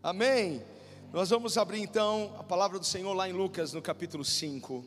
Amém. 0.00 0.62
Nós 1.12 1.30
vamos 1.30 1.58
abrir 1.58 1.80
então 1.80 2.32
a 2.38 2.44
palavra 2.44 2.78
do 2.78 2.84
Senhor 2.84 3.12
lá 3.14 3.28
em 3.28 3.32
Lucas, 3.32 3.72
no 3.72 3.82
capítulo 3.82 4.24
5. 4.24 4.84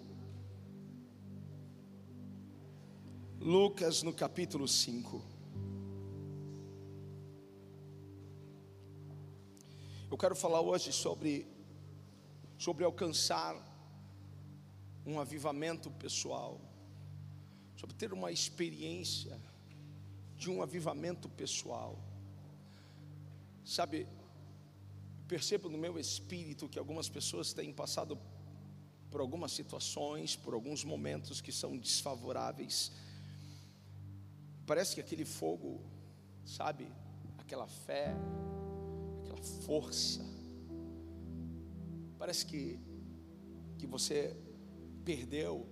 Lucas, 3.38 4.04
no 4.04 4.13
capítulo 4.13 4.70
5. 4.70 5.21
Eu 10.10 10.18
quero 10.18 10.34
falar 10.34 10.61
hoje 10.61 10.93
sobre, 10.93 11.46
sobre 12.57 12.86
alcançar 12.86 13.54
um 15.05 15.20
avivamento 15.20 15.91
pessoal, 15.91 16.62
sobre 17.75 17.98
ter 17.98 18.14
uma 18.14 18.32
experiência 18.32 19.38
de 20.38 20.50
um 20.50 20.62
avivamento 20.62 21.28
pessoal. 21.28 22.00
Sabe, 23.66 24.07
percebo 25.32 25.70
no 25.70 25.77
meu 25.77 25.98
espírito 25.98 26.68
que 26.68 26.78
algumas 26.78 27.07
pessoas 27.07 27.54
têm 27.54 27.71
passado 27.71 28.19
por 29.10 29.21
algumas 29.21 29.54
situações, 29.54 30.36
por 30.36 30.54
alguns 30.54 30.83
momentos 30.83 31.39
que 31.39 31.54
são 31.54 31.78
desfavoráveis. 31.78 32.92
Parece 34.66 34.94
que 34.95 35.00
aquele 35.00 35.23
fogo, 35.23 35.80
sabe, 36.44 36.86
aquela 37.38 37.66
fé, 37.66 38.14
aquela 39.22 39.42
força, 39.66 40.22
parece 42.20 42.45
que, 42.45 42.78
que 43.80 43.88
você 43.88 44.36
perdeu, 45.06 45.66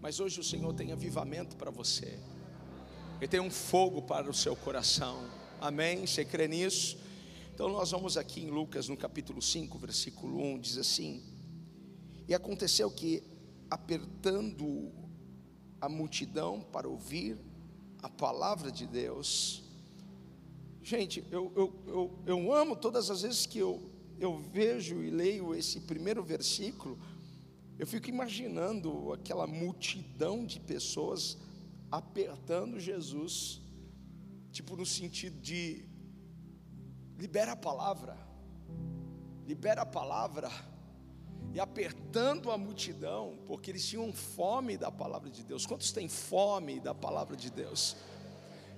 mas 0.00 0.18
hoje 0.18 0.40
o 0.40 0.44
Senhor 0.44 0.74
tem 0.74 0.90
avivamento 0.90 1.54
para 1.56 1.70
você, 1.70 2.18
Ele 3.20 3.28
tem 3.28 3.38
um 3.38 3.50
fogo 3.50 4.02
para 4.02 4.28
o 4.28 4.34
seu 4.34 4.56
coração, 4.56 5.30
amém? 5.60 6.04
Você 6.04 6.24
crê 6.24 6.48
nisso? 6.48 7.05
Então 7.56 7.70
nós 7.70 7.90
vamos 7.90 8.18
aqui 8.18 8.42
em 8.42 8.50
Lucas, 8.50 8.86
no 8.86 8.98
capítulo 8.98 9.40
5, 9.40 9.78
versículo 9.78 10.38
1, 10.42 10.58
diz 10.58 10.76
assim: 10.76 11.22
E 12.28 12.34
aconteceu 12.34 12.90
que, 12.90 13.22
apertando 13.70 14.92
a 15.80 15.88
multidão 15.88 16.60
para 16.60 16.86
ouvir 16.86 17.38
a 18.02 18.10
palavra 18.10 18.70
de 18.70 18.86
Deus, 18.86 19.64
gente, 20.82 21.24
eu, 21.30 21.50
eu, 21.56 21.82
eu, 21.86 22.18
eu 22.26 22.52
amo 22.52 22.76
todas 22.76 23.08
as 23.10 23.22
vezes 23.22 23.46
que 23.46 23.58
eu, 23.58 23.80
eu 24.20 24.36
vejo 24.36 25.02
e 25.02 25.08
leio 25.08 25.54
esse 25.54 25.80
primeiro 25.80 26.22
versículo, 26.22 26.98
eu 27.78 27.86
fico 27.86 28.10
imaginando 28.10 29.14
aquela 29.14 29.46
multidão 29.46 30.44
de 30.44 30.60
pessoas 30.60 31.38
apertando 31.90 32.78
Jesus, 32.78 33.62
tipo 34.52 34.76
no 34.76 34.84
sentido 34.84 35.40
de 35.40 35.95
libera 37.16 37.52
a 37.52 37.56
palavra, 37.56 38.16
libera 39.46 39.82
a 39.82 39.86
palavra, 39.86 40.50
e 41.52 41.60
apertando 41.60 42.50
a 42.50 42.58
multidão, 42.58 43.38
porque 43.46 43.70
eles 43.70 43.86
tinham 43.86 44.12
fome 44.12 44.76
da 44.76 44.90
palavra 44.90 45.30
de 45.30 45.42
Deus. 45.42 45.64
Quantos 45.64 45.90
têm 45.90 46.06
fome 46.08 46.80
da 46.80 46.94
palavra 46.94 47.34
de 47.34 47.50
Deus? 47.50 47.96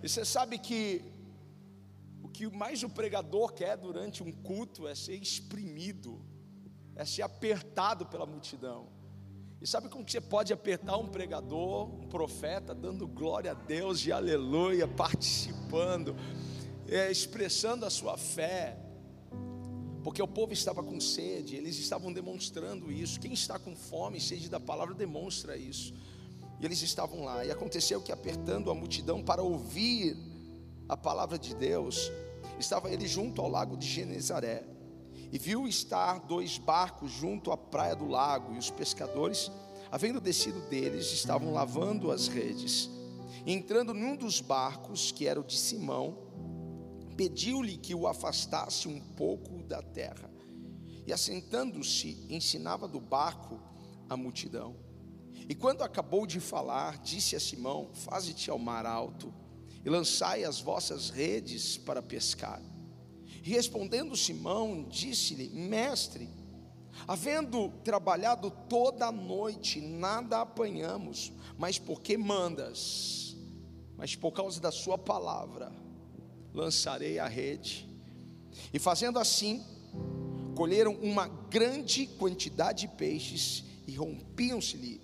E 0.01 0.09
você 0.09 0.25
sabe 0.25 0.59
que 0.59 1.03
o 2.23 2.29
que 2.29 2.47
mais 2.47 2.85
o 2.85 2.89
pregador 2.89 3.53
quer 3.53 3.77
durante 3.77 4.23
um 4.23 4.31
culto 4.31 4.87
é 4.87 4.95
ser 4.95 5.17
exprimido, 5.17 6.21
é 6.95 7.05
ser 7.05 7.23
apertado 7.23 8.07
pela 8.07 8.27
multidão. 8.27 8.87
E 9.61 9.67
sabe 9.67 9.89
como 9.89 10.05
que 10.05 10.13
você 10.13 10.21
pode 10.21 10.53
apertar 10.53 10.99
um 10.99 11.09
pregador, 11.09 11.93
um 11.93 12.07
profeta, 12.07 12.73
dando 12.73 13.09
glória 13.09 13.51
a 13.51 13.55
Deus 13.55 14.07
e 14.07 14.13
aleluia, 14.13 14.87
participando? 14.87 16.15
É, 16.89 17.11
expressando 17.11 17.85
a 17.85 17.91
sua 17.91 18.17
fé, 18.17 18.77
porque 20.03 20.23
o 20.23 20.29
povo 20.29 20.53
estava 20.53 20.83
com 20.83 20.99
sede, 21.01 21.55
eles 21.57 21.79
estavam 21.79 22.13
demonstrando 22.13 22.91
isso. 22.91 23.21
Quem 23.21 23.33
está 23.35 23.59
com 23.59 23.77
fome, 23.77 24.21
sede 24.21 24.49
da 24.49 24.59
palavra, 24.59 24.95
demonstra 24.95 25.57
isso. 25.57 25.93
E 26.61 26.65
eles 26.65 26.81
estavam 26.81 27.25
lá, 27.25 27.45
e 27.45 27.51
aconteceu 27.51 28.01
que, 28.01 28.11
apertando 28.11 28.71
a 28.71 28.75
multidão 28.75 29.23
para 29.23 29.43
ouvir 29.43 30.17
a 30.89 30.97
palavra 30.97 31.39
de 31.39 31.55
Deus, 31.55 32.11
estava 32.59 32.91
ele 32.91 33.07
junto 33.07 33.43
ao 33.43 33.51
lago 33.51 33.77
de 33.77 33.87
Genezaré, 33.87 34.65
e 35.31 35.39
viu 35.39 35.69
estar 35.69 36.21
dois 36.21 36.57
barcos 36.57 37.13
junto 37.13 37.53
à 37.53 37.57
praia 37.57 37.95
do 37.95 38.09
lago, 38.09 38.55
e 38.55 38.59
os 38.59 38.71
pescadores, 38.71 39.51
havendo 39.93 40.21
descido 40.21 40.61
deles, 40.71 41.13
estavam 41.13 41.53
lavando 41.53 42.11
as 42.11 42.29
redes. 42.29 42.89
E 43.45 43.53
entrando 43.53 43.93
num 43.93 44.17
dos 44.17 44.41
barcos, 44.41 45.13
que 45.13 45.27
era 45.27 45.39
o 45.39 45.45
de 45.45 45.57
Simão, 45.57 46.28
pediu-lhe 47.19 47.77
que 47.77 47.97
o 47.97 48.07
afastasse 48.07 48.87
um 48.87 49.01
pouco 49.01 49.61
da 49.65 49.83
terra. 49.83 50.31
E 51.05 51.13
assentando-se, 51.13 52.25
ensinava 52.31 52.87
do 52.87 53.01
barco 53.01 53.61
a 54.09 54.17
multidão. 54.17 54.77
E 55.49 55.55
quando 55.55 55.83
acabou 55.83 56.29
de 56.29 56.39
falar, 56.39 56.99
disse 56.99 57.35
a 57.35 57.41
Simão: 57.41 57.91
Faze-te 57.93 58.51
ao 58.51 58.59
mar 58.59 58.87
alto 58.87 59.35
e 59.85 59.91
lançai 59.91 60.45
as 60.45 60.61
vossas 60.61 61.11
redes 61.11 61.77
para 61.77 62.01
pescar. 62.01 62.63
E 63.45 63.51
respondendo 63.51 64.17
Simão, 64.17 64.87
disse-lhe: 64.89 65.49
Mestre, 65.49 66.29
havendo 67.07 67.71
trabalhado 67.83 68.49
toda 68.69 69.07
a 69.07 69.13
noite, 69.13 69.81
nada 69.81 70.43
apanhamos, 70.43 71.33
mas 71.57 71.81
porque 71.81 72.17
mandas, 72.17 73.37
mas 73.97 74.15
por 74.15 74.31
causa 74.31 74.61
da 74.61 74.71
Sua 74.71 74.97
palavra, 74.97 75.88
lançarei 76.53 77.19
a 77.19 77.27
rede. 77.27 77.89
E 78.73 78.79
fazendo 78.79 79.19
assim, 79.19 79.65
colheram 80.55 80.95
uma 80.95 81.29
grande 81.29 82.07
quantidade 82.07 82.87
de 82.87 82.89
peixes 82.89 83.65
e 83.87 83.95
rompiam-se-lhe 83.95 85.01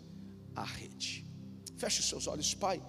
a 0.55 0.65
rede. 0.65 1.25
Feche 1.77 2.00
os 2.00 2.09
seus 2.09 2.27
olhos, 2.27 2.55
Pai. 2.55 2.82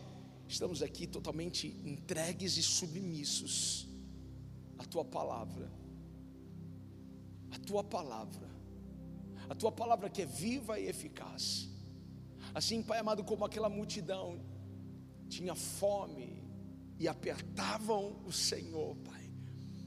Estamos 0.47 0.81
aqui 0.81 1.07
totalmente 1.07 1.67
entregues 1.83 2.57
e 2.57 2.63
submissos 2.63 3.87
à 4.77 4.85
tua 4.85 5.03
palavra. 5.03 5.71
A 7.51 7.59
tua 7.59 7.83
palavra. 7.83 8.49
A 9.49 9.55
tua 9.55 9.71
palavra 9.71 10.09
que 10.09 10.21
é 10.21 10.25
viva 10.25 10.79
e 10.79 10.87
eficaz. 10.87 11.69
Assim, 12.53 12.81
Pai 12.81 12.99
amado, 12.99 13.23
como 13.23 13.43
aquela 13.43 13.69
multidão 13.69 14.39
tinha 15.27 15.55
fome 15.55 16.44
e 16.99 17.07
apertavam 17.07 18.21
o 18.25 18.31
Senhor, 18.31 18.95
Pai, 18.97 19.29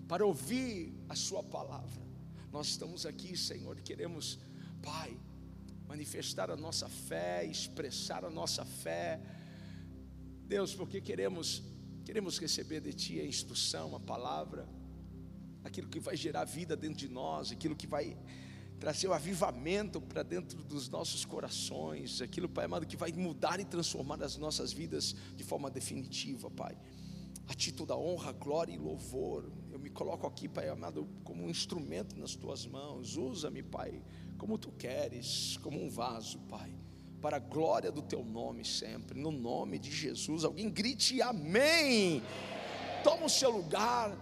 para 0.06 0.24
ouvir 0.26 0.92
a 1.08 1.14
Sua 1.14 1.42
palavra. 1.42 2.06
Nós 2.52 2.68
estamos 2.68 3.06
aqui, 3.06 3.36
Senhor, 3.36 3.78
e 3.78 3.82
queremos, 3.82 4.38
Pai, 4.82 5.16
manifestar 5.86 6.50
a 6.50 6.56
nossa 6.56 6.88
fé, 6.88 7.44
expressar 7.44 8.24
a 8.24 8.30
nossa 8.30 8.64
fé, 8.64 9.20
Deus, 10.46 10.74
porque 10.74 11.00
queremos, 11.00 11.62
queremos 12.04 12.38
receber 12.38 12.80
de 12.80 12.92
Ti 12.92 13.20
a 13.20 13.26
instrução, 13.26 13.94
a 13.94 14.00
palavra, 14.00 14.66
aquilo 15.62 15.88
que 15.88 16.00
vai 16.00 16.16
gerar 16.16 16.44
vida 16.44 16.74
dentro 16.76 16.98
de 16.98 17.08
nós, 17.08 17.52
aquilo 17.52 17.76
que 17.76 17.86
vai 17.86 18.16
trazer 18.78 19.08
o 19.08 19.12
avivamento 19.12 20.00
para 20.00 20.22
dentro 20.22 20.62
dos 20.62 20.88
nossos 20.88 21.24
corações, 21.24 22.22
aquilo, 22.22 22.48
Pai 22.48 22.64
amado, 22.64 22.86
que 22.86 22.96
vai 22.96 23.12
mudar 23.12 23.58
e 23.60 23.64
transformar 23.64 24.22
as 24.22 24.36
nossas 24.36 24.72
vidas 24.72 25.14
de 25.34 25.42
forma 25.42 25.70
definitiva, 25.70 26.50
Pai. 26.50 26.76
A 27.48 27.54
ti 27.54 27.72
toda 27.72 27.96
honra, 27.96 28.30
glória 28.32 28.72
e 28.72 28.78
louvor. 28.78 29.50
Eu 29.72 29.78
me 29.78 29.90
coloco 29.90 30.26
aqui, 30.26 30.48
Pai 30.48 30.68
amado, 30.68 31.08
como 31.24 31.44
um 31.44 31.50
instrumento 31.50 32.16
nas 32.16 32.34
tuas 32.34 32.66
mãos. 32.66 33.16
Usa-me, 33.16 33.62
Pai, 33.62 34.02
como 34.36 34.58
tu 34.58 34.70
queres, 34.70 35.58
como 35.62 35.82
um 35.82 35.90
vaso, 35.90 36.38
Pai, 36.40 36.72
para 37.20 37.38
a 37.38 37.40
glória 37.40 37.90
do 37.90 38.02
teu 38.02 38.24
nome 38.24 38.64
sempre, 38.64 39.18
no 39.18 39.32
nome 39.32 39.78
de 39.78 39.90
Jesus. 39.90 40.44
Alguém 40.44 40.70
grite 40.70 41.20
amém. 41.20 42.22
Toma 43.02 43.26
o 43.26 43.30
seu 43.30 43.50
lugar. 43.50 44.16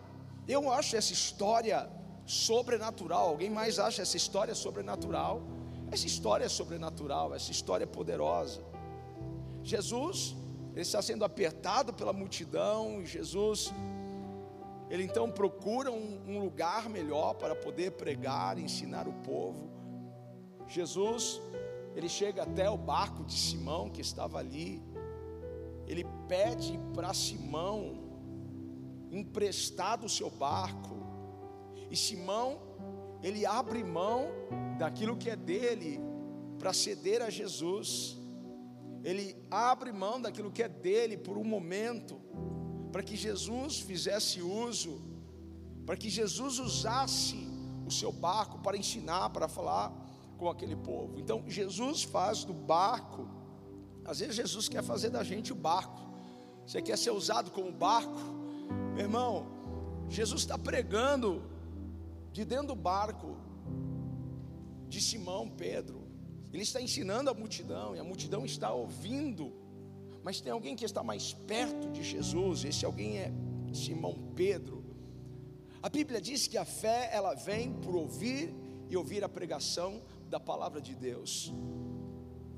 Eu 0.48 0.70
acho 0.70 0.96
essa 0.96 1.12
história 1.12 1.90
sobrenatural. 2.26 3.28
Alguém 3.28 3.48
mais 3.48 3.78
acha 3.78 4.02
essa 4.02 4.16
história 4.16 4.54
sobrenatural? 4.54 5.42
Essa 5.90 6.06
história 6.06 6.44
é 6.44 6.48
sobrenatural, 6.48 7.34
essa 7.34 7.50
história 7.50 7.84
é 7.84 7.86
poderosa. 7.86 8.60
Jesus 9.62 10.36
ele 10.76 10.82
está 10.82 11.00
sendo 11.00 11.24
apertado 11.24 11.90
pela 11.94 12.12
multidão, 12.12 13.00
e 13.00 13.06
Jesus, 13.06 13.72
ele 14.90 15.04
então 15.04 15.30
procura 15.30 15.90
um, 15.90 16.20
um 16.28 16.38
lugar 16.38 16.90
melhor 16.90 17.32
para 17.32 17.56
poder 17.56 17.92
pregar, 17.92 18.58
ensinar 18.58 19.08
o 19.08 19.12
povo. 19.22 19.70
Jesus, 20.68 21.40
ele 21.94 22.10
chega 22.10 22.42
até 22.42 22.68
o 22.68 22.76
barco 22.76 23.24
de 23.24 23.32
Simão 23.32 23.88
que 23.88 24.02
estava 24.02 24.38
ali, 24.38 24.82
ele 25.86 26.04
pede 26.28 26.78
para 26.92 27.14
Simão 27.14 28.04
emprestado 29.10 30.04
o 30.04 30.10
seu 30.10 30.28
barco, 30.28 30.94
e 31.90 31.96
Simão, 31.96 32.58
ele 33.22 33.44
abre 33.44 33.82
mão 33.82 34.28
daquilo 34.78 35.16
que 35.16 35.30
é 35.30 35.36
dele 35.36 36.00
para 36.58 36.72
ceder 36.72 37.22
a 37.22 37.30
Jesus 37.30 38.16
ele 39.06 39.36
abre 39.48 39.92
mão 39.92 40.20
daquilo 40.20 40.50
que 40.50 40.64
é 40.64 40.68
dele 40.68 41.16
por 41.16 41.38
um 41.38 41.44
momento, 41.44 42.20
para 42.90 43.04
que 43.04 43.14
Jesus 43.14 43.78
fizesse 43.78 44.42
uso, 44.42 45.00
para 45.86 45.96
que 45.96 46.10
Jesus 46.10 46.58
usasse 46.58 47.36
o 47.86 47.90
seu 47.90 48.10
barco 48.10 48.58
para 48.58 48.76
ensinar, 48.76 49.30
para 49.30 49.46
falar 49.46 49.92
com 50.36 50.48
aquele 50.48 50.74
povo. 50.74 51.20
Então 51.20 51.44
Jesus 51.46 52.02
faz 52.02 52.42
do 52.42 52.52
barco, 52.52 53.28
às 54.04 54.18
vezes 54.18 54.34
Jesus 54.34 54.68
quer 54.68 54.82
fazer 54.82 55.10
da 55.10 55.22
gente 55.22 55.52
o 55.52 55.54
barco. 55.54 56.02
Você 56.66 56.82
quer 56.82 56.98
ser 56.98 57.10
usado 57.10 57.52
como 57.52 57.70
barco? 57.70 58.18
Meu 58.92 59.04
irmão, 59.04 59.46
Jesus 60.08 60.40
está 60.40 60.58
pregando 60.58 61.44
de 62.36 62.44
dentro 62.44 62.66
do 62.66 62.76
barco 62.76 63.34
de 64.90 65.00
Simão 65.00 65.48
Pedro. 65.48 66.06
Ele 66.52 66.62
está 66.62 66.82
ensinando 66.82 67.30
a 67.30 67.34
multidão 67.34 67.96
e 67.96 67.98
a 67.98 68.04
multidão 68.04 68.44
está 68.44 68.70
ouvindo. 68.74 69.54
Mas 70.22 70.38
tem 70.38 70.52
alguém 70.52 70.76
que 70.76 70.84
está 70.84 71.02
mais 71.02 71.32
perto 71.32 71.90
de 71.90 72.02
Jesus, 72.02 72.62
esse 72.66 72.84
alguém 72.84 73.16
é 73.16 73.32
Simão 73.72 74.32
Pedro. 74.34 74.84
A 75.82 75.88
Bíblia 75.88 76.20
diz 76.20 76.46
que 76.46 76.58
a 76.58 76.64
fé 76.66 77.08
ela 77.10 77.32
vem 77.34 77.72
por 77.72 77.96
ouvir 77.96 78.54
e 78.90 78.96
ouvir 78.98 79.24
a 79.24 79.30
pregação 79.30 80.02
da 80.28 80.38
palavra 80.38 80.78
de 80.78 80.94
Deus. 80.94 81.54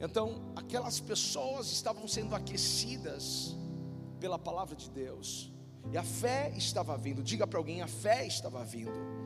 Então, 0.00 0.52
aquelas 0.56 0.98
pessoas 0.98 1.70
estavam 1.70 2.08
sendo 2.08 2.34
aquecidas 2.34 3.56
pela 4.18 4.40
palavra 4.40 4.74
de 4.74 4.90
Deus. 4.90 5.52
E 5.92 5.96
a 5.96 6.02
fé 6.02 6.52
estava 6.56 6.96
vindo. 6.96 7.22
Diga 7.22 7.46
para 7.46 7.60
alguém, 7.60 7.80
a 7.80 7.86
fé 7.86 8.26
estava 8.26 8.64
vindo. 8.64 9.17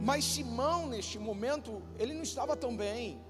Mas 0.00 0.24
Simão, 0.24 0.86
neste 0.88 1.18
momento, 1.18 1.82
ele 1.98 2.14
não 2.14 2.22
estava 2.22 2.56
tão 2.56 2.76
bem. 2.76 3.20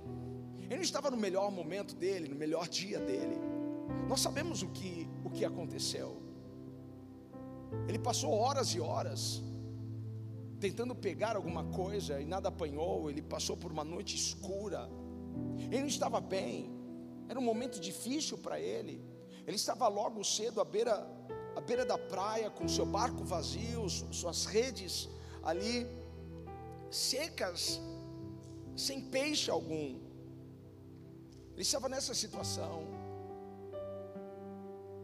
Ele 0.62 0.76
não 0.76 0.82
estava 0.82 1.10
no 1.10 1.16
melhor 1.16 1.50
momento 1.50 1.94
dele, 1.94 2.28
no 2.28 2.36
melhor 2.36 2.68
dia 2.68 2.98
dele. 2.98 3.38
Nós 4.08 4.20
sabemos 4.20 4.62
o 4.62 4.68
que, 4.68 5.08
o 5.24 5.30
que 5.30 5.44
aconteceu. 5.44 6.20
Ele 7.88 7.98
passou 7.98 8.32
horas 8.32 8.68
e 8.74 8.80
horas 8.80 9.42
tentando 10.58 10.94
pegar 10.94 11.36
alguma 11.36 11.64
coisa 11.64 12.20
e 12.20 12.24
nada 12.24 12.48
apanhou. 12.48 13.08
Ele 13.10 13.22
passou 13.22 13.56
por 13.56 13.70
uma 13.70 13.84
noite 13.84 14.16
escura. 14.16 14.88
Ele 15.70 15.80
não 15.80 15.86
estava 15.86 16.20
bem. 16.20 16.70
Era 17.28 17.38
um 17.38 17.42
momento 17.42 17.80
difícil 17.80 18.38
para 18.38 18.60
ele. 18.60 19.04
Ele 19.46 19.56
estava 19.56 19.86
logo 19.86 20.24
cedo 20.24 20.60
à 20.60 20.64
beira, 20.64 21.06
à 21.54 21.60
beira 21.60 21.84
da 21.84 21.96
praia, 21.96 22.50
com 22.50 22.66
seu 22.66 22.84
barco 22.84 23.24
vazio, 23.24 23.88
suas 23.88 24.46
redes 24.46 25.08
ali 25.42 25.86
secas, 26.90 27.80
sem 28.76 29.00
peixe 29.00 29.50
algum. 29.50 29.98
Ele 31.54 31.62
estava 31.62 31.88
nessa 31.88 32.14
situação. 32.14 32.84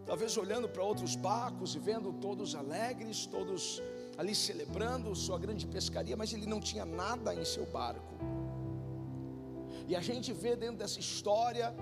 Talvez 0.04 0.36
olhando 0.36 0.68
para 0.68 0.82
outros 0.82 1.14
barcos 1.14 1.74
e 1.74 1.78
vendo 1.78 2.12
todos 2.14 2.54
alegres, 2.54 3.26
todos 3.26 3.82
ali 4.18 4.34
celebrando 4.34 5.14
sua 5.14 5.38
grande 5.38 5.66
pescaria, 5.66 6.16
mas 6.16 6.32
ele 6.32 6.46
não 6.46 6.60
tinha 6.60 6.84
nada 6.84 7.34
em 7.34 7.44
seu 7.44 7.64
barco. 7.66 8.14
E 9.88 9.96
a 9.96 10.00
gente 10.00 10.32
vê 10.32 10.54
dentro 10.54 10.76
dessa 10.76 11.00
história 11.00 11.74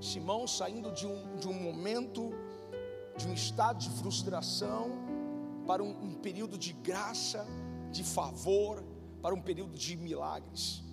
Simão 0.00 0.46
saindo 0.46 0.90
de 0.92 1.06
um, 1.06 1.36
de 1.36 1.48
um 1.48 1.54
momento, 1.54 2.32
de 3.16 3.26
um 3.28 3.32
estado 3.32 3.78
de 3.78 3.90
frustração, 3.90 4.90
para 5.66 5.82
um, 5.82 5.90
um 6.06 6.14
período 6.14 6.58
de 6.58 6.72
graça, 6.72 7.46
de 7.90 8.04
favor, 8.04 8.84
para 9.26 9.34
um 9.34 9.42
período 9.42 9.76
de 9.76 9.96
milagres. 9.96 10.84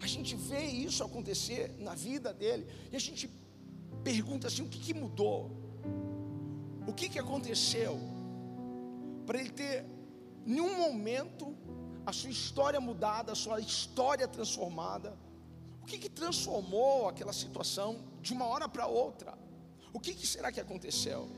A 0.00 0.06
gente 0.06 0.36
vê 0.36 0.64
isso 0.64 1.02
acontecer 1.02 1.74
na 1.80 1.92
vida 1.92 2.32
dele, 2.32 2.68
e 2.92 2.94
a 2.94 3.00
gente 3.00 3.28
pergunta 4.04 4.46
assim: 4.46 4.62
o 4.62 4.68
que, 4.68 4.78
que 4.78 4.94
mudou? 4.94 5.50
O 6.86 6.92
que, 6.92 7.08
que 7.08 7.18
aconteceu 7.18 7.98
para 9.26 9.40
ele 9.40 9.50
ter, 9.50 9.84
em 10.46 10.60
um 10.60 10.76
momento, 10.78 11.52
a 12.06 12.12
sua 12.12 12.30
história 12.30 12.80
mudada, 12.80 13.32
a 13.32 13.34
sua 13.34 13.58
história 13.58 14.28
transformada? 14.28 15.18
O 15.82 15.84
que, 15.84 15.98
que 15.98 16.08
transformou 16.08 17.08
aquela 17.08 17.32
situação 17.32 18.04
de 18.22 18.32
uma 18.32 18.46
hora 18.46 18.68
para 18.68 18.86
outra? 18.86 19.36
O 19.92 19.98
que, 19.98 20.14
que 20.14 20.28
será 20.28 20.52
que 20.52 20.60
aconteceu? 20.60 21.28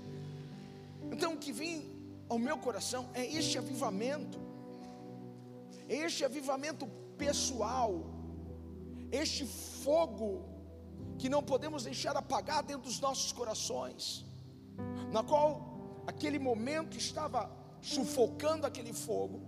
Então, 1.10 1.32
o 1.32 1.38
que 1.38 1.50
vem 1.50 1.90
ao 2.28 2.38
meu 2.38 2.58
coração 2.58 3.08
é 3.14 3.24
este 3.24 3.56
avivamento, 3.56 4.45
este 5.88 6.24
avivamento 6.24 6.86
pessoal, 7.16 8.04
este 9.10 9.44
fogo 9.44 10.44
que 11.18 11.28
não 11.28 11.42
podemos 11.42 11.84
deixar 11.84 12.16
apagar 12.16 12.62
dentro 12.62 12.82
dos 12.82 13.00
nossos 13.00 13.32
corações, 13.32 14.24
na 15.12 15.22
qual 15.22 16.02
aquele 16.06 16.38
momento 16.38 16.96
estava 16.96 17.50
sufocando 17.80 18.66
aquele 18.66 18.92
fogo. 18.92 19.40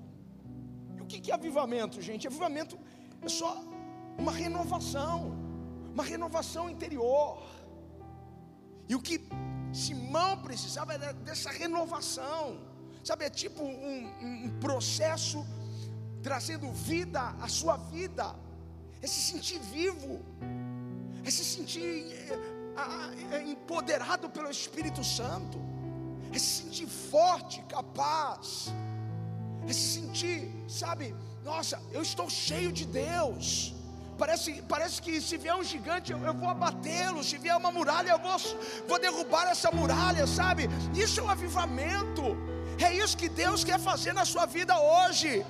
E 0.96 1.00
o 1.00 1.06
que, 1.06 1.30
é 1.30 1.34
avivamento, 1.34 2.00
gente? 2.00 2.26
Avivamento 2.26 2.78
é 3.20 3.28
só 3.28 3.62
uma 4.16 4.32
renovação, 4.32 5.32
uma 5.92 6.02
renovação 6.02 6.70
interior. 6.70 7.42
E 8.88 8.94
o 8.94 9.00
que 9.00 9.20
Simão 9.72 10.40
precisava 10.42 10.94
era 10.94 11.12
dessa 11.12 11.50
renovação, 11.50 12.58
sabe? 13.04 13.24
É 13.24 13.30
tipo 13.30 13.62
um, 13.62 14.46
um 14.46 14.60
processo 14.60 15.44
trazendo 16.22 16.70
vida 16.72 17.34
à 17.40 17.48
sua 17.48 17.76
vida, 17.76 18.34
é 19.02 19.06
se 19.06 19.20
sentir 19.20 19.58
vivo, 19.60 20.20
é 21.24 21.30
se 21.30 21.44
sentir 21.44 22.12
é, 23.30 23.36
é, 23.36 23.42
empoderado 23.42 24.28
pelo 24.28 24.50
Espírito 24.50 25.02
Santo, 25.04 25.58
é 26.32 26.38
se 26.38 26.62
sentir 26.62 26.86
forte, 26.86 27.62
capaz, 27.68 28.72
é 29.68 29.72
se 29.72 30.00
sentir, 30.00 30.50
sabe? 30.68 31.14
Nossa, 31.44 31.80
eu 31.92 32.02
estou 32.02 32.28
cheio 32.28 32.72
de 32.72 32.84
Deus. 32.84 33.74
Parece, 34.18 34.62
parece 34.62 35.00
que 35.00 35.20
se 35.20 35.36
vier 35.36 35.54
um 35.54 35.62
gigante 35.62 36.10
eu, 36.10 36.18
eu 36.18 36.34
vou 36.34 36.48
abatê-lo, 36.48 37.22
se 37.22 37.38
vier 37.38 37.56
uma 37.56 37.70
muralha 37.70 38.10
eu 38.10 38.18
vou, 38.18 38.36
vou 38.88 38.98
derrubar 38.98 39.46
essa 39.46 39.70
muralha, 39.70 40.26
sabe? 40.26 40.68
Isso 40.92 41.20
é 41.20 41.22
um 41.22 41.30
avivamento, 41.30 42.36
é 42.84 42.92
isso 42.92 43.16
que 43.16 43.28
Deus 43.28 43.62
quer 43.62 43.78
fazer 43.78 44.12
na 44.12 44.24
sua 44.24 44.44
vida 44.44 44.76
hoje. 44.76 45.46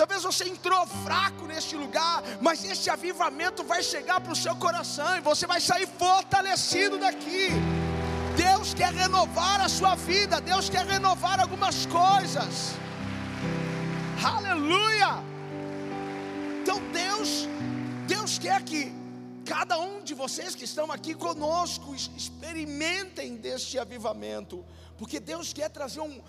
Talvez 0.00 0.22
você 0.22 0.44
entrou 0.48 0.86
fraco 1.06 1.46
neste 1.46 1.76
lugar, 1.76 2.22
mas 2.40 2.64
esse 2.64 2.88
avivamento 2.88 3.62
vai 3.62 3.82
chegar 3.82 4.18
para 4.18 4.32
o 4.32 4.40
seu 4.44 4.54
coração 4.56 5.18
e 5.18 5.20
você 5.20 5.46
vai 5.46 5.60
sair 5.60 5.86
fortalecido 5.86 6.96
daqui. 6.98 7.48
Deus 8.34 8.72
quer 8.72 8.94
renovar 8.94 9.60
a 9.60 9.68
sua 9.68 9.94
vida, 9.96 10.40
Deus 10.40 10.70
quer 10.70 10.86
renovar 10.86 11.38
algumas 11.38 11.84
coisas. 11.84 12.72
Aleluia! 14.24 15.22
Então 16.62 16.80
Deus 17.00 17.46
Deus 18.06 18.38
quer 18.38 18.62
que 18.62 18.82
cada 19.44 19.78
um 19.78 20.02
de 20.02 20.14
vocês 20.14 20.54
que 20.54 20.64
estão 20.64 20.90
aqui 20.90 21.14
conosco 21.14 21.94
experimentem 21.94 23.36
deste 23.36 23.78
avivamento, 23.78 24.64
porque 24.96 25.20
Deus 25.20 25.52
quer 25.52 25.68
trazer 25.68 26.00
um, 26.00 26.22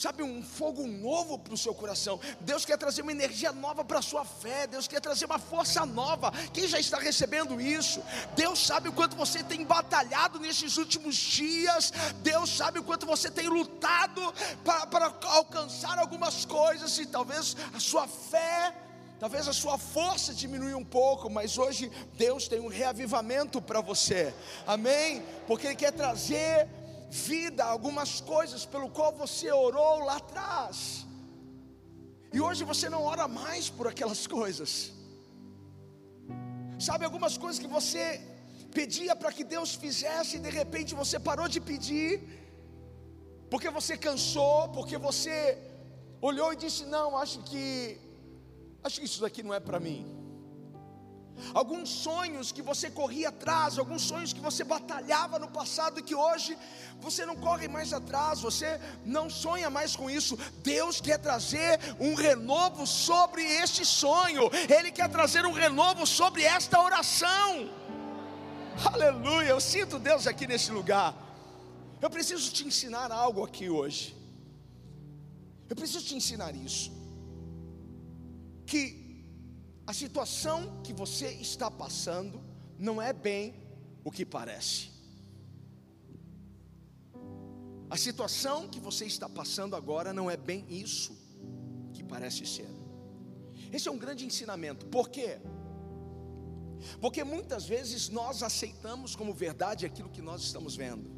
sabe, 0.00 0.22
um 0.22 0.42
fogo 0.42 0.86
novo 0.86 1.38
para 1.38 1.52
o 1.52 1.58
seu 1.58 1.74
coração. 1.74 2.18
Deus 2.40 2.64
quer 2.64 2.78
trazer 2.78 3.02
uma 3.02 3.12
energia 3.12 3.52
nova 3.52 3.84
para 3.84 3.98
a 3.98 4.02
sua 4.02 4.24
fé. 4.24 4.66
Deus 4.66 4.88
quer 4.88 4.98
trazer 4.98 5.26
uma 5.26 5.38
força 5.38 5.84
nova. 5.84 6.32
Quem 6.54 6.66
já 6.66 6.80
está 6.80 6.98
recebendo 6.98 7.60
isso? 7.60 8.02
Deus 8.34 8.64
sabe 8.64 8.88
o 8.88 8.94
quanto 8.94 9.14
você 9.14 9.44
tem 9.44 9.62
batalhado 9.62 10.40
nesses 10.40 10.78
últimos 10.78 11.16
dias. 11.16 11.92
Deus 12.22 12.48
sabe 12.56 12.78
o 12.78 12.82
quanto 12.82 13.04
você 13.04 13.30
tem 13.30 13.48
lutado 13.48 14.32
para, 14.64 14.86
para 14.86 15.14
alcançar 15.22 15.98
algumas 15.98 16.46
coisas 16.46 16.98
e 16.98 17.04
talvez 17.04 17.54
a 17.74 17.78
sua 17.78 18.08
fé 18.08 18.74
Talvez 19.20 19.46
a 19.46 19.52
sua 19.52 19.76
força 19.76 20.32
diminui 20.32 20.72
um 20.72 20.82
pouco, 20.82 21.28
mas 21.28 21.58
hoje 21.58 21.92
Deus 22.14 22.48
tem 22.48 22.58
um 22.58 22.68
reavivamento 22.68 23.60
para 23.60 23.82
você. 23.82 24.32
Amém? 24.66 25.22
Porque 25.46 25.66
ele 25.66 25.76
quer 25.76 25.92
trazer 25.92 26.66
vida 27.10 27.64
algumas 27.64 28.20
coisas 28.20 28.64
pelo 28.64 28.88
qual 28.90 29.12
você 29.12 29.50
orou 29.50 30.04
lá 30.08 30.16
atrás. 30.16 31.06
E 32.32 32.40
hoje 32.40 32.62
você 32.64 32.88
não 32.88 33.02
ora 33.02 33.26
mais 33.26 33.68
por 33.68 33.86
aquelas 33.88 34.26
coisas. 34.26 34.92
Sabe 36.78 37.04
algumas 37.04 37.36
coisas 37.36 37.60
que 37.62 37.66
você 37.78 38.04
pedia 38.72 39.14
para 39.16 39.32
que 39.32 39.44
Deus 39.44 39.74
fizesse 39.74 40.36
e 40.36 40.40
de 40.40 40.50
repente 40.50 40.94
você 40.94 41.18
parou 41.18 41.48
de 41.48 41.60
pedir, 41.60 42.10
porque 43.50 43.68
você 43.68 43.96
cansou, 43.96 44.68
porque 44.68 44.96
você 44.96 45.58
olhou 46.20 46.52
e 46.52 46.56
disse: 46.56 46.84
Não, 46.86 47.16
acho 47.16 47.40
que 47.42 47.98
Acho 48.82 49.00
que 49.00 49.06
isso 49.06 49.20
daqui 49.20 49.42
não 49.42 49.52
é 49.52 49.60
para 49.60 49.78
mim. 49.78 50.06
Alguns 51.54 51.88
sonhos 51.88 52.52
que 52.52 52.62
você 52.62 52.90
corria 52.90 53.28
atrás, 53.28 53.78
alguns 53.78 54.02
sonhos 54.02 54.32
que 54.32 54.40
você 54.40 54.64
batalhava 54.64 55.38
no 55.38 55.48
passado 55.48 56.00
e 56.00 56.02
que 56.02 56.14
hoje 56.14 56.56
você 57.00 57.24
não 57.26 57.36
corre 57.36 57.68
mais 57.68 57.92
atrás, 57.92 58.40
você 58.40 58.80
não 59.04 59.28
sonha 59.30 59.70
mais 59.70 59.96
com 59.96 60.10
isso. 60.10 60.38
Deus 60.62 61.00
quer 61.00 61.18
trazer 61.18 61.78
um 61.98 62.14
renovo 62.14 62.86
sobre 62.86 63.42
este 63.42 63.84
sonho, 63.84 64.50
Ele 64.68 64.90
quer 64.90 65.08
trazer 65.08 65.44
um 65.46 65.52
renovo 65.52 66.06
sobre 66.06 66.44
esta 66.44 66.80
oração. 66.80 67.70
Aleluia, 68.92 69.48
eu 69.48 69.60
sinto 69.60 69.98
Deus 69.98 70.26
aqui 70.26 70.46
nesse 70.46 70.70
lugar. 70.70 71.14
Eu 72.00 72.08
preciso 72.08 72.50
te 72.50 72.66
ensinar 72.66 73.12
algo 73.12 73.44
aqui 73.44 73.68
hoje. 73.68 74.16
Eu 75.68 75.76
preciso 75.76 76.04
te 76.04 76.14
ensinar 76.14 76.54
isso. 76.54 76.90
que 78.70 78.99
a 79.90 79.92
situação 79.92 80.80
que 80.84 80.92
você 80.92 81.30
está 81.32 81.68
passando 81.68 82.40
não 82.78 83.02
é 83.02 83.12
bem 83.12 83.56
o 84.04 84.10
que 84.16 84.24
parece. 84.24 84.88
A 87.90 87.96
situação 87.96 88.68
que 88.68 88.78
você 88.78 89.04
está 89.04 89.28
passando 89.28 89.74
agora 89.74 90.12
não 90.12 90.30
é 90.30 90.36
bem 90.36 90.64
isso 90.70 91.18
que 91.92 92.04
parece 92.04 92.46
ser. 92.46 92.70
Esse 93.72 93.88
é 93.88 93.90
um 93.90 93.98
grande 93.98 94.24
ensinamento. 94.24 94.86
Por 94.86 95.08
quê? 95.08 95.40
Porque 97.00 97.24
muitas 97.24 97.66
vezes 97.66 98.08
nós 98.08 98.44
aceitamos 98.44 99.16
como 99.16 99.34
verdade 99.34 99.84
aquilo 99.84 100.08
que 100.08 100.22
nós 100.22 100.40
estamos 100.42 100.76
vendo. 100.76 101.10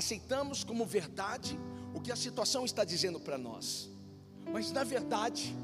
Aceitamos 0.00 0.64
como 0.64 0.84
verdade 0.84 1.56
o 1.94 2.00
que 2.00 2.10
a 2.10 2.16
situação 2.16 2.64
está 2.64 2.82
dizendo 2.82 3.20
para 3.20 3.38
nós. 3.38 3.88
Mas 4.52 4.72
na 4.72 4.82
verdade, 4.82 5.54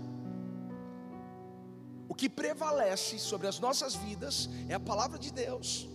o 2.10 2.14
que 2.14 2.28
prevalece 2.28 3.20
sobre 3.20 3.46
as 3.46 3.60
nossas 3.60 3.94
vidas 3.94 4.50
é 4.68 4.74
a 4.74 4.80
palavra 4.80 5.16
de 5.16 5.30
Deus. 5.30 5.88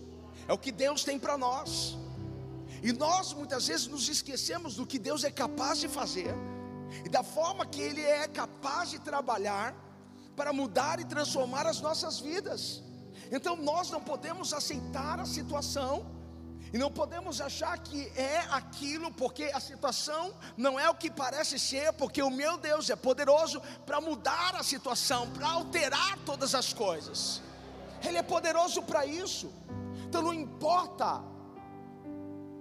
É 0.48 0.52
o 0.52 0.56
que 0.56 0.72
Deus 0.72 1.04
tem 1.04 1.18
para 1.18 1.36
nós. 1.36 1.94
E 2.82 2.90
nós 2.90 3.34
muitas 3.34 3.66
vezes 3.66 3.86
nos 3.86 4.08
esquecemos 4.08 4.76
do 4.76 4.86
que 4.86 4.98
Deus 4.98 5.24
é 5.24 5.30
capaz 5.30 5.78
de 5.78 5.88
fazer 5.88 6.34
e 7.04 7.08
da 7.10 7.22
forma 7.22 7.66
que 7.66 7.82
Ele 7.82 8.00
é 8.00 8.26
capaz 8.26 8.88
de 8.92 8.98
trabalhar 8.98 9.74
para 10.34 10.54
mudar 10.54 10.98
e 11.00 11.04
transformar 11.04 11.66
as 11.66 11.82
nossas 11.82 12.18
vidas. 12.18 12.82
Então 13.30 13.54
nós 13.54 13.90
não 13.90 14.00
podemos 14.00 14.54
aceitar 14.54 15.20
a 15.20 15.26
situação 15.26 16.06
e 16.76 16.78
não 16.78 16.92
podemos 16.92 17.40
achar 17.40 17.78
que 17.78 18.06
é 18.14 18.40
aquilo, 18.50 19.10
porque 19.10 19.44
a 19.44 19.58
situação 19.58 20.34
não 20.58 20.78
é 20.78 20.90
o 20.90 20.94
que 20.94 21.10
parece 21.10 21.58
ser, 21.58 21.94
porque 21.94 22.20
o 22.22 22.28
meu 22.28 22.58
Deus 22.58 22.90
é 22.90 22.96
poderoso 22.96 23.62
para 23.86 23.98
mudar 23.98 24.54
a 24.54 24.62
situação, 24.62 25.30
para 25.30 25.48
alterar 25.48 26.18
todas 26.26 26.54
as 26.54 26.74
coisas. 26.74 27.40
Ele 28.04 28.18
é 28.18 28.22
poderoso 28.22 28.82
para 28.82 29.06
isso. 29.06 29.50
Então 30.06 30.20
não 30.20 30.34
importa 30.34 31.22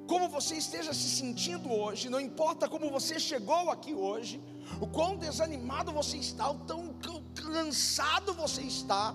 como 0.08 0.30
você 0.30 0.56
esteja 0.56 0.94
se 0.94 1.10
sentindo 1.10 1.70
hoje, 1.70 2.10
não 2.10 2.22
importa 2.22 2.70
como 2.70 2.90
você 2.90 3.20
chegou 3.20 3.70
aqui 3.70 3.94
hoje, 3.94 4.42
o 4.80 4.88
quão 4.88 5.18
desanimado 5.18 5.92
você 5.92 6.16
está, 6.16 6.50
o 6.50 6.60
tão 6.60 6.96
cansado 7.36 8.34
você 8.34 8.62
está, 8.62 9.14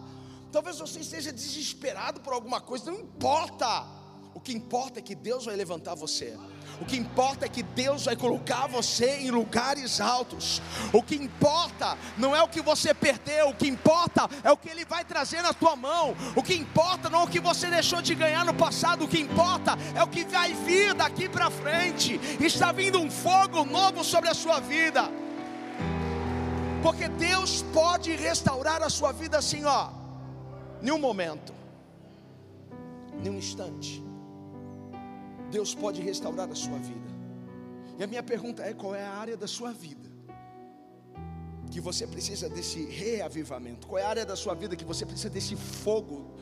talvez 0.53 0.79
você 0.79 1.01
esteja 1.01 1.33
desesperado 1.33 2.21
por 2.21 2.35
alguma 2.35 2.61
coisa, 2.61 2.91
não 2.91 3.01
importa. 3.01 3.99
O 4.41 4.43
que 4.43 4.55
importa 4.55 5.01
é 5.01 5.03
que 5.03 5.15
Deus 5.15 5.45
vai 5.45 5.55
levantar 5.55 5.95
você. 5.95 6.35
O 6.81 6.87
que 6.87 6.97
importa 6.97 7.45
é 7.45 7.49
que 7.49 7.63
Deus 7.63 8.07
vai 8.07 8.17
colocar 8.17 8.67
você 8.69 9.19
em 9.19 9.31
lugares 9.31 10.01
altos. 10.01 10.63
O 10.95 11.03
que 11.03 11.15
importa 11.15 11.99
não 12.17 12.35
é 12.35 12.43
o 12.43 12.49
que 12.49 12.63
você 12.63 12.95
perdeu, 12.95 13.51
o 13.51 13.55
que 13.55 13.69
importa 13.69 14.27
é 14.43 14.51
o 14.51 14.57
que 14.57 14.71
Ele 14.71 14.87
vai 14.87 15.05
trazer 15.05 15.43
na 15.43 15.53
tua 15.53 15.77
mão. 15.77 16.17
O 16.35 16.43
que 16.43 16.55
importa 16.55 17.11
não 17.11 17.21
é 17.21 17.25
o 17.25 17.29
que 17.29 17.39
você 17.39 17.69
deixou 17.69 18.01
de 18.01 18.15
ganhar 18.15 18.47
no 18.47 18.55
passado, 18.55 19.05
o 19.05 19.09
que 19.09 19.21
importa 19.21 19.77
é 19.95 20.03
o 20.03 20.09
que 20.09 20.25
vai 20.25 20.55
vir 20.55 20.95
daqui 20.95 21.29
para 21.29 21.51
frente. 21.51 22.19
Está 22.41 22.73
vindo 22.73 22.99
um 22.99 23.11
fogo 23.11 23.63
novo 23.67 24.03
sobre 24.03 24.31
a 24.31 24.35
sua 24.35 24.59
vida. 24.59 25.03
Porque 26.83 27.09
Deus 27.09 27.61
pode 27.75 28.17
restaurar 28.17 28.83
a 28.83 28.89
sua 28.89 29.13
vida 29.13 29.37
assim, 29.37 29.67
ó, 29.67 29.91
em 30.83 30.91
um 30.91 30.99
momento, 30.99 31.53
em 33.23 33.29
um 33.29 33.37
instante. 33.37 34.10
Deus 35.51 35.75
pode 35.75 36.01
restaurar 36.01 36.51
a 36.51 36.55
sua 36.55 36.79
vida. 36.79 37.11
E 37.99 38.03
a 38.03 38.07
minha 38.07 38.23
pergunta 38.23 38.63
é: 38.63 38.73
qual 38.73 38.95
é 38.95 39.05
a 39.05 39.13
área 39.13 39.37
da 39.37 39.47
sua 39.47 39.73
vida 39.73 40.09
que 41.71 41.81
você 41.81 42.07
precisa 42.07 42.49
desse 42.49 42.85
reavivamento? 42.85 43.87
Qual 43.87 43.99
é 43.99 44.03
a 44.03 44.09
área 44.09 44.27
da 44.27 44.37
sua 44.37 44.55
vida 44.55 44.75
que 44.75 44.85
você 44.85 45.05
precisa 45.05 45.31
desse 45.31 45.57
fogo 45.57 46.35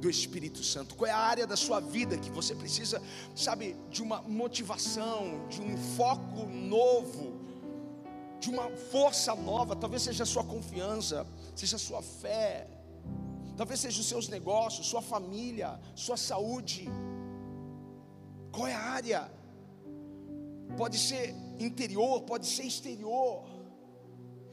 do 0.00 0.08
Espírito 0.08 0.62
Santo? 0.64 0.94
Qual 0.94 1.08
é 1.08 1.12
a 1.12 1.18
área 1.18 1.46
da 1.46 1.56
sua 1.56 1.80
vida 1.80 2.16
que 2.18 2.30
você 2.30 2.54
precisa, 2.54 3.00
sabe, 3.34 3.76
de 3.90 4.02
uma 4.02 4.22
motivação, 4.22 5.46
de 5.48 5.60
um 5.60 5.76
foco 5.76 6.46
novo, 6.46 7.40
de 8.40 8.50
uma 8.50 8.68
força 8.90 9.34
nova? 9.34 9.76
Talvez 9.76 10.02
seja 10.02 10.24
a 10.24 10.26
sua 10.26 10.44
confiança, 10.44 11.26
seja 11.54 11.76
a 11.76 11.78
sua 11.78 12.02
fé, 12.02 12.66
talvez 13.56 13.80
seja 13.80 14.00
os 14.00 14.06
seus 14.06 14.28
negócios, 14.28 14.86
sua 14.86 15.02
família, 15.02 15.78
sua 15.94 16.16
saúde. 16.16 16.90
Qual 18.52 18.66
é 18.66 18.74
a 18.74 18.80
área? 18.80 19.30
Pode 20.76 20.98
ser 20.98 21.34
interior, 21.58 22.22
pode 22.22 22.46
ser 22.46 22.64
exterior. 22.64 23.44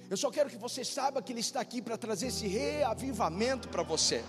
Eu 0.10 0.18
só 0.18 0.32
quero 0.32 0.50
que 0.50 0.58
você 0.58 0.84
saiba 0.84 1.22
que 1.22 1.32
Ele 1.32 1.42
está 1.42 1.60
aqui 1.60 1.82
para 1.82 1.98
trazer 1.98 2.28
esse 2.28 2.48
reavivamento 2.48 3.68
para 3.70 3.84
você. 3.84 4.24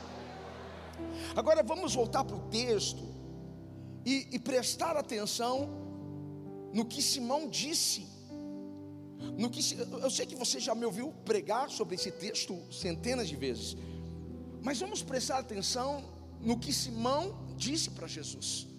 Agora 1.35 1.63
vamos 1.63 1.95
voltar 1.95 2.25
para 2.25 2.37
o 2.37 2.49
texto 2.49 3.03
e, 4.05 4.29
e 4.33 4.39
prestar 4.39 4.97
atenção 4.97 5.69
no 6.73 6.85
que 6.85 7.01
Simão 7.01 7.49
disse. 7.49 8.07
No 9.39 9.51
que, 9.51 9.61
eu 10.03 10.11
sei 10.11 10.27
que 10.27 10.35
você 10.35 10.59
já 10.59 10.75
me 10.75 10.85
ouviu 10.85 11.13
pregar 11.25 11.71
sobre 11.71 11.95
esse 11.95 12.11
texto 12.11 12.59
centenas 12.73 13.29
de 13.29 13.37
vezes, 13.37 13.77
mas 14.63 14.81
vamos 14.81 15.03
prestar 15.03 15.39
atenção 15.39 16.03
no 16.41 16.59
que 16.59 16.73
Simão 16.73 17.55
disse 17.57 17.91
para 17.91 18.07
Jesus. 18.07 18.70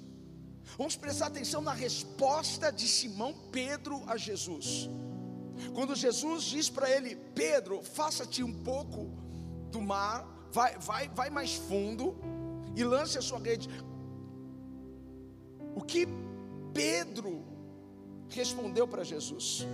Vamos 0.78 0.96
prestar 0.96 1.28
atenção 1.28 1.62
na 1.62 1.74
resposta 1.74 2.72
de 2.72 2.88
Simão 2.88 3.34
Pedro 3.52 4.02
a 4.08 4.18
Jesus. 4.18 4.90
Quando 5.74 5.96
Jesus 5.96 6.44
diz 6.44 6.70
para 6.70 6.90
ele: 6.90 7.16
Pedro, 7.36 7.82
faça-te 7.84 8.44
um 8.44 8.54
pouco 8.64 9.12
do 9.70 9.82
mar, 9.82 10.26
vai, 10.52 10.78
vai, 10.78 11.10
vai 11.10 11.30
mais 11.30 11.54
fundo 11.54 12.16
e 12.76 12.84
lance 12.84 13.18
a 13.18 13.22
sua 13.22 13.40
rede. 13.40 13.70
O 15.76 15.82
que 15.82 16.08
Pedro 16.74 17.46
respondeu 18.30 18.88
para 18.88 19.04
Jesus? 19.04 19.66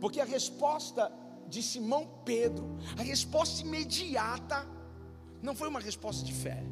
Porque 0.00 0.20
a 0.20 0.24
resposta 0.24 1.12
de 1.48 1.62
Simão 1.62 2.08
Pedro, 2.24 2.76
a 2.96 3.02
resposta 3.02 3.62
imediata, 3.62 4.66
não 5.42 5.54
foi 5.54 5.68
uma 5.68 5.80
resposta 5.80 6.24
de 6.24 6.32
fé. 6.32 6.62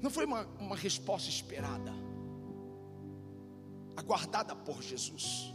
Não 0.00 0.10
foi 0.10 0.24
uma, 0.24 0.46
uma 0.58 0.76
resposta 0.76 1.28
esperada, 1.28 1.92
aguardada 3.96 4.56
por 4.56 4.82
Jesus. 4.82 5.52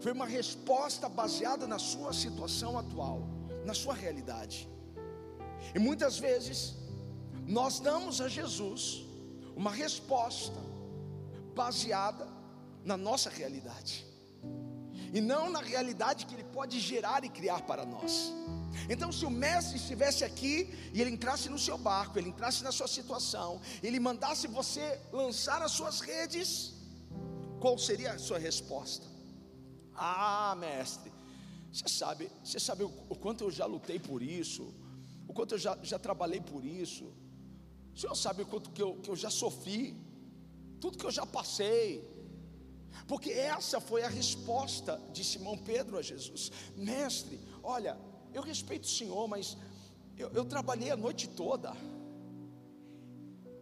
Foi 0.00 0.12
uma 0.12 0.26
resposta 0.26 1.08
baseada 1.08 1.66
na 1.66 1.78
sua 1.78 2.12
situação 2.12 2.78
atual, 2.78 3.22
na 3.64 3.74
sua 3.74 3.94
realidade. 3.94 4.68
E 5.74 5.78
muitas 5.78 6.18
vezes, 6.18 6.76
nós 7.46 7.80
damos 7.80 8.20
a 8.20 8.28
Jesus 8.28 9.04
uma 9.56 9.72
resposta 9.72 10.58
baseada 11.54 12.26
na 12.84 12.96
nossa 12.96 13.28
realidade, 13.28 14.06
e 15.12 15.20
não 15.20 15.50
na 15.50 15.60
realidade 15.60 16.24
que 16.24 16.34
Ele 16.34 16.44
pode 16.44 16.78
gerar 16.78 17.24
e 17.24 17.28
criar 17.28 17.62
para 17.62 17.84
nós. 17.84 18.32
Então, 18.88 19.10
se 19.12 19.24
o 19.24 19.30
mestre 19.30 19.76
estivesse 19.76 20.24
aqui 20.24 20.72
e 20.92 21.00
ele 21.00 21.10
entrasse 21.10 21.48
no 21.48 21.58
seu 21.58 21.76
barco, 21.76 22.18
ele 22.18 22.28
entrasse 22.28 22.62
na 22.62 22.72
sua 22.72 22.88
situação, 22.88 23.60
ele 23.82 23.98
mandasse 24.00 24.46
você 24.46 25.00
lançar 25.12 25.62
as 25.62 25.72
suas 25.72 26.00
redes, 26.00 26.74
qual 27.60 27.76
seria 27.78 28.12
a 28.12 28.18
sua 28.18 28.38
resposta? 28.38 29.06
Ah, 29.94 30.56
mestre, 30.58 31.12
você 31.72 31.88
sabe, 31.88 32.30
você 32.42 32.58
sabe 32.58 32.84
o, 32.84 32.90
quanto 33.16 33.44
eu 33.44 33.50
já 33.50 33.66
lutei 33.66 33.98
por 33.98 34.22
isso, 34.22 34.74
o 35.28 35.32
quanto 35.32 35.54
eu 35.54 35.58
já, 35.58 35.78
já 35.82 35.98
trabalhei 35.98 36.40
por 36.40 36.64
isso, 36.64 37.12
o 37.94 37.98
senhor 37.98 38.14
sabe 38.14 38.42
o 38.42 38.46
quanto 38.46 38.70
que 38.70 38.82
eu, 38.82 38.96
que 38.96 39.10
eu 39.10 39.16
já 39.16 39.30
sofri, 39.30 39.96
tudo 40.80 40.96
que 40.96 41.04
eu 41.04 41.10
já 41.10 41.26
passei, 41.26 42.08
porque 43.06 43.30
essa 43.30 43.80
foi 43.80 44.02
a 44.02 44.08
resposta 44.08 45.00
de 45.12 45.24
Simão 45.24 45.56
Pedro 45.58 45.98
a 45.98 46.02
Jesus: 46.02 46.50
Mestre, 46.76 47.40
olha, 47.62 47.96
eu 48.32 48.42
respeito 48.42 48.84
o 48.84 48.88
Senhor, 48.88 49.26
mas 49.28 49.56
eu, 50.16 50.30
eu 50.30 50.44
trabalhei 50.44 50.90
a 50.90 50.96
noite 50.96 51.28
toda. 51.28 51.74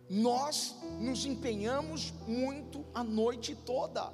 Nós 0.08 0.74
nos 1.00 1.24
empenhamos 1.26 2.12
muito 2.26 2.84
a 2.94 3.04
noite 3.04 3.54
toda. 3.54 4.12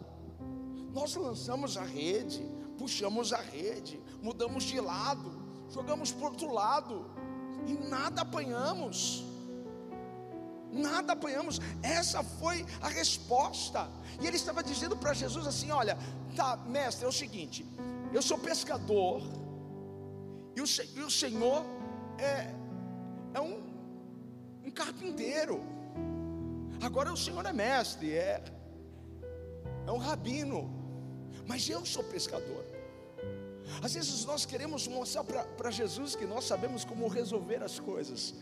Nós 0.93 1.15
lançamos 1.15 1.77
a 1.77 1.85
rede, 1.85 2.43
puxamos 2.79 3.33
a 3.33 3.41
rede, 3.41 4.01
mudamos 4.23 4.65
de 4.65 4.81
lado, 4.81 5.33
jogamos 5.71 6.13
para 6.13 6.27
outro 6.27 6.53
lado 6.53 7.11
e 7.67 7.75
nada 7.89 8.23
apanhamos. 8.23 9.25
Nada 10.71 11.13
apanhamos. 11.13 11.61
Essa 11.83 12.23
foi 12.23 12.67
a 12.81 12.89
resposta. 12.89 13.89
E 14.21 14.27
ele 14.27 14.37
estava 14.37 14.63
dizendo 14.63 14.97
para 14.97 15.15
Jesus 15.15 15.47
assim: 15.47 15.71
Olha, 15.71 15.97
tá, 16.35 16.57
mestre, 16.57 17.05
é 17.05 17.09
o 17.09 17.13
seguinte, 17.13 17.65
eu 18.13 18.21
sou 18.21 18.37
pescador 18.37 19.23
e 20.57 20.61
o, 20.61 20.65
e 20.97 21.01
o 21.01 21.11
Senhor 21.11 21.65
é, 22.19 22.55
é 23.35 23.41
um, 23.41 23.63
um 24.65 24.71
carpinteiro. 24.71 25.61
Agora 26.81 27.13
o 27.13 27.17
Senhor 27.17 27.45
é 27.47 27.53
mestre, 27.53 28.13
é, 28.13 28.43
é 29.87 29.91
um 29.91 29.99
rabino. 29.99 30.71
Mas 31.47 31.69
eu 31.69 31.85
sou 31.85 32.05
pescador. 32.05 32.65
Às 33.83 33.95
vezes 33.95 34.25
nós 34.25 34.45
queremos 34.45 34.87
mostrar 34.87 35.25
para 35.25 35.71
Jesus 35.71 36.15
que 36.15 36.27
nós 36.27 36.45
sabemos 36.45 36.85
como 36.85 37.09
resolver 37.09 37.63
as 37.63 37.79
coisas, 37.79 38.35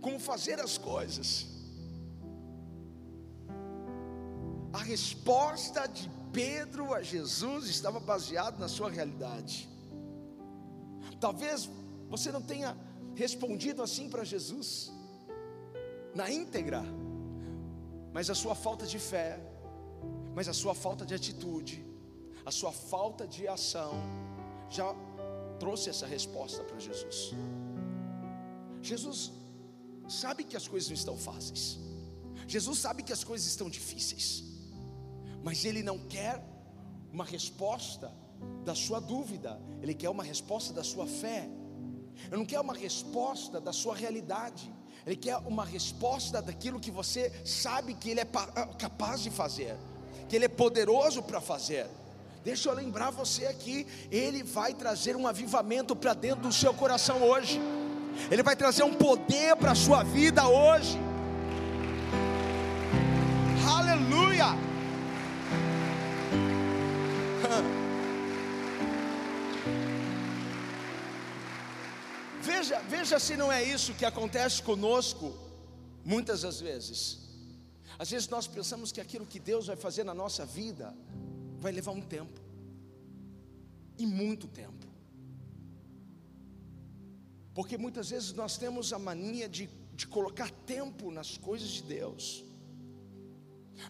como 0.00 0.18
fazer 0.18 0.60
as 0.60 0.76
coisas. 0.76 1.46
A 4.72 4.78
resposta 4.78 5.86
de 5.86 6.10
Pedro 6.32 6.94
a 6.94 7.02
Jesus 7.02 7.68
estava 7.68 7.98
baseada 7.98 8.58
na 8.58 8.68
sua 8.68 8.90
realidade. 8.90 9.69
Talvez 11.20 11.68
você 12.08 12.32
não 12.32 12.42
tenha 12.42 12.76
respondido 13.14 13.82
assim 13.82 14.08
para 14.08 14.24
Jesus, 14.24 14.90
na 16.14 16.30
íntegra, 16.30 16.82
mas 18.12 18.30
a 18.30 18.34
sua 18.34 18.54
falta 18.54 18.86
de 18.86 18.98
fé, 18.98 19.38
mas 20.34 20.48
a 20.48 20.52
sua 20.52 20.74
falta 20.74 21.04
de 21.04 21.14
atitude, 21.14 21.84
a 22.44 22.50
sua 22.50 22.72
falta 22.72 23.26
de 23.26 23.46
ação, 23.46 23.92
já 24.68 24.94
trouxe 25.58 25.90
essa 25.90 26.06
resposta 26.06 26.62
para 26.64 26.78
Jesus. 26.78 27.32
Jesus 28.82 29.32
sabe 30.08 30.42
que 30.42 30.56
as 30.56 30.66
coisas 30.66 30.88
não 30.88 30.94
estão 30.94 31.16
fáceis, 31.16 31.78
Jesus 32.48 32.78
sabe 32.78 33.02
que 33.02 33.12
as 33.12 33.22
coisas 33.22 33.46
estão 33.46 33.68
difíceis, 33.68 34.42
mas 35.44 35.64
Ele 35.64 35.82
não 35.82 35.98
quer 35.98 36.42
uma 37.12 37.24
resposta 37.24 38.12
da 38.64 38.74
sua 38.74 39.00
dúvida, 39.00 39.60
Ele 39.82 39.94
quer 39.94 40.08
uma 40.08 40.22
resposta 40.22 40.72
da 40.72 40.84
sua 40.84 41.06
fé, 41.06 41.48
Ele 42.26 42.36
não 42.36 42.44
quer 42.44 42.60
uma 42.60 42.74
resposta 42.74 43.60
da 43.60 43.72
sua 43.72 43.94
realidade, 43.94 44.72
Ele 45.06 45.16
quer 45.16 45.36
uma 45.38 45.64
resposta 45.64 46.42
daquilo 46.42 46.78
que 46.78 46.90
você 46.90 47.32
sabe 47.44 47.94
que 47.94 48.10
Ele 48.10 48.20
é 48.20 48.26
capaz 48.78 49.22
de 49.22 49.30
fazer, 49.30 49.76
que 50.28 50.36
Ele 50.36 50.44
é 50.44 50.48
poderoso 50.48 51.22
para 51.22 51.40
fazer. 51.40 51.86
Deixa 52.42 52.70
eu 52.70 52.74
lembrar 52.74 53.10
você 53.10 53.46
aqui, 53.46 53.86
Ele 54.10 54.42
vai 54.42 54.72
trazer 54.74 55.16
um 55.16 55.26
avivamento 55.26 55.94
para 55.94 56.14
dentro 56.14 56.42
do 56.42 56.52
seu 56.52 56.72
coração 56.72 57.22
hoje. 57.22 57.60
Ele 58.30 58.42
vai 58.42 58.56
trazer 58.56 58.82
um 58.82 58.94
poder 58.94 59.56
para 59.56 59.72
a 59.72 59.74
sua 59.74 60.02
vida 60.02 60.48
hoje. 60.48 60.98
Aleluia! 63.68 64.46
Veja, 72.60 72.78
veja 72.80 73.18
se 73.18 73.38
não 73.38 73.50
é 73.50 73.64
isso 73.64 73.94
que 73.94 74.04
acontece 74.04 74.62
conosco 74.62 75.32
muitas 76.04 76.42
das 76.42 76.60
vezes. 76.60 77.18
Às 77.98 78.10
vezes 78.10 78.28
nós 78.28 78.46
pensamos 78.46 78.92
que 78.92 79.00
aquilo 79.00 79.24
que 79.24 79.40
Deus 79.40 79.68
vai 79.68 79.76
fazer 79.76 80.04
na 80.04 80.12
nossa 80.12 80.44
vida 80.44 80.94
vai 81.58 81.72
levar 81.72 81.92
um 81.92 82.02
tempo 82.02 82.38
e 83.96 84.04
muito 84.06 84.46
tempo. 84.46 84.86
Porque 87.54 87.78
muitas 87.78 88.10
vezes 88.10 88.34
nós 88.34 88.58
temos 88.58 88.92
a 88.92 88.98
mania 88.98 89.48
de, 89.48 89.66
de 89.94 90.06
colocar 90.06 90.50
tempo 90.66 91.10
nas 91.10 91.38
coisas 91.38 91.70
de 91.70 91.82
Deus. 91.84 92.44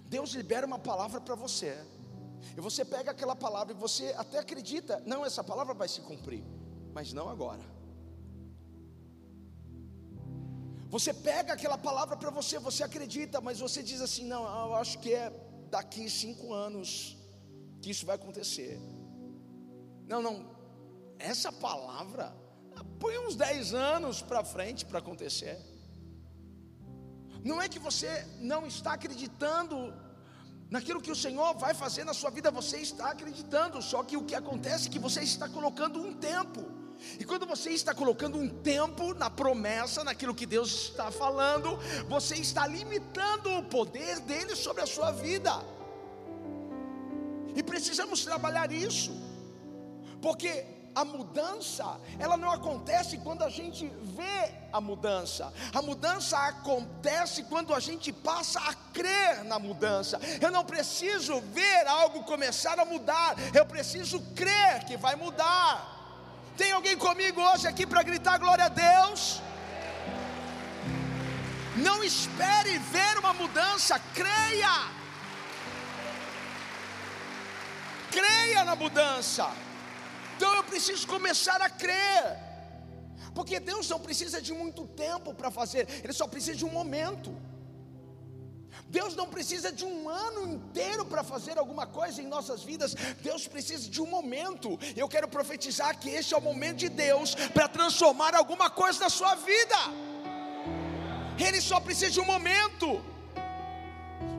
Deus 0.04 0.30
libera 0.30 0.64
uma 0.64 0.78
palavra 0.78 1.20
para 1.20 1.34
você, 1.34 1.76
e 2.56 2.60
você 2.60 2.84
pega 2.84 3.10
aquela 3.10 3.34
palavra 3.34 3.74
e 3.74 3.76
você 3.76 4.14
até 4.16 4.38
acredita, 4.38 5.02
não, 5.04 5.26
essa 5.26 5.42
palavra 5.42 5.74
vai 5.74 5.88
se 5.88 6.02
cumprir, 6.02 6.44
mas 6.94 7.12
não 7.12 7.28
agora. 7.28 7.79
Você 10.94 11.12
pega 11.14 11.52
aquela 11.52 11.78
palavra 11.78 12.16
para 12.16 12.30
você, 12.30 12.58
você 12.58 12.82
acredita, 12.82 13.40
mas 13.40 13.60
você 13.60 13.80
diz 13.90 14.00
assim: 14.00 14.24
não, 14.24 14.42
eu 14.66 14.74
acho 14.74 14.98
que 14.98 15.14
é 15.14 15.32
daqui 15.70 16.10
cinco 16.10 16.52
anos 16.52 17.16
que 17.80 17.90
isso 17.90 18.04
vai 18.04 18.16
acontecer. 18.16 18.78
Não, 20.08 20.20
não, 20.20 20.36
essa 21.18 21.52
palavra 21.52 22.34
põe 22.98 23.16
uns 23.18 23.36
10 23.36 23.74
anos 23.74 24.20
para 24.20 24.42
frente 24.44 24.84
para 24.84 24.98
acontecer. 24.98 25.56
Não 27.44 27.62
é 27.62 27.68
que 27.68 27.78
você 27.78 28.26
não 28.38 28.66
está 28.66 28.92
acreditando 28.94 29.76
naquilo 30.68 31.00
que 31.00 31.10
o 31.10 31.20
Senhor 31.24 31.54
vai 31.54 31.72
fazer 31.74 32.04
na 32.04 32.14
sua 32.14 32.30
vida, 32.30 32.50
você 32.50 32.78
está 32.78 33.10
acreditando, 33.10 33.80
só 33.82 34.02
que 34.02 34.16
o 34.16 34.24
que 34.24 34.34
acontece 34.34 34.88
é 34.88 34.90
que 34.90 34.98
você 34.98 35.20
está 35.22 35.48
colocando 35.48 36.00
um 36.00 36.12
tempo. 36.14 36.79
E 37.18 37.24
quando 37.24 37.46
você 37.46 37.70
está 37.70 37.94
colocando 37.94 38.38
um 38.38 38.48
tempo 38.48 39.14
na 39.14 39.30
promessa, 39.30 40.04
naquilo 40.04 40.34
que 40.34 40.46
Deus 40.46 40.90
está 40.90 41.10
falando, 41.10 41.76
você 42.08 42.36
está 42.36 42.66
limitando 42.66 43.58
o 43.58 43.62
poder 43.62 44.20
dele 44.20 44.54
sobre 44.56 44.82
a 44.82 44.86
sua 44.86 45.10
vida. 45.10 45.52
E 47.54 47.62
precisamos 47.62 48.24
trabalhar 48.24 48.70
isso, 48.72 49.12
porque 50.22 50.64
a 50.94 51.04
mudança, 51.04 52.00
ela 52.18 52.36
não 52.36 52.50
acontece 52.50 53.18
quando 53.18 53.42
a 53.42 53.48
gente 53.48 53.86
vê 54.02 54.52
a 54.72 54.80
mudança. 54.80 55.52
A 55.72 55.80
mudança 55.80 56.36
acontece 56.36 57.44
quando 57.44 57.74
a 57.74 57.80
gente 57.80 58.12
passa 58.12 58.60
a 58.60 58.74
crer 58.74 59.44
na 59.44 59.58
mudança. 59.58 60.20
Eu 60.40 60.50
não 60.50 60.64
preciso 60.64 61.40
ver 61.40 61.86
algo 61.86 62.24
começar 62.24 62.78
a 62.78 62.84
mudar, 62.84 63.36
eu 63.54 63.64
preciso 63.66 64.20
crer 64.34 64.84
que 64.86 64.96
vai 64.96 65.16
mudar. 65.16 65.99
Tem 66.60 66.72
alguém 66.72 66.94
comigo 66.94 67.40
hoje 67.40 67.66
aqui 67.66 67.86
para 67.86 68.02
gritar 68.02 68.36
glória 68.36 68.66
a 68.66 68.68
Deus? 68.68 69.40
Não 71.86 72.04
espere 72.04 72.76
ver 72.94 73.18
uma 73.18 73.32
mudança, 73.32 73.98
creia. 74.18 74.74
creia 78.10 78.62
na 78.64 78.76
mudança. 78.76 79.50
Então 80.36 80.54
eu 80.54 80.64
preciso 80.64 81.06
começar 81.06 81.62
a 81.62 81.70
crer. 81.70 82.24
Porque 83.34 83.58
Deus 83.58 83.88
não 83.88 83.98
precisa 83.98 84.38
de 84.42 84.52
muito 84.52 84.86
tempo 84.86 85.32
para 85.32 85.50
fazer, 85.50 85.88
Ele 86.04 86.12
só 86.12 86.26
precisa 86.26 86.58
de 86.58 86.66
um 86.66 86.72
momento. 86.80 87.34
Deus 88.90 89.14
não 89.14 89.28
precisa 89.28 89.70
de 89.70 89.84
um 89.84 90.08
ano 90.08 90.48
inteiro 90.54 91.04
para 91.04 91.22
fazer 91.22 91.56
alguma 91.56 91.86
coisa 91.86 92.20
em 92.20 92.26
nossas 92.26 92.62
vidas, 92.62 92.94
Deus 93.22 93.46
precisa 93.46 93.88
de 93.88 94.02
um 94.02 94.06
momento. 94.06 94.78
Eu 94.96 95.08
quero 95.08 95.28
profetizar 95.28 95.98
que 95.98 96.10
este 96.10 96.34
é 96.34 96.36
o 96.36 96.40
momento 96.40 96.78
de 96.78 96.88
Deus 96.88 97.34
para 97.54 97.68
transformar 97.68 98.34
alguma 98.34 98.68
coisa 98.68 99.00
na 99.00 99.08
sua 99.08 99.36
vida. 99.36 99.76
Ele 101.38 101.60
só 101.60 101.78
precisa 101.78 102.10
de 102.10 102.20
um 102.20 102.24
momento. 102.24 103.00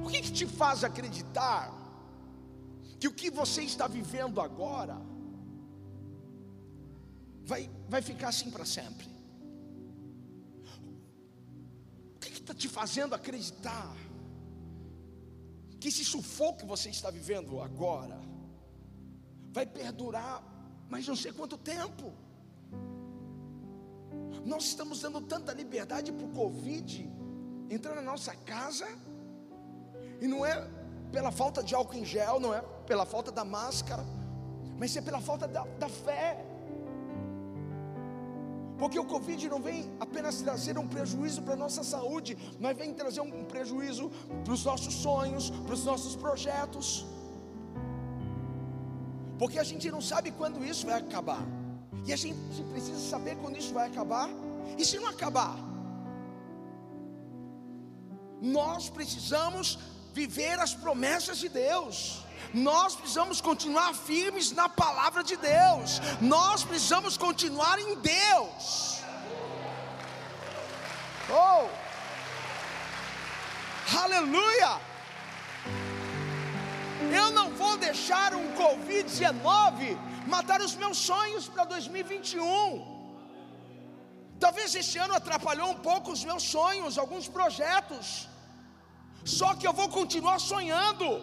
O 0.04 0.10
que, 0.10 0.22
que 0.22 0.32
te 0.32 0.46
faz 0.46 0.84
acreditar 0.84 1.72
que 3.00 3.08
o 3.08 3.14
que 3.14 3.32
você 3.32 3.64
está 3.64 3.88
vivendo 3.88 4.40
agora 4.42 4.98
vai, 7.44 7.70
vai 7.88 8.02
ficar 8.02 8.28
assim 8.28 8.52
para 8.52 8.66
sempre. 8.66 9.08
O 12.16 12.20
que 12.20 12.34
está 12.34 12.54
te 12.54 12.68
fazendo 12.68 13.16
acreditar 13.16 13.96
que 15.82 15.90
esse 15.90 16.06
sufoco 16.06 16.60
que 16.60 16.66
você 16.66 16.90
está 16.90 17.10
vivendo 17.10 17.60
agora 17.60 18.18
vai 19.52 19.66
perdurar 19.66 20.44
mais 20.88 21.08
não 21.08 21.16
sei 21.16 21.32
quanto 21.34 21.58
tempo? 21.58 22.14
Nós 24.46 24.66
estamos 24.66 25.02
dando 25.02 25.22
tanta 25.22 25.52
liberdade 25.54 26.12
para 26.12 26.26
o 26.26 26.30
Covid 26.30 27.10
entrar 27.68 27.96
na 27.96 28.02
nossa 28.02 28.36
casa, 28.36 28.88
e 30.20 30.28
não 30.28 30.46
é 30.46 30.70
pela 31.12 31.32
falta 31.32 31.64
de 31.64 31.74
álcool 31.74 31.96
em 31.96 32.06
gel, 32.06 32.40
não 32.40 32.54
é 32.54 32.62
pela 32.86 33.06
falta 33.06 33.32
da 33.32 33.44
máscara, 33.44 34.06
mas 34.78 34.96
é 34.96 35.02
pela 35.02 35.22
falta 35.22 35.48
da, 35.48 35.64
da 35.80 35.90
fé. 35.90 36.46
Porque 38.82 38.98
o 38.98 39.06
Covid 39.06 39.48
não 39.48 39.62
vem 39.62 39.80
apenas 40.00 40.42
trazer 40.42 40.76
um 40.82 40.88
prejuízo 40.94 41.40
para 41.44 41.54
a 41.54 41.62
nossa 41.64 41.84
saúde, 41.84 42.36
mas 42.60 42.76
vem 42.76 42.92
trazer 43.02 43.22
um 43.22 43.44
prejuízo 43.52 44.06
para 44.44 44.54
os 44.56 44.64
nossos 44.70 44.96
sonhos, 44.96 45.52
para 45.66 45.76
os 45.76 45.84
nossos 45.90 46.16
projetos. 46.16 47.06
Porque 49.38 49.60
a 49.60 49.64
gente 49.72 49.92
não 49.96 50.02
sabe 50.02 50.32
quando 50.32 50.66
isso 50.66 50.88
vai 50.88 50.98
acabar. 51.00 51.44
E 52.08 52.12
a 52.12 52.16
gente 52.16 52.64
precisa 52.72 53.00
saber 53.14 53.36
quando 53.36 53.56
isso 53.56 53.72
vai 53.72 53.86
acabar. 53.88 54.28
E 54.80 54.84
se 54.84 54.98
não 54.98 55.10
acabar? 55.10 55.56
Nós 58.42 58.90
precisamos 58.90 59.78
viver 60.14 60.60
as 60.60 60.74
promessas 60.74 61.38
de 61.38 61.50
Deus. 61.50 62.24
Nós 62.54 62.96
precisamos 62.96 63.40
continuar 63.40 63.94
firmes 63.94 64.52
na 64.52 64.68
palavra 64.68 65.24
de 65.24 65.38
Deus. 65.38 66.02
Nós 66.20 66.64
precisamos 66.64 67.16
continuar 67.18 67.80
em 67.80 67.96
Deus. 67.96 69.00
Oh! 71.30 71.68
Aleluia! 73.98 74.72
Eu 77.20 77.32
não 77.32 77.52
vou 77.52 77.78
deixar 77.78 78.34
um 78.34 78.54
Covid-19 78.56 79.98
matar 80.28 80.62
os 80.62 80.76
meus 80.76 80.98
sonhos 80.98 81.48
para 81.48 81.66
2021. 81.66 82.92
Talvez 84.40 84.74
esse 84.76 84.98
ano 84.98 85.14
atrapalhou 85.14 85.70
um 85.70 85.80
pouco 85.90 86.12
os 86.12 86.24
meus 86.24 86.44
sonhos, 86.44 86.98
alguns 86.98 87.28
projetos. 87.28 88.28
Só 89.24 89.54
que 89.54 89.68
eu 89.68 89.74
vou 89.74 89.90
continuar 89.90 90.40
sonhando. 90.40 91.22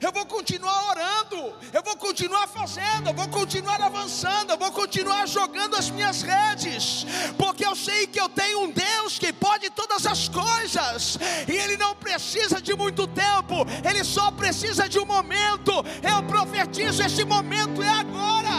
eu 0.00 0.12
vou 0.12 0.24
continuar 0.24 0.90
orando, 0.90 1.52
eu 1.72 1.82
vou 1.82 1.96
continuar 1.96 2.46
fazendo, 2.46 3.08
eu 3.08 3.14
vou 3.14 3.28
continuar 3.28 3.80
avançando, 3.82 4.50
eu 4.50 4.56
vou 4.56 4.70
continuar 4.70 5.26
jogando 5.26 5.74
as 5.76 5.90
minhas 5.90 6.22
redes, 6.22 7.04
porque 7.36 7.66
eu 7.66 7.74
sei 7.74 8.06
que 8.06 8.20
eu 8.20 8.28
tenho 8.28 8.60
um 8.60 8.70
Deus 8.70 9.18
que 9.18 9.32
pode 9.32 9.68
todas 9.70 10.06
as 10.06 10.28
coisas, 10.28 11.18
e 11.48 11.52
Ele 11.52 11.76
não 11.76 11.94
precisa 11.96 12.62
de 12.62 12.74
muito 12.74 13.06
tempo, 13.08 13.66
Ele 13.84 14.04
só 14.04 14.30
precisa 14.30 14.88
de 14.88 14.98
um 14.98 15.04
momento. 15.04 15.72
Eu 16.02 16.22
profetizo: 16.22 17.02
esse 17.02 17.24
momento 17.24 17.82
é 17.82 17.88
agora. 17.88 18.56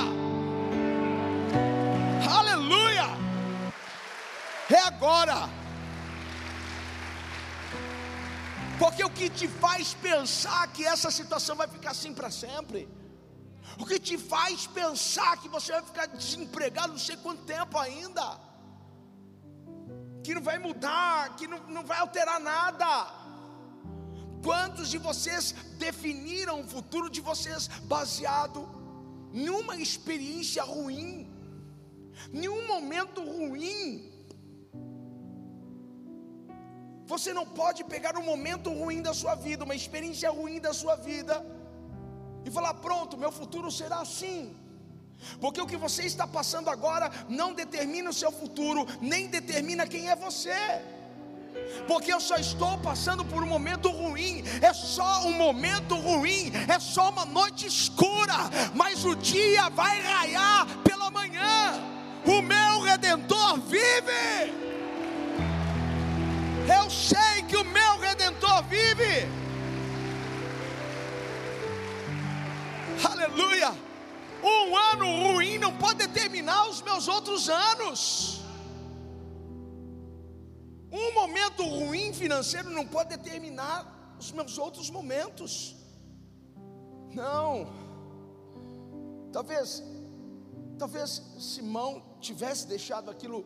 Aleluia! 2.29 3.07
É 4.69 4.79
agora. 4.81 5.60
Porque 8.81 9.03
o 9.03 9.11
que 9.11 9.29
te 9.29 9.47
faz 9.47 9.93
pensar 9.93 10.61
que 10.73 10.83
essa 10.83 11.11
situação 11.11 11.55
vai 11.55 11.67
ficar 11.67 11.91
assim 11.91 12.13
para 12.15 12.31
sempre? 12.31 12.89
O 13.77 13.85
que 13.85 13.99
te 13.99 14.17
faz 14.17 14.65
pensar 14.65 15.37
que 15.41 15.47
você 15.47 15.71
vai 15.71 15.83
ficar 15.83 16.07
desempregado 16.07 16.93
não 16.93 16.97
sei 16.99 17.15
quanto 17.15 17.43
tempo 17.43 17.77
ainda? 17.77 18.39
Que 20.23 20.33
não 20.33 20.41
vai 20.41 20.57
mudar, 20.57 21.35
que 21.35 21.47
não, 21.47 21.59
não 21.67 21.83
vai 21.83 21.99
alterar 21.99 22.39
nada. 22.39 22.89
Quantos 24.43 24.89
de 24.89 24.97
vocês 24.97 25.51
definiram 25.77 26.61
o 26.61 26.67
futuro 26.67 27.07
de 27.07 27.21
vocês 27.21 27.67
baseado 27.83 28.67
em 29.31 29.47
uma 29.47 29.75
experiência 29.75 30.63
ruim, 30.63 31.31
em 32.33 32.49
um 32.49 32.65
momento 32.65 33.21
ruim? 33.23 34.10
Você 37.05 37.33
não 37.33 37.45
pode 37.45 37.83
pegar 37.83 38.17
um 38.17 38.23
momento 38.23 38.71
ruim 38.71 39.01
da 39.01 39.13
sua 39.13 39.35
vida, 39.35 39.63
uma 39.63 39.75
experiência 39.75 40.29
ruim 40.29 40.59
da 40.59 40.73
sua 40.73 40.95
vida, 40.95 41.45
e 42.45 42.51
falar: 42.51 42.73
pronto, 42.75 43.17
meu 43.17 43.31
futuro 43.31 43.71
será 43.71 43.99
assim. 43.99 44.55
Porque 45.39 45.61
o 45.61 45.67
que 45.67 45.77
você 45.77 46.03
está 46.03 46.25
passando 46.25 46.69
agora 46.69 47.11
não 47.29 47.53
determina 47.53 48.09
o 48.09 48.13
seu 48.13 48.31
futuro, 48.31 48.87
nem 48.99 49.27
determina 49.27 49.85
quem 49.85 50.09
é 50.09 50.15
você. 50.15 50.55
Porque 51.87 52.11
eu 52.11 52.19
só 52.19 52.37
estou 52.37 52.77
passando 52.79 53.23
por 53.25 53.43
um 53.43 53.45
momento 53.45 53.89
ruim, 53.89 54.43
é 54.61 54.73
só 54.73 55.25
um 55.25 55.33
momento 55.33 55.95
ruim, 55.95 56.51
é 56.67 56.79
só 56.79 57.09
uma 57.09 57.25
noite 57.25 57.67
escura, 57.67 58.35
mas 58.73 59.05
o 59.05 59.15
dia 59.15 59.69
vai 59.69 60.01
raiar 60.01 60.65
pela 60.83 61.11
manhã. 61.11 61.73
O 62.25 62.41
meu 62.41 62.81
redentor 62.81 63.59
vive. 63.61 64.70
Eu 66.67 66.89
sei 66.89 67.43
que 67.47 67.57
o 67.57 67.63
meu 67.63 67.99
redentor 67.99 68.63
vive. 68.63 69.27
Aleluia. 73.03 73.71
Um 74.43 74.75
ano 74.75 75.33
ruim 75.33 75.57
não 75.57 75.75
pode 75.77 75.99
determinar 76.07 76.67
os 76.69 76.81
meus 76.81 77.07
outros 77.07 77.49
anos. 77.49 78.41
Um 80.91 81.13
momento 81.13 81.63
ruim 81.63 82.13
financeiro 82.13 82.69
não 82.69 82.85
pode 82.85 83.09
determinar 83.09 84.15
os 84.19 84.31
meus 84.31 84.57
outros 84.57 84.89
momentos. 84.89 85.75
Não. 87.13 87.67
Talvez, 89.31 89.83
talvez 90.77 91.23
Simão 91.39 92.03
tivesse 92.19 92.67
deixado 92.67 93.09
aquilo 93.09 93.45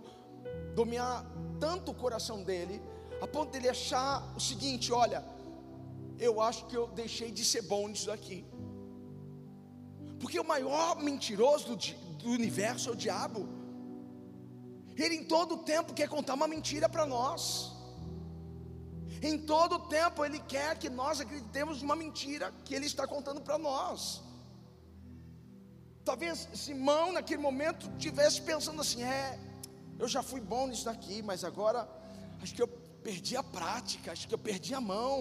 dominar 0.73 1.25
tanto 1.60 1.91
o 1.91 1.95
coração 1.95 2.43
dele, 2.43 2.82
a 3.21 3.28
ponto 3.28 3.51
dele 3.51 3.69
achar 3.69 4.34
o 4.36 4.39
seguinte: 4.39 4.91
olha, 4.91 5.23
eu 6.19 6.41
acho 6.41 6.65
que 6.67 6.75
eu 6.75 6.88
deixei 6.88 7.32
de 7.32 7.43
ser 7.43 7.63
bom 7.63 7.88
nisso 7.88 8.08
daqui. 8.08 8.45
Porque 10.19 10.39
o 10.39 10.43
maior 10.43 11.01
mentiroso 11.01 11.75
do, 11.75 11.75
do 12.23 12.30
universo 12.30 12.89
é 12.89 12.93
o 12.93 12.95
diabo. 12.95 13.47
Ele 14.95 15.15
em 15.15 15.25
todo 15.25 15.58
tempo 15.58 15.93
quer 15.93 16.08
contar 16.08 16.36
uma 16.36 16.47
mentira 16.47 16.88
para 16.88 17.06
nós. 17.06 17.73
Em 19.21 19.38
todo 19.38 19.88
tempo 19.88 20.23
ele 20.23 20.39
quer 20.39 20.78
que 20.78 20.89
nós 20.89 21.19
acreditemos 21.19 21.82
numa 21.82 21.95
mentira 21.95 22.54
que 22.63 22.73
ele 22.75 22.86
está 22.86 23.06
contando 23.08 23.41
para 23.41 23.58
nós. 23.58 24.21
Talvez 26.04 26.47
Simão 26.54 27.12
naquele 27.12 27.41
momento 27.41 27.89
tivesse 27.97 28.41
pensando 28.41 28.82
assim: 28.82 29.04
é, 29.04 29.39
eu 29.97 30.08
já 30.08 30.21
fui 30.21 30.39
bom 30.39 30.67
nisso 30.67 30.86
daqui, 30.86 31.21
mas 31.21 31.43
agora 31.43 31.89
acho 32.41 32.54
que 32.54 32.62
eu 32.62 32.85
perdi 33.08 33.36
a 33.38 33.44
prática, 33.44 34.12
acho 34.12 34.28
que 34.28 34.34
eu 34.34 34.44
perdi 34.50 34.74
a 34.74 34.82
mão. 34.82 35.15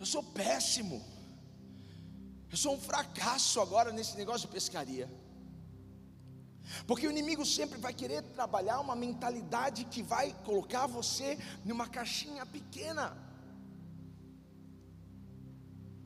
Eu 0.00 0.06
sou 0.14 0.22
péssimo. 0.22 0.98
Eu 2.52 2.58
sou 2.62 2.74
um 2.74 2.80
fracasso 2.88 3.58
agora 3.58 3.90
nesse 3.90 4.14
negócio 4.20 4.46
de 4.46 4.52
pescaria. 4.56 5.08
Porque 6.86 7.06
o 7.06 7.10
inimigo 7.10 7.46
sempre 7.46 7.78
vai 7.86 7.94
querer 7.94 8.20
trabalhar 8.38 8.78
uma 8.80 8.94
mentalidade 9.06 9.86
que 9.86 10.02
vai 10.02 10.26
colocar 10.44 10.86
você 10.86 11.38
numa 11.64 11.88
caixinha 11.88 12.44
pequena. 12.44 13.06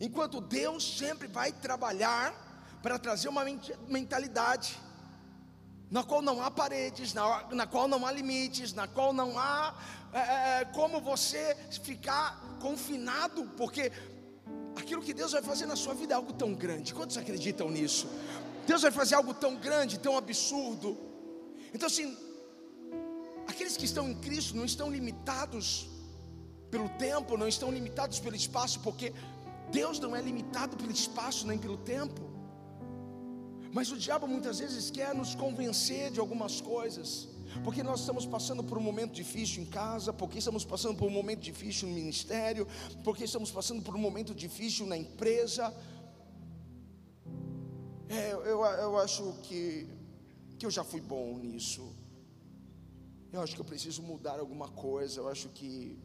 Enquanto 0.00 0.40
Deus 0.40 0.84
sempre 0.98 1.26
vai 1.26 1.50
trabalhar 1.66 2.26
para 2.80 2.96
trazer 2.96 3.28
uma 3.28 3.44
mentalidade 3.88 4.78
na 5.92 6.02
qual 6.02 6.22
não 6.22 6.42
há 6.42 6.50
paredes, 6.50 7.12
na, 7.12 7.46
na 7.50 7.66
qual 7.66 7.86
não 7.86 8.06
há 8.06 8.10
limites, 8.10 8.72
na 8.72 8.88
qual 8.88 9.12
não 9.12 9.38
há 9.38 9.74
é, 10.10 10.18
é, 10.18 10.60
é, 10.62 10.64
como 10.64 11.02
você 11.02 11.54
ficar 11.82 12.56
confinado, 12.62 13.44
porque 13.58 13.92
aquilo 14.74 15.02
que 15.02 15.12
Deus 15.12 15.32
vai 15.32 15.42
fazer 15.42 15.66
na 15.66 15.76
sua 15.76 15.92
vida 15.92 16.14
é 16.14 16.16
algo 16.16 16.32
tão 16.32 16.54
grande. 16.54 16.94
Quantos 16.94 17.18
acreditam 17.18 17.70
nisso? 17.70 18.08
Deus 18.66 18.80
vai 18.80 18.90
fazer 18.90 19.16
algo 19.16 19.34
tão 19.34 19.54
grande, 19.56 19.98
tão 19.98 20.16
absurdo. 20.16 20.98
Então, 21.74 21.86
assim, 21.86 22.16
aqueles 23.46 23.76
que 23.76 23.84
estão 23.84 24.08
em 24.08 24.14
Cristo 24.14 24.56
não 24.56 24.64
estão 24.64 24.90
limitados 24.90 25.90
pelo 26.70 26.88
tempo, 26.88 27.36
não 27.36 27.46
estão 27.46 27.70
limitados 27.70 28.18
pelo 28.18 28.34
espaço, 28.34 28.80
porque 28.80 29.12
Deus 29.70 29.98
não 29.98 30.16
é 30.16 30.22
limitado 30.22 30.74
pelo 30.74 30.90
espaço 30.90 31.46
nem 31.46 31.58
pelo 31.58 31.76
tempo. 31.76 32.31
Mas 33.76 33.90
o 33.90 33.96
diabo 33.96 34.26
muitas 34.28 34.58
vezes 34.58 34.90
quer 34.90 35.14
nos 35.14 35.34
convencer 35.34 36.10
de 36.10 36.20
algumas 36.20 36.60
coisas, 36.60 37.26
porque 37.64 37.82
nós 37.82 38.00
estamos 38.00 38.26
passando 38.26 38.62
por 38.62 38.76
um 38.76 38.82
momento 38.82 39.12
difícil 39.12 39.62
em 39.62 39.66
casa, 39.66 40.12
porque 40.12 40.38
estamos 40.38 40.62
passando 40.62 40.98
por 40.98 41.08
um 41.08 41.14
momento 41.20 41.40
difícil 41.40 41.88
no 41.88 41.94
ministério, 41.94 42.68
porque 43.02 43.24
estamos 43.24 43.50
passando 43.50 43.82
por 43.82 43.96
um 43.96 43.98
momento 43.98 44.34
difícil 44.34 44.84
na 44.86 44.98
empresa. 45.04 45.74
É, 48.10 48.32
eu, 48.32 48.60
eu 48.86 48.98
acho 48.98 49.32
que, 49.44 49.88
que 50.58 50.66
eu 50.66 50.70
já 50.70 50.84
fui 50.84 51.00
bom 51.00 51.38
nisso. 51.38 51.82
Eu 53.32 53.40
acho 53.40 53.54
que 53.54 53.62
eu 53.62 53.64
preciso 53.64 54.02
mudar 54.02 54.38
alguma 54.38 54.68
coisa. 54.68 55.20
Eu 55.20 55.28
acho 55.28 55.48
que, 55.48 55.98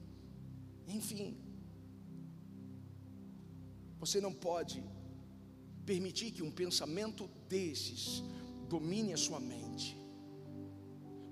enfim, 0.88 1.38
você 4.00 4.22
não 4.22 4.34
pode 4.34 4.82
permitir 5.88 6.32
que 6.32 6.44
um 6.44 6.52
pensamento 6.52 7.30
desses 7.48 8.22
domine 8.68 9.14
a 9.14 9.18
sua 9.18 9.40
mente, 9.40 9.98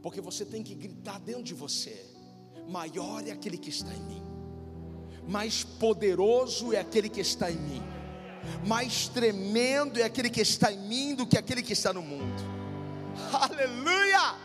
porque 0.01 0.21
você 0.21 0.45
tem 0.45 0.63
que 0.63 0.73
gritar 0.73 1.19
dentro 1.19 1.43
de 1.43 1.53
você: 1.53 2.05
maior 2.69 3.27
é 3.27 3.31
aquele 3.31 3.57
que 3.57 3.69
está 3.69 3.93
em 3.93 3.99
mim, 3.99 4.23
mais 5.27 5.65
poderoso 5.65 6.71
é 6.71 6.79
aquele 6.79 7.09
que 7.09 7.19
está 7.19 7.51
em 7.51 7.57
mim, 7.57 7.81
mais 8.65 9.09
tremendo 9.09 9.99
é 9.99 10.03
aquele 10.03 10.29
que 10.29 10.39
está 10.39 10.71
em 10.71 10.79
mim 10.87 11.15
do 11.15 11.27
que 11.27 11.37
aquele 11.37 11.61
que 11.61 11.73
está 11.73 11.91
no 11.91 12.01
mundo. 12.01 12.41
Aleluia! 13.33 14.37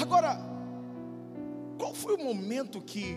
Agora, 0.00 0.38
qual 1.76 1.92
foi 1.92 2.14
o 2.14 2.22
momento 2.22 2.80
que, 2.80 3.16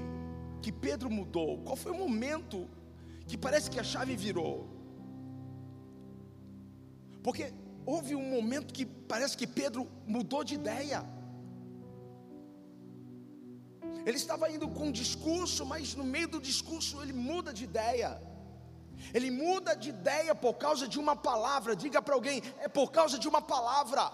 que 0.63 0.71
Pedro 0.71 1.11
mudou? 1.11 1.59
Qual 1.59 1.75
foi 1.75 1.91
o 1.91 1.95
momento 1.95 2.67
que 3.27 3.37
parece 3.37 3.69
que 3.69 3.79
a 3.79 3.83
chave 3.83 4.15
virou? 4.15 4.76
Porque 7.27 7.45
houve 7.85 8.15
um 8.15 8.27
momento 8.35 8.73
que 8.73 8.85
parece 8.85 9.35
que 9.39 9.45
Pedro 9.45 9.81
mudou 10.15 10.45
de 10.49 10.53
ideia. 10.59 10.99
Ele 14.05 14.15
estava 14.15 14.49
indo 14.49 14.67
com 14.75 14.85
um 14.89 14.93
discurso, 14.93 15.65
mas 15.65 15.93
no 15.93 16.05
meio 16.05 16.29
do 16.29 16.39
discurso 16.39 17.01
ele 17.01 17.11
muda 17.11 17.51
de 17.57 17.65
ideia. 17.65 18.11
Ele 19.13 19.29
muda 19.29 19.75
de 19.75 19.89
ideia 19.89 20.33
por 20.33 20.53
causa 20.53 20.87
de 20.87 20.97
uma 21.03 21.17
palavra. 21.17 21.75
Diga 21.75 22.01
para 22.01 22.15
alguém: 22.15 22.41
é 22.59 22.69
por 22.69 22.93
causa 22.93 23.19
de 23.19 23.27
uma 23.27 23.41
palavra. 23.41 24.09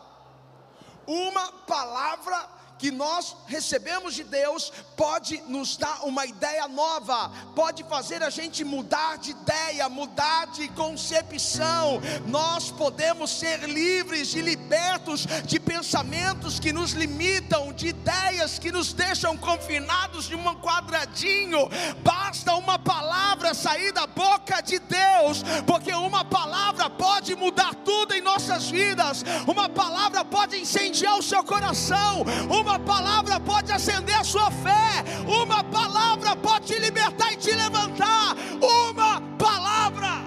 Uma 1.05 1.45
palavra 1.75 2.37
que 2.77 2.91
nós 2.91 3.35
recebemos 3.47 4.13
de 4.13 4.23
Deus 4.23 4.71
pode 4.95 5.41
nos 5.47 5.77
dar 5.77 6.03
uma 6.03 6.25
ideia 6.25 6.67
nova, 6.67 7.31
pode 7.55 7.83
fazer 7.83 8.21
a 8.23 8.29
gente 8.29 8.63
mudar 8.63 9.17
de 9.17 9.31
ideia, 9.31 9.87
mudar 9.89 10.47
de 10.47 10.67
concepção. 10.69 12.01
Nós 12.27 12.71
podemos 12.71 13.31
ser 13.31 13.63
livres 13.69 14.33
e 14.33 14.41
libertos 14.41 15.25
de 15.45 15.59
pensamentos 15.59 16.59
que 16.59 16.73
nos 16.73 16.91
limitam, 16.91 17.71
de 17.73 17.87
ideias 17.87 18.59
que 18.59 18.71
nos 18.71 18.93
deixam 18.93 19.37
confinados 19.37 20.27
de 20.27 20.35
um 20.35 20.43
quadradinho. 20.55 21.69
Basta 22.03 22.55
uma 22.55 22.77
palavra 22.77 23.53
sair 23.53 23.91
da 23.91 24.05
boca 24.07 24.61
de 24.61 24.79
Deus, 24.79 25.43
porque 25.65 25.93
uma 25.93 26.25
palavra 26.25 26.89
pode 26.89 27.35
mudar 27.35 27.73
tudo 27.75 28.13
em 28.13 28.21
nossas 28.21 28.69
vidas. 28.69 29.23
Uma 29.47 29.69
palavra 29.69 30.25
pode 30.25 30.57
incendiar 30.57 31.17
o 31.17 31.23
seu 31.23 31.43
coração. 31.43 32.23
Uma 32.49 32.62
palavra 32.79 33.39
pode 33.39 33.71
acender 33.71 34.15
a 34.15 34.23
sua 34.23 34.49
fé. 34.51 35.03
Uma 35.27 35.63
palavra 35.63 36.35
pode 36.35 36.67
te 36.67 36.79
libertar 36.79 37.33
e 37.33 37.37
te 37.37 37.51
levantar. 37.51 38.35
Uma 38.61 39.21
palavra. 39.37 40.21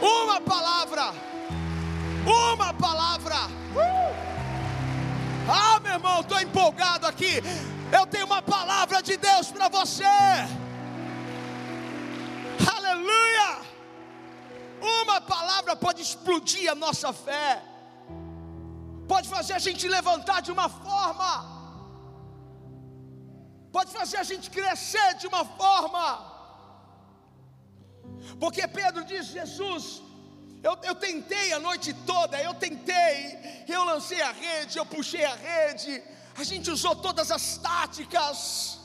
Uma 0.00 0.40
palavra. 0.40 1.14
Uma 2.26 2.72
palavra. 2.74 3.36
Uh! 3.74 4.14
Ah, 5.48 5.78
meu 5.80 5.92
irmão, 5.92 6.20
estou 6.20 6.40
empolgado 6.40 7.06
aqui. 7.06 7.42
Eu 7.92 8.06
tenho 8.06 8.26
uma 8.26 8.40
palavra 8.42 9.02
de 9.02 9.16
Deus 9.16 9.50
para 9.50 9.68
você. 9.68 10.04
Aleluia! 12.76 13.58
Uma 14.80 15.20
palavra 15.20 15.76
pode 15.76 16.02
explodir 16.02 16.70
a 16.70 16.74
nossa 16.74 17.12
fé, 17.12 17.62
pode 19.12 19.28
fazer 19.34 19.54
a 19.54 19.64
gente 19.66 19.84
levantar 19.96 20.40
de 20.46 20.52
uma 20.56 20.68
forma, 20.68 21.30
pode 23.76 23.90
fazer 23.98 24.18
a 24.18 24.26
gente 24.30 24.48
crescer 24.50 25.10
de 25.20 25.26
uma 25.32 25.44
forma. 25.44 26.04
Porque 28.42 28.66
Pedro 28.78 29.04
diz: 29.04 29.26
Jesus, 29.26 29.84
eu, 30.62 30.74
eu, 30.82 30.94
tentei 30.94 31.52
a 31.52 31.58
noite 31.58 31.92
toda, 32.12 32.42
eu 32.42 32.54
tentei, 32.54 33.64
eu 33.68 33.84
lancei 33.84 34.20
a 34.22 34.32
rede, 34.32 34.78
eu 34.78 34.86
puxei 34.86 35.24
a 35.24 35.34
rede, 35.34 36.02
a 36.36 36.44
gente 36.50 36.70
usou 36.70 36.94
todas 36.96 37.30
as 37.30 37.58
táticas, 37.58 38.78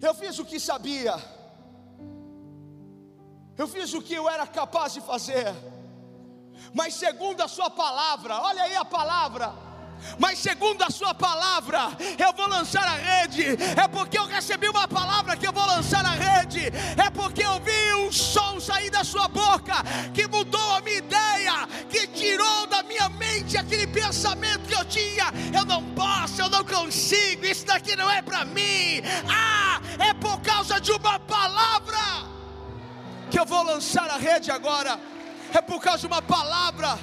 eu 0.00 0.14
fiz 0.14 0.38
o 0.38 0.44
que 0.44 0.58
sabia, 0.58 1.14
eu 3.56 3.68
fiz 3.68 3.94
o 3.94 4.02
que 4.02 4.14
eu 4.14 4.28
era 4.28 4.46
capaz 4.46 4.92
de 4.92 5.00
fazer, 5.00 5.46
mas 6.72 6.94
segundo 6.94 7.42
a 7.42 7.48
Sua 7.48 7.70
palavra, 7.70 8.40
olha 8.40 8.62
aí 8.62 8.76
a 8.76 8.84
palavra, 8.84 9.52
mas 10.18 10.38
segundo 10.38 10.82
a 10.82 10.90
Sua 10.90 11.14
palavra, 11.14 11.90
eu 12.18 12.32
vou 12.32 12.46
lançar 12.46 12.84
a 12.84 12.96
rede. 12.96 13.56
É 13.80 13.88
porque 13.88 14.18
eu 14.18 14.26
recebi 14.26 14.68
uma 14.68 14.86
palavra 14.86 15.36
que 15.36 15.46
eu 15.46 15.52
vou 15.52 15.66
lançar 15.66 16.04
a 16.04 16.10
rede. 16.10 16.72
É 16.96 17.10
porque 17.10 17.42
eu 17.42 17.60
vi 17.60 17.94
um 17.94 18.12
som 18.12 18.60
sair 18.60 18.90
da 18.90 19.04
Sua 19.04 19.28
boca 19.28 19.74
que 20.14 20.26
mudou 20.26 20.72
a 20.74 20.80
minha 20.80 20.98
ideia, 20.98 21.66
que 21.88 22.06
tirou 22.08 22.66
da 22.66 22.82
minha 22.82 23.08
mente 23.08 23.56
aquele 23.56 23.86
pensamento 23.86 24.68
que 24.68 24.74
eu 24.74 24.84
tinha. 24.84 25.32
Eu 25.56 25.64
não 25.64 25.82
posso, 25.94 26.40
eu 26.40 26.48
não 26.48 26.64
consigo, 26.64 27.44
isso 27.44 27.66
daqui 27.66 27.96
não 27.96 28.10
é 28.10 28.22
para 28.22 28.44
mim. 28.44 29.02
Ah, 29.28 29.80
é 29.98 30.14
por 30.14 30.40
causa 30.40 30.80
de 30.80 30.92
uma 30.92 31.18
palavra 31.18 32.36
que 33.30 33.38
eu 33.38 33.44
vou 33.44 33.62
lançar 33.62 34.08
a 34.08 34.16
rede 34.16 34.50
agora, 34.50 35.00
é 35.56 35.62
por 35.62 35.80
causa 35.80 36.00
de 36.00 36.06
uma 36.06 36.20
palavra. 36.20 36.98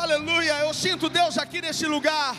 Aleluia, 0.00 0.60
eu 0.60 0.72
sinto 0.72 1.08
Deus 1.08 1.36
aqui 1.36 1.60
nesse 1.60 1.86
lugar. 1.86 2.36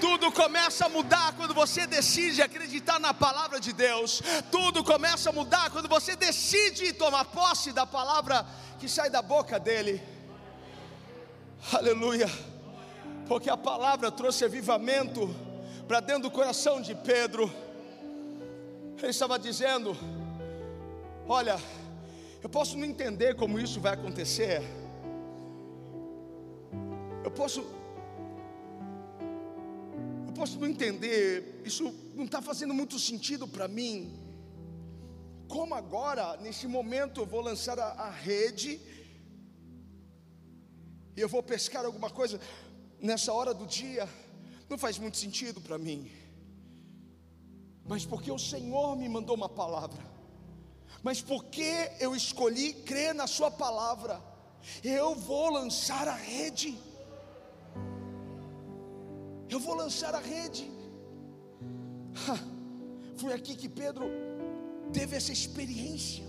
Tudo 0.00 0.32
começa 0.32 0.86
a 0.86 0.88
mudar 0.88 1.32
quando 1.34 1.54
você 1.54 1.86
decide 1.86 2.42
acreditar 2.42 2.98
na 2.98 3.12
palavra 3.12 3.60
de 3.60 3.72
Deus. 3.72 4.22
Tudo 4.50 4.82
começa 4.82 5.30
a 5.30 5.32
mudar 5.32 5.70
quando 5.70 5.88
você 5.88 6.16
decide 6.16 6.92
tomar 6.92 7.24
posse 7.26 7.72
da 7.72 7.86
palavra 7.86 8.44
que 8.78 8.88
sai 8.88 9.10
da 9.10 9.22
boca 9.22 9.58
dele. 9.58 10.02
Aleluia. 11.72 12.30
Porque 13.28 13.48
a 13.48 13.56
palavra 13.56 14.10
trouxe 14.10 14.44
avivamento 14.44 15.34
para 15.86 16.00
dentro 16.00 16.24
do 16.24 16.30
coração 16.30 16.80
de 16.80 16.94
Pedro. 16.94 17.52
Ele 18.98 19.10
estava 19.10 19.38
dizendo: 19.38 19.96
Olha, 21.28 21.56
eu 22.42 22.48
posso 22.48 22.76
não 22.76 22.84
entender 22.84 23.36
como 23.36 23.58
isso 23.58 23.80
vai 23.80 23.94
acontecer. 23.94 24.62
Eu 27.24 27.30
posso. 27.30 27.60
Eu 30.26 30.32
posso 30.34 30.58
não 30.58 30.66
entender. 30.66 31.62
Isso 31.64 31.92
não 32.14 32.24
está 32.24 32.42
fazendo 32.42 32.74
muito 32.74 32.98
sentido 32.98 33.46
para 33.46 33.68
mim. 33.68 34.18
Como 35.48 35.74
agora, 35.74 36.36
nesse 36.38 36.66
momento, 36.66 37.20
eu 37.20 37.26
vou 37.26 37.40
lançar 37.40 37.78
a, 37.78 37.92
a 37.92 38.10
rede. 38.10 38.80
E 41.16 41.20
eu 41.20 41.28
vou 41.28 41.42
pescar 41.42 41.84
alguma 41.84 42.10
coisa 42.10 42.40
nessa 43.00 43.32
hora 43.32 43.54
do 43.54 43.66
dia. 43.66 44.08
Não 44.68 44.76
faz 44.76 44.98
muito 44.98 45.16
sentido 45.16 45.60
para 45.60 45.78
mim 45.78 46.10
mas 47.84 48.04
porque 48.06 48.30
o 48.30 48.38
Senhor 48.38 48.96
me 48.96 49.08
mandou 49.08 49.36
uma 49.36 49.48
palavra, 49.48 50.02
mas 51.02 51.20
porque 51.20 51.90
eu 52.00 52.14
escolhi 52.14 52.72
crer 52.72 53.14
na 53.14 53.26
Sua 53.26 53.50
palavra, 53.50 54.20
eu 54.82 55.14
vou 55.14 55.50
lançar 55.50 56.08
a 56.08 56.14
rede. 56.14 56.78
Eu 59.48 59.60
vou 59.60 59.74
lançar 59.74 60.14
a 60.14 60.20
rede. 60.20 60.70
Foi 63.16 63.32
aqui 63.32 63.54
que 63.54 63.68
Pedro 63.68 64.06
teve 64.92 65.16
essa 65.16 65.32
experiência, 65.32 66.24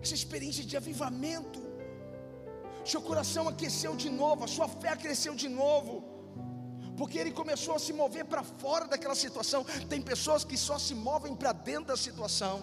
essa 0.00 0.14
experiência 0.14 0.64
de 0.64 0.76
avivamento. 0.76 1.60
Seu 2.84 3.00
coração 3.00 3.48
aqueceu 3.48 3.96
de 3.96 4.10
novo, 4.10 4.44
a 4.44 4.46
sua 4.46 4.68
fé 4.68 4.94
cresceu 4.96 5.34
de 5.34 5.48
novo 5.48 6.13
porque 6.96 7.18
ele 7.18 7.30
começou 7.30 7.74
a 7.74 7.78
se 7.78 7.92
mover 7.92 8.24
para 8.24 8.42
fora 8.42 8.86
daquela 8.86 9.14
situação. 9.14 9.64
Tem 9.88 10.00
pessoas 10.00 10.44
que 10.44 10.56
só 10.56 10.78
se 10.78 10.94
movem 10.94 11.34
para 11.34 11.52
dentro 11.52 11.86
da 11.86 11.96
situação. 11.96 12.60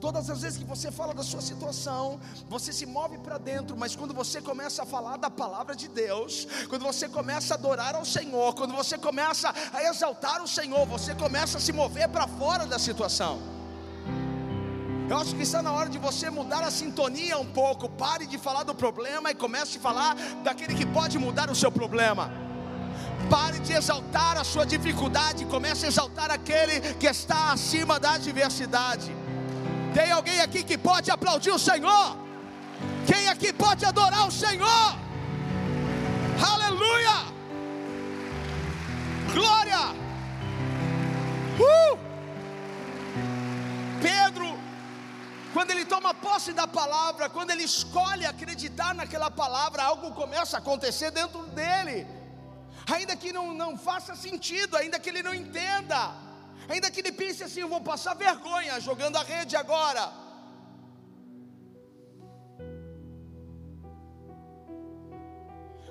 Todas 0.00 0.30
as 0.30 0.42
vezes 0.42 0.58
que 0.58 0.64
você 0.64 0.92
fala 0.92 1.12
da 1.12 1.24
sua 1.24 1.40
situação, 1.40 2.20
você 2.48 2.72
se 2.72 2.86
move 2.86 3.18
para 3.18 3.36
dentro, 3.36 3.76
mas 3.76 3.96
quando 3.96 4.14
você 4.14 4.40
começa 4.40 4.84
a 4.84 4.86
falar 4.86 5.16
da 5.16 5.28
palavra 5.28 5.74
de 5.74 5.88
Deus, 5.88 6.46
quando 6.68 6.84
você 6.84 7.08
começa 7.08 7.54
a 7.54 7.56
adorar 7.56 7.96
ao 7.96 8.04
Senhor, 8.04 8.54
quando 8.54 8.74
você 8.74 8.96
começa 8.96 9.52
a 9.72 9.82
exaltar 9.84 10.42
o 10.42 10.46
Senhor, 10.46 10.86
você 10.86 11.14
começa 11.16 11.58
a 11.58 11.60
se 11.60 11.72
mover 11.72 12.08
para 12.08 12.28
fora 12.28 12.64
da 12.64 12.78
situação. 12.78 13.40
Eu 15.10 15.16
acho 15.16 15.34
que 15.34 15.42
está 15.42 15.62
na 15.62 15.72
hora 15.72 15.88
de 15.88 15.98
você 15.98 16.28
mudar 16.30 16.62
a 16.62 16.70
sintonia 16.70 17.38
um 17.38 17.46
pouco. 17.46 17.88
Pare 17.88 18.26
de 18.26 18.36
falar 18.36 18.62
do 18.62 18.74
problema 18.74 19.30
e 19.30 19.34
comece 19.34 19.78
a 19.78 19.80
falar 19.80 20.14
daquele 20.44 20.74
que 20.74 20.84
pode 20.84 21.18
mudar 21.18 21.50
o 21.50 21.54
seu 21.56 21.72
problema. 21.72 22.47
Pare 23.30 23.58
de 23.58 23.72
exaltar 23.72 24.38
a 24.38 24.44
sua 24.44 24.64
dificuldade, 24.64 25.44
comece 25.44 25.84
a 25.84 25.88
exaltar 25.88 26.30
aquele 26.30 26.80
que 26.94 27.06
está 27.06 27.52
acima 27.52 27.98
da 28.00 28.12
adversidade. 28.12 29.14
Tem 29.92 30.10
alguém 30.10 30.40
aqui 30.40 30.62
que 30.62 30.78
pode 30.78 31.10
aplaudir 31.10 31.50
o 31.50 31.58
Senhor? 31.58 32.16
Quem 33.06 33.28
aqui 33.28 33.52
pode 33.52 33.84
adorar 33.84 34.26
o 34.26 34.30
Senhor? 34.30 34.96
Aleluia! 36.52 37.16
Glória! 39.34 39.82
Uh! 41.60 41.98
Pedro, 44.00 44.58
quando 45.52 45.70
ele 45.72 45.84
toma 45.84 46.14
posse 46.14 46.52
da 46.52 46.66
palavra, 46.66 47.28
quando 47.28 47.50
ele 47.50 47.64
escolhe 47.64 48.24
acreditar 48.24 48.94
naquela 48.94 49.30
palavra, 49.30 49.82
algo 49.82 50.12
começa 50.12 50.56
a 50.56 50.60
acontecer 50.60 51.10
dentro 51.10 51.42
dele 51.48 52.17
ainda 52.94 53.14
que 53.16 53.32
não, 53.32 53.52
não 53.54 53.76
faça 53.76 54.14
sentido, 54.14 54.76
ainda 54.76 54.98
que 54.98 55.08
ele 55.10 55.22
não 55.22 55.34
entenda, 55.34 56.14
ainda 56.68 56.90
que 56.90 57.00
ele 57.00 57.12
pense 57.12 57.42
assim: 57.42 57.60
eu 57.60 57.68
vou 57.68 57.80
passar 57.80 58.14
vergonha 58.14 58.80
jogando 58.80 59.16
a 59.16 59.22
rede 59.22 59.56
agora. 59.56 60.12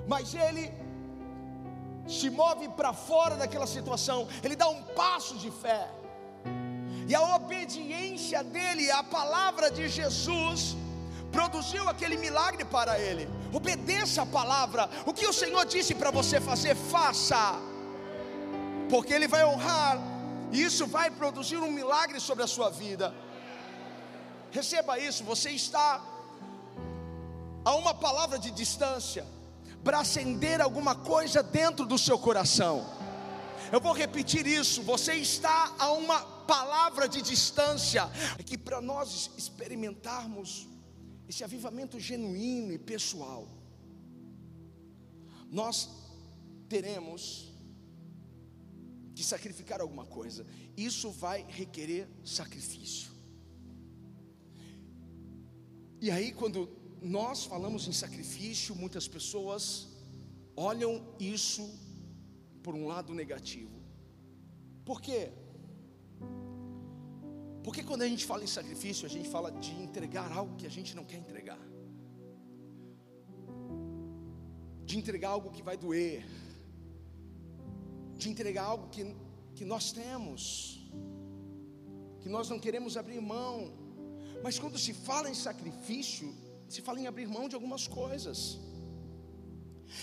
Mas 0.07 0.33
ele 0.33 0.71
se 2.07 2.29
move 2.29 2.69
para 2.69 2.93
fora 2.93 3.35
daquela 3.35 3.67
situação, 3.67 4.27
ele 4.41 4.55
dá 4.55 4.69
um 4.69 4.81
passo 5.01 5.37
de 5.37 5.51
fé, 5.51 5.89
e 7.07 7.13
a 7.13 7.35
obediência 7.35 8.41
dele 8.43 8.89
à 8.89 9.03
palavra 9.03 9.69
de 9.69 9.89
Jesus 9.89 10.77
produziu 11.37 11.87
aquele 11.87 12.17
milagre 12.17 12.65
para 12.65 12.99
ele. 12.99 13.29
Obedeça 13.53 14.23
a 14.23 14.25
palavra. 14.25 14.89
O 15.05 15.13
que 15.13 15.27
o 15.27 15.33
Senhor 15.41 15.63
disse 15.73 15.93
para 15.93 16.09
você 16.09 16.41
fazer, 16.41 16.75
faça. 16.75 17.41
Porque 18.89 19.13
Ele 19.13 19.27
vai 19.27 19.45
honrar, 19.45 19.99
e 20.51 20.63
isso 20.63 20.87
vai 20.87 21.11
produzir 21.11 21.57
um 21.57 21.71
milagre 21.71 22.19
sobre 22.19 22.43
a 22.43 22.47
sua 22.47 22.69
vida. 22.71 23.13
receba 24.51 24.97
isso, 24.97 25.23
você 25.23 25.51
está 25.51 26.01
a 27.63 27.75
uma 27.75 27.93
palavra 27.93 28.39
de 28.39 28.49
distância 28.49 29.23
para 29.83 29.99
acender 29.99 30.59
alguma 30.59 30.95
coisa 30.95 31.43
dentro 31.43 31.85
do 31.85 31.99
seu 31.99 32.17
coração. 32.17 32.75
Eu 33.71 33.79
vou 33.79 33.93
repetir 33.93 34.47
isso, 34.47 34.81
você 34.81 35.13
está 35.13 35.71
a 35.77 35.91
uma 35.91 36.19
palavra 36.55 37.07
de 37.07 37.21
distância, 37.21 38.09
é 38.39 38.41
que 38.41 38.57
para 38.57 38.81
nós 38.81 39.29
experimentarmos 39.37 40.67
esse 41.27 41.43
avivamento 41.43 41.99
genuíno 41.99 42.71
e 42.71 42.77
pessoal, 42.77 43.47
nós 45.51 45.89
teremos 46.69 47.53
que 49.15 49.23
sacrificar 49.23 49.81
alguma 49.81 50.05
coisa. 50.05 50.45
Isso 50.75 51.09
vai 51.09 51.45
requerer 51.49 52.07
sacrifício. 52.23 53.11
E 55.99 56.11
aí, 56.11 56.31
quando 56.31 56.69
nós 57.01 57.43
falamos 57.43 57.87
em 57.87 57.91
sacrifício, 57.93 58.75
muitas 58.75 59.07
pessoas 59.07 59.87
olham 60.55 61.15
isso 61.19 61.67
por 62.61 62.75
um 62.75 62.85
lado 62.85 63.13
negativo. 63.13 63.77
Por 64.85 65.01
quê? 65.01 65.31
Porque 67.67 67.83
quando 67.83 68.03
a 68.03 68.07
gente 68.11 68.25
fala 68.25 68.45
em 68.45 68.51
sacrifício, 68.57 69.05
a 69.05 69.09
gente 69.13 69.27
fala 69.27 69.49
de 69.51 69.71
entregar 69.85 70.31
algo 70.31 70.55
que 70.59 70.65
a 70.65 70.69
gente 70.75 70.91
não 70.95 71.03
quer 71.03 71.17
entregar. 71.17 71.59
De 74.85 74.97
entregar 74.97 75.31
algo 75.31 75.51
que 75.55 75.61
vai 75.69 75.75
doer. 75.75 76.25
De 78.15 78.29
entregar 78.29 78.63
algo 78.63 78.87
que, 78.87 79.03
que 79.53 79.65
nós 79.65 79.91
temos. 79.91 80.39
Que 82.21 82.29
nós 82.29 82.47
não 82.47 82.57
queremos 82.57 82.95
abrir 82.95 83.19
mão. 83.19 83.73
Mas 84.41 84.57
quando 84.57 84.79
se 84.85 84.93
fala 84.93 85.29
em 85.29 85.37
sacrifício, 85.47 86.33
se 86.69 86.81
fala 86.81 87.01
em 87.01 87.07
abrir 87.07 87.27
mão 87.27 87.49
de 87.49 87.55
algumas 87.55 87.85
coisas. 87.85 88.57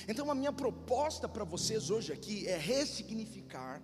Então 0.07 0.31
a 0.31 0.35
minha 0.35 0.53
proposta 0.53 1.27
para 1.27 1.45
vocês 1.45 1.89
hoje 1.89 2.13
aqui 2.13 2.47
é 2.47 2.59
ressignificar 2.59 3.83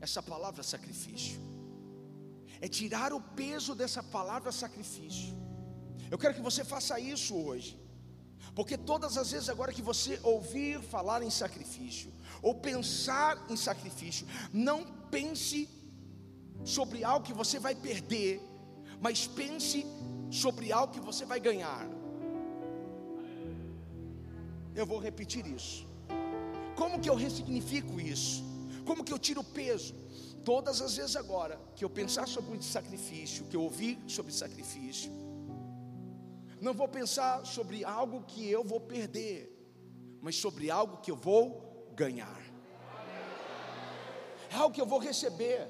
essa 0.00 0.22
palavra 0.22 0.62
sacrifício 0.62 1.49
é 2.60 2.68
tirar 2.68 3.12
o 3.12 3.20
peso 3.20 3.74
dessa 3.74 4.02
palavra 4.02 4.52
sacrifício. 4.52 5.34
Eu 6.10 6.18
quero 6.18 6.34
que 6.34 6.42
você 6.42 6.64
faça 6.64 6.98
isso 6.98 7.34
hoje. 7.36 7.78
Porque 8.54 8.76
todas 8.76 9.16
as 9.16 9.30
vezes 9.30 9.48
agora 9.48 9.72
que 9.72 9.82
você 9.82 10.18
ouvir 10.22 10.80
falar 10.80 11.22
em 11.22 11.30
sacrifício, 11.30 12.12
ou 12.42 12.54
pensar 12.54 13.46
em 13.48 13.56
sacrifício, 13.56 14.26
não 14.52 14.84
pense 15.10 15.68
sobre 16.64 17.04
algo 17.04 17.24
que 17.24 17.32
você 17.32 17.58
vai 17.58 17.74
perder, 17.74 18.42
mas 19.00 19.26
pense 19.26 19.86
sobre 20.30 20.72
algo 20.72 20.92
que 20.92 21.00
você 21.00 21.24
vai 21.24 21.38
ganhar. 21.38 21.86
Eu 24.74 24.86
vou 24.86 24.98
repetir 24.98 25.46
isso. 25.46 25.86
Como 26.76 27.00
que 27.00 27.10
eu 27.10 27.14
ressignifico 27.14 28.00
isso? 28.00 28.44
Como 28.84 29.04
que 29.04 29.12
eu 29.12 29.18
tiro 29.18 29.40
o 29.42 29.44
peso? 29.44 29.94
Todas 30.44 30.80
as 30.80 30.96
vezes 30.96 31.16
agora 31.16 31.60
que 31.76 31.84
eu 31.84 31.90
pensar 31.90 32.26
sobre 32.26 32.56
o 32.56 32.62
sacrifício, 32.62 33.44
que 33.44 33.56
eu 33.56 33.62
ouvir 33.62 33.98
sobre 34.06 34.32
sacrifício, 34.32 35.12
não 36.60 36.74
vou 36.74 36.88
pensar 36.88 37.44
sobre 37.44 37.84
algo 37.84 38.22
que 38.24 38.48
eu 38.48 38.62
vou 38.62 38.80
perder, 38.80 39.50
mas 40.20 40.36
sobre 40.36 40.70
algo 40.70 40.98
que 40.98 41.10
eu 41.10 41.16
vou 41.16 41.92
ganhar. 41.94 42.40
É 44.50 44.56
algo 44.56 44.74
que 44.74 44.80
eu 44.80 44.86
vou 44.86 44.98
receber. 44.98 45.68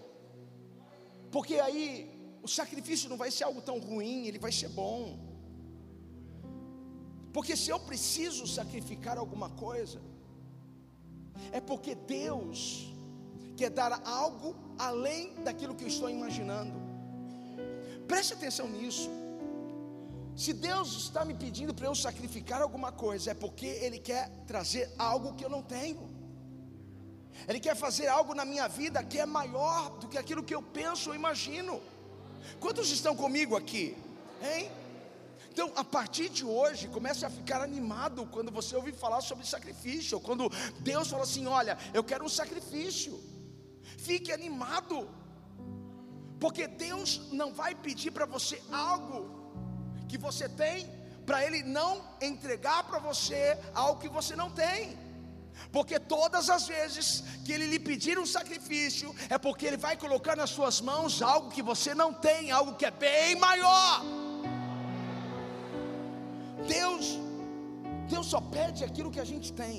Porque 1.31 1.57
aí 1.61 2.39
o 2.43 2.49
sacrifício 2.49 3.09
não 3.09 3.17
vai 3.17 3.31
ser 3.31 3.45
algo 3.45 3.61
tão 3.61 3.79
ruim, 3.79 4.27
ele 4.27 4.39
vai 4.39 4.53
ser 4.53 4.69
bom. 4.69 5.19
Porque 7.33 7.57
se 7.57 7.71
eu 7.71 7.79
preciso 7.79 8.47
sacrificar 8.47 9.19
alguma 9.19 9.51
coisa, 9.51 10.01
é 11.53 11.61
porque 11.61 11.95
Deus 11.95 12.93
quer 13.57 13.71
dar 13.71 14.01
algo 14.07 14.55
além 14.79 15.35
daquilo 15.43 15.75
que 15.75 15.85
eu 15.85 15.89
estou 15.89 16.09
imaginando. 16.09 16.73
Preste 18.07 18.35
atenção 18.35 18.69
nisso. 18.69 19.09
Se 20.37 20.53
Deus 20.53 20.97
está 20.97 21.25
me 21.25 21.35
pedindo 21.35 21.75
para 21.75 21.87
eu 21.87 21.95
sacrificar 21.95 22.63
alguma 22.63 22.91
coisa, 22.91 23.33
é 23.33 23.35
porque 23.35 23.67
Ele 23.67 23.99
quer 23.99 24.31
trazer 24.47 24.91
algo 24.99 25.35
que 25.35 25.45
eu 25.45 25.51
não 25.51 25.63
tenho. 25.63 26.09
Ele 27.47 27.61
quer 27.61 27.77
fazer 27.77 28.07
algo 28.07 28.35
na 28.35 28.45
minha 28.45 28.69
vida 28.69 29.03
que 29.03 29.19
é 29.19 29.27
maior 29.27 29.99
do 29.99 30.09
que 30.09 30.19
aquilo 30.19 30.43
que 30.43 30.55
eu 30.55 30.63
penso 30.63 31.11
ou 31.11 31.15
imagino. 31.15 31.81
Quantos 32.59 32.91
estão 32.91 33.15
comigo 33.15 33.57
aqui? 33.57 33.97
Hein? 34.43 34.71
Então, 35.53 35.73
a 35.75 35.85
partir 35.85 36.29
de 36.29 36.45
hoje, 36.45 36.89
comece 36.89 37.27
a 37.27 37.31
ficar 37.31 37.61
animado 37.61 38.25
quando 38.27 38.51
você 38.51 38.75
ouvir 38.77 38.95
falar 38.95 39.21
sobre 39.21 39.47
sacrifício, 39.47 40.21
quando 40.21 40.51
Deus 40.81 41.09
fala 41.09 41.25
assim: 41.25 41.47
Olha, 41.47 41.77
eu 41.93 42.05
quero 42.05 42.25
um 42.25 42.29
sacrifício. 42.29 43.21
Fique 44.07 44.33
animado, 44.33 44.97
porque 46.43 46.67
Deus 46.67 47.09
não 47.41 47.53
vai 47.61 47.73
pedir 47.75 48.11
para 48.11 48.27
você 48.35 48.57
algo 48.73 49.21
que 50.09 50.19
você 50.27 50.49
tem, 50.49 50.89
para 51.27 51.45
Ele 51.47 51.63
não 51.63 51.93
entregar 52.31 52.81
para 52.85 52.99
você 52.99 53.59
algo 53.75 54.01
que 54.01 54.09
você 54.09 54.35
não 54.35 54.51
tem. 54.51 54.99
Porque 55.71 55.99
todas 55.99 56.49
as 56.49 56.67
vezes 56.67 57.23
que 57.45 57.53
Ele 57.53 57.67
lhe 57.73 57.79
pedir 57.79 58.19
um 58.19 58.27
sacrifício, 58.27 59.15
é 59.29 59.37
porque 59.39 59.67
Ele 59.67 59.77
vai 59.77 59.97
colocar 59.97 60.35
nas 60.35 60.51
suas 60.51 60.81
mãos 60.81 61.21
algo 61.21 61.51
que 61.51 61.63
você 61.63 61.95
não 61.95 62.13
tem, 62.13 62.51
algo 62.51 62.75
que 62.75 62.87
é 62.87 62.91
bem 62.91 63.37
maior. 63.37 64.03
Deus, 66.67 67.19
Deus 68.09 68.27
só 68.27 68.41
pede 68.41 68.83
aquilo 68.85 69.11
que 69.11 69.21
a 69.21 69.31
gente 69.33 69.53
tem. 69.53 69.77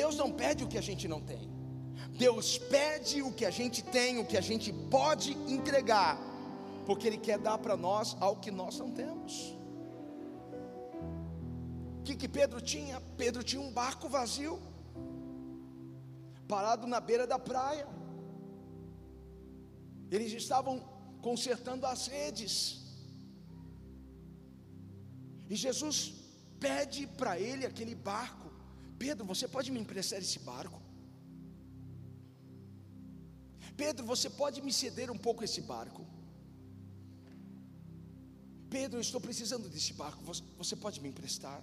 Deus 0.00 0.16
não 0.16 0.30
pede 0.32 0.64
o 0.64 0.68
que 0.68 0.78
a 0.78 0.86
gente 0.90 1.06
não 1.06 1.20
tem. 1.20 1.44
Deus 2.16 2.58
pede 2.58 3.22
o 3.22 3.32
que 3.32 3.44
a 3.44 3.50
gente 3.50 3.82
tem, 3.82 4.18
o 4.18 4.26
que 4.26 4.36
a 4.36 4.40
gente 4.40 4.72
pode 4.72 5.32
entregar, 5.56 6.16
porque 6.86 7.08
Ele 7.08 7.18
quer 7.18 7.38
dar 7.38 7.58
para 7.58 7.76
nós 7.76 8.16
algo 8.20 8.40
que 8.40 8.52
nós 8.52 8.78
não 8.78 8.90
temos. 8.90 9.34
O 11.98 12.02
que, 12.04 12.14
que 12.14 12.28
Pedro 12.28 12.60
tinha? 12.60 13.00
Pedro 13.16 13.42
tinha 13.42 13.60
um 13.60 13.72
barco 13.72 14.08
vazio, 14.08 14.62
parado 16.46 16.86
na 16.86 17.00
beira 17.00 17.26
da 17.26 17.38
praia. 17.38 17.88
Eles 20.10 20.32
estavam 20.32 20.78
consertando 21.20 21.84
as 21.86 22.06
redes. 22.06 22.54
E 25.48 25.56
Jesus 25.56 26.12
pede 26.60 27.06
para 27.06 27.40
ele 27.40 27.66
aquele 27.66 27.94
barco: 27.94 28.48
Pedro, 28.98 29.24
você 29.24 29.48
pode 29.48 29.72
me 29.72 29.80
emprestar 29.80 30.20
esse 30.20 30.38
barco? 30.38 30.83
Pedro, 33.76 34.04
você 34.06 34.28
pode 34.30 34.60
me 34.62 34.72
ceder 34.72 35.10
um 35.10 35.18
pouco 35.18 35.42
esse 35.44 35.60
barco? 35.60 36.06
Pedro, 38.70 38.98
eu 38.98 39.00
estou 39.00 39.20
precisando 39.20 39.68
desse 39.68 39.92
barco, 39.92 40.22
você 40.56 40.76
pode 40.76 41.00
me 41.00 41.08
emprestar? 41.08 41.62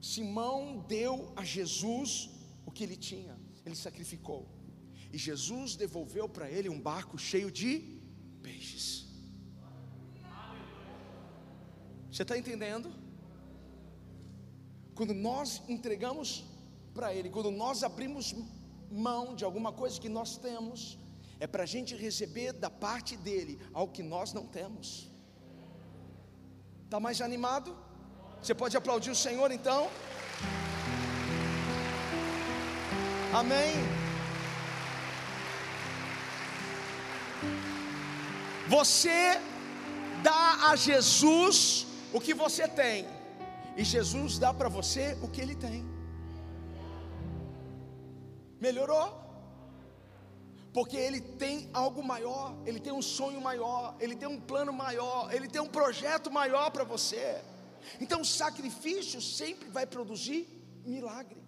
Simão 0.00 0.84
deu 0.88 1.32
a 1.36 1.44
Jesus 1.44 2.30
o 2.64 2.70
que 2.70 2.84
ele 2.84 2.96
tinha, 2.96 3.36
ele 3.66 3.76
sacrificou, 3.76 4.48
e 5.12 5.18
Jesus 5.18 5.76
devolveu 5.76 6.28
para 6.28 6.50
ele 6.50 6.68
um 6.68 6.80
barco 6.80 7.18
cheio 7.18 7.50
de 7.50 8.00
peixes. 8.42 9.06
Você 12.10 12.22
está 12.22 12.36
entendendo? 12.36 12.90
Quando 14.94 15.14
nós 15.14 15.62
entregamos 15.68 16.44
para 16.92 17.14
Ele, 17.14 17.30
quando 17.30 17.50
nós 17.50 17.84
abrimos 17.84 18.34
mão 18.90 19.34
de 19.34 19.44
alguma 19.44 19.72
coisa 19.72 20.00
que 20.00 20.08
nós 20.08 20.36
temos, 20.36 20.98
é 21.40 21.46
para 21.46 21.62
a 21.62 21.66
gente 21.66 21.94
receber 21.94 22.52
da 22.52 22.70
parte 22.70 23.16
dele 23.16 23.60
algo 23.72 23.92
que 23.92 24.02
nós 24.02 24.32
não 24.32 24.46
temos. 24.46 25.10
Está 26.84 26.98
mais 26.98 27.20
animado? 27.20 27.76
Você 28.42 28.54
pode 28.54 28.76
aplaudir 28.76 29.10
o 29.10 29.14
Senhor 29.14 29.50
então? 29.50 29.88
Amém. 33.32 33.74
Você 38.68 39.40
dá 40.22 40.70
a 40.70 40.76
Jesus 40.76 41.86
o 42.12 42.20
que 42.20 42.34
você 42.34 42.66
tem, 42.66 43.06
e 43.76 43.84
Jesus 43.84 44.38
dá 44.38 44.52
para 44.52 44.68
você 44.68 45.16
o 45.22 45.28
que 45.28 45.40
ele 45.40 45.54
tem. 45.54 45.97
Melhorou? 48.60 49.28
Porque 50.72 50.96
ele 50.96 51.20
tem 51.20 51.70
algo 51.72 52.02
maior, 52.02 52.56
ele 52.66 52.78
tem 52.78 52.92
um 52.92 53.02
sonho 53.02 53.40
maior, 53.40 53.96
ele 53.98 54.14
tem 54.14 54.28
um 54.28 54.40
plano 54.40 54.72
maior, 54.72 55.32
ele 55.32 55.48
tem 55.48 55.60
um 55.60 55.68
projeto 55.68 56.30
maior 56.30 56.70
para 56.70 56.84
você. 56.84 57.42
Então, 58.00 58.22
sacrifício 58.24 59.20
sempre 59.20 59.68
vai 59.70 59.86
produzir 59.86 60.46
milagre. 60.84 61.40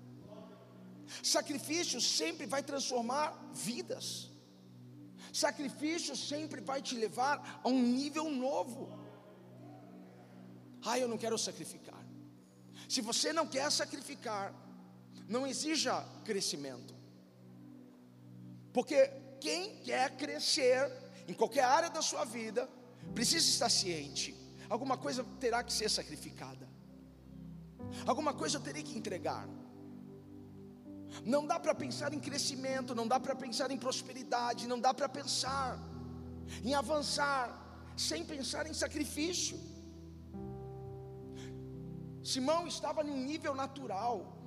Sacrifício 1.22 2.00
sempre 2.00 2.46
vai 2.46 2.62
transformar 2.62 3.50
vidas. 3.52 4.30
Sacrifício 5.32 6.16
sempre 6.16 6.60
vai 6.60 6.80
te 6.80 6.96
levar 6.96 7.60
a 7.62 7.68
um 7.68 7.80
nível 7.80 8.30
novo. 8.30 8.98
Ah, 10.84 10.98
eu 10.98 11.08
não 11.08 11.18
quero 11.18 11.38
sacrificar. 11.38 12.00
Se 12.88 13.00
você 13.00 13.32
não 13.32 13.46
quer 13.46 13.70
sacrificar, 13.70 14.52
não 15.28 15.46
exija 15.46 16.04
crescimento. 16.24 16.99
Porque 18.72 19.10
quem 19.40 19.76
quer 19.76 20.16
crescer 20.16 20.90
em 21.30 21.34
qualquer 21.34 21.64
área 21.64 21.88
da 21.88 22.02
sua 22.02 22.24
vida, 22.24 22.68
precisa 23.14 23.48
estar 23.48 23.70
ciente: 23.70 24.34
alguma 24.68 24.96
coisa 24.96 25.24
terá 25.38 25.62
que 25.62 25.72
ser 25.72 25.88
sacrificada, 25.88 26.68
alguma 28.06 28.32
coisa 28.34 28.58
eu 28.58 28.60
terei 28.60 28.82
que 28.82 28.98
entregar. 28.98 29.48
Não 31.24 31.44
dá 31.46 31.58
para 31.58 31.74
pensar 31.74 32.12
em 32.14 32.20
crescimento, 32.20 32.94
não 32.94 33.06
dá 33.06 33.18
para 33.18 33.34
pensar 33.34 33.70
em 33.70 33.76
prosperidade, 33.76 34.68
não 34.68 34.80
dá 34.80 34.92
para 34.94 35.08
pensar 35.08 35.78
em 36.64 36.74
avançar 36.74 37.46
sem 37.96 38.24
pensar 38.24 38.66
em 38.66 38.74
sacrifício. 38.74 39.58
Simão 42.22 42.66
estava 42.66 43.02
num 43.02 43.16
nível 43.16 43.54
natural, 43.54 44.39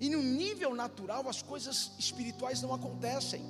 e 0.00 0.08
no 0.08 0.22
nível 0.22 0.74
natural 0.74 1.28
as 1.28 1.42
coisas 1.42 1.92
espirituais 1.98 2.62
não 2.62 2.72
acontecem, 2.72 3.42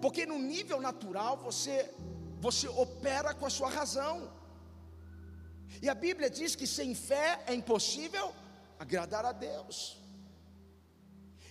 porque 0.00 0.24
no 0.24 0.38
nível 0.38 0.80
natural 0.80 1.36
você 1.36 1.92
você 2.40 2.68
opera 2.68 3.34
com 3.34 3.46
a 3.46 3.50
sua 3.50 3.70
razão. 3.70 4.30
E 5.82 5.88
a 5.88 5.94
Bíblia 5.94 6.28
diz 6.30 6.54
que 6.54 6.66
sem 6.66 6.94
fé 6.94 7.42
é 7.46 7.54
impossível 7.54 8.32
agradar 8.78 9.24
a 9.24 9.32
Deus. 9.32 9.98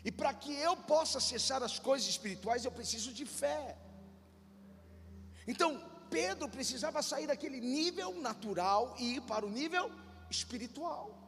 E 0.04 0.12
para 0.12 0.34
que 0.34 0.54
eu 0.54 0.78
possa 0.78 1.18
acessar 1.18 1.64
as 1.64 1.80
coisas 1.80 2.08
espirituais, 2.08 2.64
eu 2.64 2.72
preciso 2.72 3.12
de 3.12 3.26
fé. 3.26 3.76
Então, 5.48 5.82
Pedro 6.10 6.48
precisava 6.48 7.02
sair 7.02 7.28
daquele 7.28 7.60
nível 7.60 8.14
natural 8.22 8.96
e 9.00 9.16
ir 9.16 9.22
para 9.22 9.46
o 9.46 9.50
nível 9.50 9.92
espiritual. 10.30 11.25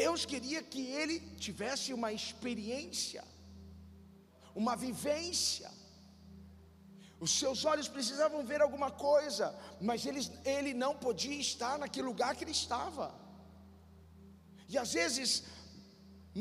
Deus 0.00 0.20
queria 0.32 0.60
que 0.72 0.82
ele 1.00 1.16
tivesse 1.46 1.88
uma 1.98 2.10
experiência, 2.18 3.22
uma 4.62 4.74
vivência. 4.84 5.70
Os 7.24 7.32
seus 7.40 7.60
olhos 7.70 7.88
precisavam 7.96 8.40
ver 8.50 8.60
alguma 8.62 8.90
coisa, 9.08 9.46
mas 9.88 10.04
ele, 10.08 10.22
ele 10.56 10.72
não 10.84 10.92
podia 11.06 11.38
estar 11.48 11.74
naquele 11.82 12.08
lugar 12.12 12.32
que 12.36 12.44
ele 12.44 12.58
estava. 12.62 13.06
E 14.72 14.76
às 14.84 14.92
vezes 14.98 15.30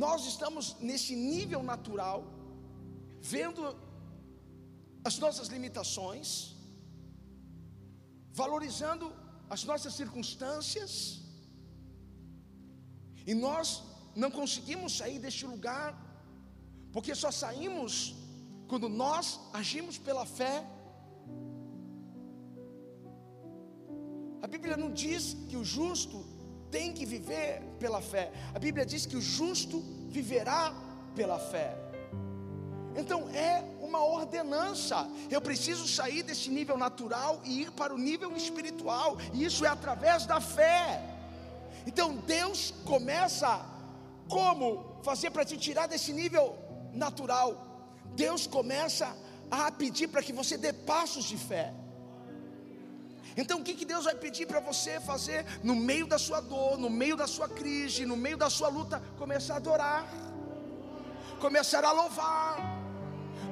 nós 0.06 0.22
estamos 0.32 0.64
nesse 0.90 1.16
nível 1.16 1.62
natural, 1.74 2.20
vendo 3.36 3.62
as 5.10 5.18
nossas 5.24 5.48
limitações, 5.56 6.28
valorizando 8.42 9.08
as 9.56 9.64
nossas 9.70 9.94
circunstâncias, 10.00 10.94
e 13.26 13.34
nós 13.34 13.84
não 14.16 14.32
conseguimos 14.32 14.98
sair 14.98 15.20
deste 15.20 15.46
lugar, 15.46 15.94
porque 16.92 17.14
só 17.14 17.32
saímos 17.32 18.16
quando 18.68 18.88
nós 18.88 19.40
agimos 19.54 19.98
pela 19.98 20.26
fé. 20.26 20.66
A 24.42 24.48
Bíblia 24.48 24.78
não 24.78 24.92
diz 24.92 25.36
que 25.50 25.58
o 25.58 25.64
justo 25.64 26.26
tem 26.70 26.94
que 26.94 27.06
viver 27.06 27.62
pela 27.80 28.02
fé. 28.02 28.32
A 28.54 28.60
Bíblia 28.60 28.86
diz 28.86 29.06
que 29.06 29.18
o 29.18 29.22
justo 29.22 29.84
viverá 30.08 30.74
pela 31.16 31.40
fé. 31.40 31.78
Então 32.96 33.30
é 33.30 33.64
uma 33.82 34.04
ordenança. 34.04 35.10
Eu 35.30 35.42
preciso 35.42 35.88
sair 35.88 36.24
desse 36.24 36.50
nível 36.50 36.78
natural 36.78 37.42
e 37.44 37.64
ir 37.64 37.72
para 37.72 37.94
o 37.94 37.98
nível 37.98 38.36
espiritual. 38.36 39.18
E 39.34 39.44
isso 39.44 39.66
é 39.66 39.68
através 39.68 40.26
da 40.26 40.40
fé. 40.40 41.15
Então 41.86 42.16
Deus 42.18 42.74
começa 42.86 43.64
como 44.28 45.00
fazer 45.04 45.30
para 45.32 45.46
te 45.46 45.58
tirar 45.58 45.88
desse 45.88 46.12
nível 46.14 46.58
natural. 46.94 47.50
Deus 48.16 48.48
começa 48.48 49.16
a 49.52 49.72
pedir 49.72 50.08
para 50.08 50.24
que 50.24 50.34
você 50.34 50.58
dê 50.58 50.74
passos 50.74 51.26
de 51.26 51.38
fé. 51.38 51.74
Então 53.38 53.60
o 53.60 53.64
que, 53.64 53.74
que 53.74 53.86
Deus 53.86 54.06
vai 54.06 54.16
pedir 54.16 54.46
para 54.48 54.60
você 54.60 55.00
fazer 55.00 55.46
no 55.62 55.76
meio 55.76 56.08
da 56.08 56.18
sua 56.18 56.40
dor, 56.40 56.78
no 56.78 56.90
meio 56.90 57.16
da 57.18 57.28
sua 57.28 57.50
crise, 57.50 58.06
no 58.06 58.16
meio 58.16 58.38
da 58.38 58.50
sua 58.50 58.70
luta? 58.70 59.02
Começar 59.18 59.56
a 59.56 59.58
adorar, 59.58 60.08
começar 61.40 61.84
a 61.84 61.92
louvar, 61.92 62.58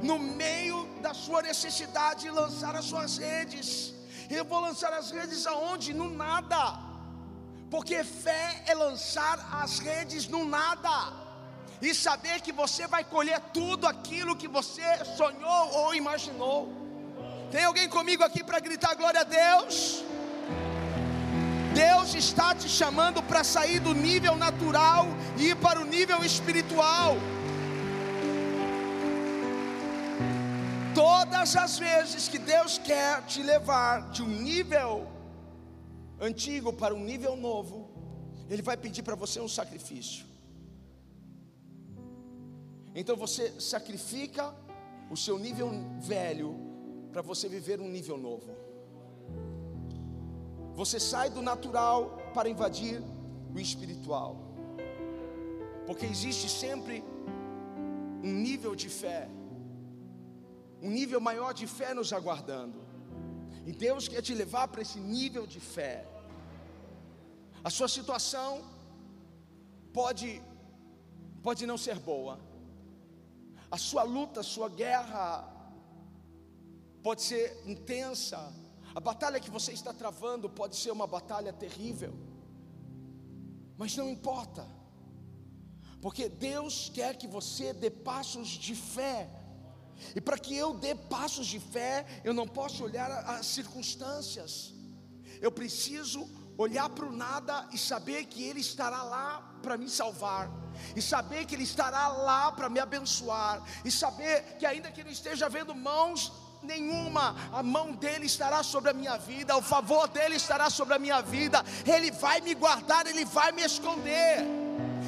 no 0.02 0.18
meio 0.18 0.88
da 1.02 1.14
sua 1.14 1.42
necessidade, 1.42 2.30
lançar 2.30 2.76
as 2.76 2.86
suas 2.86 3.18
redes. 3.18 3.94
Eu 4.30 4.46
vou 4.46 4.62
lançar 4.62 4.94
as 4.94 5.12
redes 5.12 5.46
aonde? 5.46 5.94
No 5.94 6.10
nada, 6.10 6.80
porque 7.74 8.04
fé 8.04 8.62
é 8.68 8.74
lançar 8.76 9.36
as 9.60 9.80
redes 9.80 10.28
no 10.28 10.46
nada 10.46 11.12
e 11.82 11.92
saber 11.96 12.40
que 12.40 12.52
você 12.52 12.86
vai 12.86 13.04
colher 13.04 13.40
tudo 13.52 13.88
aquilo 13.88 14.36
que 14.36 14.48
você 14.48 14.84
sonhou 15.18 15.64
ou 15.80 15.96
imaginou. 15.96 16.60
Tem 17.52 17.64
alguém 17.64 17.90
comigo 17.90 18.24
aqui 18.24 18.44
para 18.44 18.60
gritar 18.60 18.94
glória 18.94 19.22
a 19.22 19.24
Deus? 19.24 20.04
Deus 21.74 22.14
está 22.14 22.54
te 22.54 22.70
chamando 22.70 23.24
para 23.24 23.44
sair 23.44 23.80
do 23.80 23.96
nível 23.96 24.36
natural 24.36 25.08
e 25.36 25.48
ir 25.48 25.56
para 25.56 25.82
o 25.82 25.84
nível 25.84 26.24
espiritual. 26.24 27.18
Todas 30.94 31.56
as 31.56 31.80
vezes 31.80 32.28
que 32.28 32.38
Deus 32.38 32.78
quer 32.78 33.24
te 33.24 33.42
levar 33.42 34.12
de 34.12 34.22
um 34.22 34.28
nível 34.28 35.12
antigo 36.24 36.72
para 36.72 36.94
um 36.94 37.04
nível 37.04 37.36
novo, 37.36 37.90
Ele 38.50 38.62
vai 38.62 38.78
pedir 38.78 39.04
para 39.04 39.16
você 39.16 39.40
um 39.40 39.48
sacrifício. 39.48 40.26
Então 42.96 43.16
você 43.16 43.60
sacrifica 43.60 44.54
o 45.10 45.18
seu 45.18 45.38
nível 45.40 45.70
velho 46.00 46.56
para 47.12 47.22
você 47.22 47.48
viver 47.50 47.80
um 47.80 47.90
nível 47.90 48.18
novo. 48.18 48.50
Você 50.76 51.00
sai 51.00 51.30
do 51.30 51.42
natural 51.42 52.18
para 52.34 52.50
invadir 52.50 53.02
o 53.54 53.60
espiritual. 53.60 54.38
Porque 55.86 56.06
existe 56.06 56.50
sempre 56.50 57.04
um 58.24 58.32
nível 58.32 58.74
de 58.76 58.90
fé, 58.90 59.30
um 60.82 60.90
nível 60.90 61.20
maior 61.20 61.54
de 61.54 61.68
fé 61.68 61.94
nos 61.94 62.14
aguardando. 62.14 62.80
E 63.66 63.72
Deus 63.72 64.08
quer 64.08 64.22
te 64.22 64.34
levar 64.34 64.68
para 64.68 64.82
esse 64.82 65.00
nível 65.00 65.46
de 65.46 65.60
fé. 65.60 66.06
A 67.64 67.70
sua 67.70 67.88
situação 67.88 68.64
pode 69.94 70.42
pode 71.42 71.66
não 71.66 71.78
ser 71.78 72.00
boa. 72.00 72.40
A 73.70 73.78
sua 73.78 74.04
luta, 74.04 74.40
a 74.40 74.44
sua 74.44 74.70
guerra 74.70 75.54
pode 77.02 77.22
ser 77.22 77.62
intensa, 77.66 78.40
a 78.96 79.00
batalha 79.00 79.40
que 79.40 79.52
você 79.52 79.74
está 79.74 79.92
travando 79.94 80.50
pode 80.50 80.76
ser 80.76 80.92
uma 80.92 81.06
batalha 81.06 81.52
terrível, 81.52 82.14
mas 83.78 83.98
não 83.98 84.10
importa, 84.10 84.66
porque 86.02 86.30
Deus 86.30 86.90
quer 86.94 87.18
que 87.18 87.28
você 87.28 87.74
dê 87.74 87.90
passos 87.90 88.48
de 88.50 88.76
fé, 88.76 89.30
e 90.16 90.22
para 90.22 90.38
que 90.38 90.56
eu 90.56 90.74
dê 90.76 90.96
passos 90.96 91.48
de 91.48 91.60
fé, 91.60 92.06
eu 92.24 92.34
não 92.34 92.48
posso 92.48 92.84
olhar 92.84 93.10
as 93.36 93.48
circunstâncias, 93.48 94.74
eu 95.42 95.52
preciso 95.52 96.30
olhar 96.58 96.90
para 96.90 97.06
o 97.06 97.12
nada 97.12 97.68
e 97.72 97.78
saber 97.78 98.26
que 98.26 98.44
Ele 98.44 98.60
estará 98.60 99.04
lá 99.04 99.42
para 99.62 99.78
me 99.78 99.90
salvar, 99.90 100.50
e 100.96 101.02
saber 101.02 101.46
que 101.46 101.56
Ele 101.56 101.64
estará 101.64 102.08
lá 102.08 102.52
para 102.52 102.70
me 102.70 102.80
abençoar, 102.80 103.62
e 103.84 103.92
saber 103.92 104.58
que 104.60 104.66
ainda 104.66 104.92
que 104.92 105.04
não 105.04 105.12
esteja 105.12 105.50
vendo 105.50 105.74
mãos 105.74 106.32
nenhuma, 106.62 107.36
a 107.52 107.62
mão 107.62 107.92
dele 107.92 108.26
estará 108.26 108.64
sobre 108.64 108.92
a 108.92 108.94
minha 108.94 109.18
vida, 109.18 109.56
o 109.58 109.62
favor 109.62 110.08
dele 110.08 110.36
estará 110.36 110.70
sobre 110.70 110.94
a 110.94 111.00
minha 111.00 111.22
vida, 111.22 111.64
ele 111.86 112.12
vai 112.12 112.40
me 112.42 112.54
guardar, 112.54 113.06
ele 113.08 113.26
vai 113.26 113.52
me 113.52 113.64
esconder. 113.64 114.46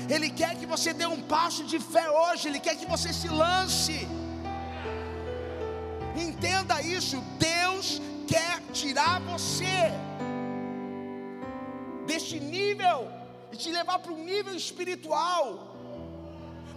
Ele 0.09 0.29
quer 0.29 0.55
que 0.55 0.65
você 0.65 0.93
dê 0.93 1.05
um 1.05 1.21
passo 1.23 1.63
de 1.63 1.79
fé 1.79 2.09
hoje, 2.09 2.47
ele 2.47 2.59
quer 2.59 2.75
que 2.75 2.85
você 2.85 3.11
se 3.13 3.27
lance. 3.27 4.07
Entenda 6.15 6.81
isso, 6.81 7.17
Deus 7.39 8.01
quer 8.27 8.61
tirar 8.71 9.19
você 9.21 9.91
deste 12.15 12.39
nível 12.39 12.99
e 13.51 13.57
te 13.63 13.71
levar 13.77 13.99
para 13.99 14.13
um 14.17 14.23
nível 14.33 14.55
espiritual 14.55 15.75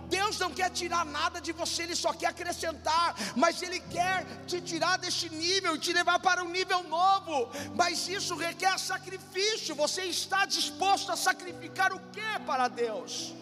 Deus 0.09 0.39
não 0.43 0.51
quer 0.59 0.71
tirar 0.71 1.05
nada 1.05 1.39
de 1.47 1.53
você, 1.53 1.83
Ele 1.83 1.97
só 2.05 2.13
quer 2.21 2.29
acrescentar, 2.29 3.15
mas 3.37 3.63
Ele 3.63 3.79
quer 3.79 4.25
te 4.47 4.61
tirar 4.61 4.97
deste 4.97 5.29
nível 5.45 5.77
e 5.77 5.79
te 5.79 5.93
levar 5.93 6.19
para 6.19 6.43
um 6.43 6.51
nível 6.59 6.83
novo. 6.85 7.51
Mas 7.81 8.09
isso 8.09 8.35
requer 8.35 8.79
sacrifício. 8.79 9.75
Você 9.75 10.03
está 10.05 10.47
disposto 10.47 11.13
a 11.13 11.17
sacrificar 11.17 11.93
o 11.93 12.01
que 12.15 12.31
para 12.47 12.69
Deus? 12.69 13.35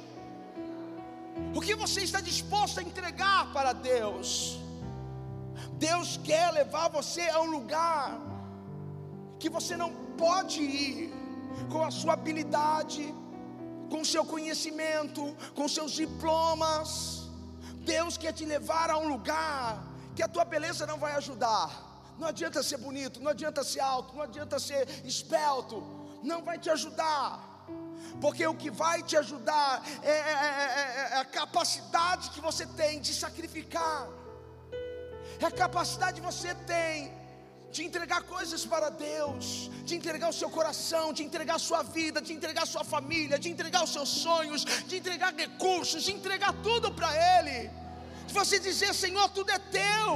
O 1.54 1.60
que 1.60 1.74
você 1.74 2.00
está 2.08 2.20
disposto 2.20 2.80
a 2.80 2.82
entregar 2.82 3.52
para 3.52 3.72
Deus? 3.72 4.58
Deus 5.88 6.18
quer 6.28 6.50
levar 6.50 6.88
você 6.88 7.28
a 7.28 7.40
um 7.40 7.50
lugar 7.58 8.18
que 9.38 9.48
você 9.48 9.76
não 9.76 9.92
pode 10.16 10.60
ir 10.62 11.15
com 11.70 11.82
a 11.84 11.90
sua 11.90 12.14
habilidade, 12.14 13.14
com 13.90 14.04
seu 14.04 14.24
conhecimento, 14.24 15.36
com 15.54 15.68
seus 15.68 15.92
diplomas. 15.92 17.28
Deus 17.94 18.16
quer 18.16 18.32
te 18.32 18.44
levar 18.44 18.90
a 18.90 18.98
um 18.98 19.08
lugar 19.08 19.84
que 20.14 20.22
a 20.22 20.28
tua 20.28 20.44
beleza 20.44 20.86
não 20.86 20.98
vai 20.98 21.12
ajudar. 21.12 21.68
Não 22.18 22.28
adianta 22.28 22.62
ser 22.62 22.78
bonito, 22.78 23.20
não 23.20 23.30
adianta 23.30 23.62
ser 23.62 23.80
alto, 23.80 24.14
não 24.16 24.22
adianta 24.22 24.58
ser 24.58 24.88
esbelto, 25.04 25.82
não 26.22 26.42
vai 26.42 26.58
te 26.58 26.70
ajudar. 26.70 27.56
Porque 28.20 28.46
o 28.46 28.54
que 28.54 28.70
vai 28.70 29.02
te 29.02 29.16
ajudar 29.16 29.82
é, 30.02 30.10
é, 30.10 30.12
é, 30.12 31.08
é 31.12 31.18
a 31.18 31.24
capacidade 31.24 32.30
que 32.30 32.40
você 32.40 32.64
tem 32.66 33.00
de 33.00 33.12
sacrificar, 33.12 34.08
é 35.38 35.44
a 35.44 35.50
capacidade 35.50 36.20
que 36.20 36.26
você 36.26 36.54
tem 36.54 37.12
de 37.76 37.82
entregar 37.88 38.22
coisas 38.34 38.62
para 38.72 38.88
Deus, 38.88 39.70
de 39.88 39.94
entregar 39.98 40.28
o 40.30 40.36
seu 40.40 40.48
coração, 40.58 41.12
de 41.16 41.22
entregar 41.28 41.56
a 41.56 41.64
sua 41.68 41.82
vida, 41.82 42.18
de 42.26 42.32
entregar 42.36 42.62
a 42.62 42.72
sua 42.74 42.84
família, 42.94 43.38
de 43.38 43.50
entregar 43.54 43.82
os 43.84 43.92
seus 43.96 44.08
sonhos, 44.08 44.64
de 44.88 44.96
entregar 45.00 45.34
recursos, 45.44 46.02
de 46.06 46.12
entregar 46.18 46.52
tudo 46.68 46.90
para 46.98 47.10
Ele, 47.34 47.58
de 48.26 48.32
você 48.40 48.58
dizer: 48.58 48.94
Senhor, 48.94 49.28
tudo 49.28 49.50
é 49.50 49.58
teu. 49.58 50.10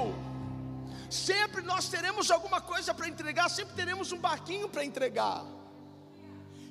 Sempre 1.10 1.60
nós 1.62 1.88
teremos 1.94 2.30
alguma 2.30 2.60
coisa 2.72 2.94
para 2.94 3.08
entregar, 3.12 3.48
sempre 3.50 3.74
teremos 3.74 4.10
um 4.10 4.18
barquinho 4.18 4.68
para 4.68 4.84
entregar. 4.90 5.44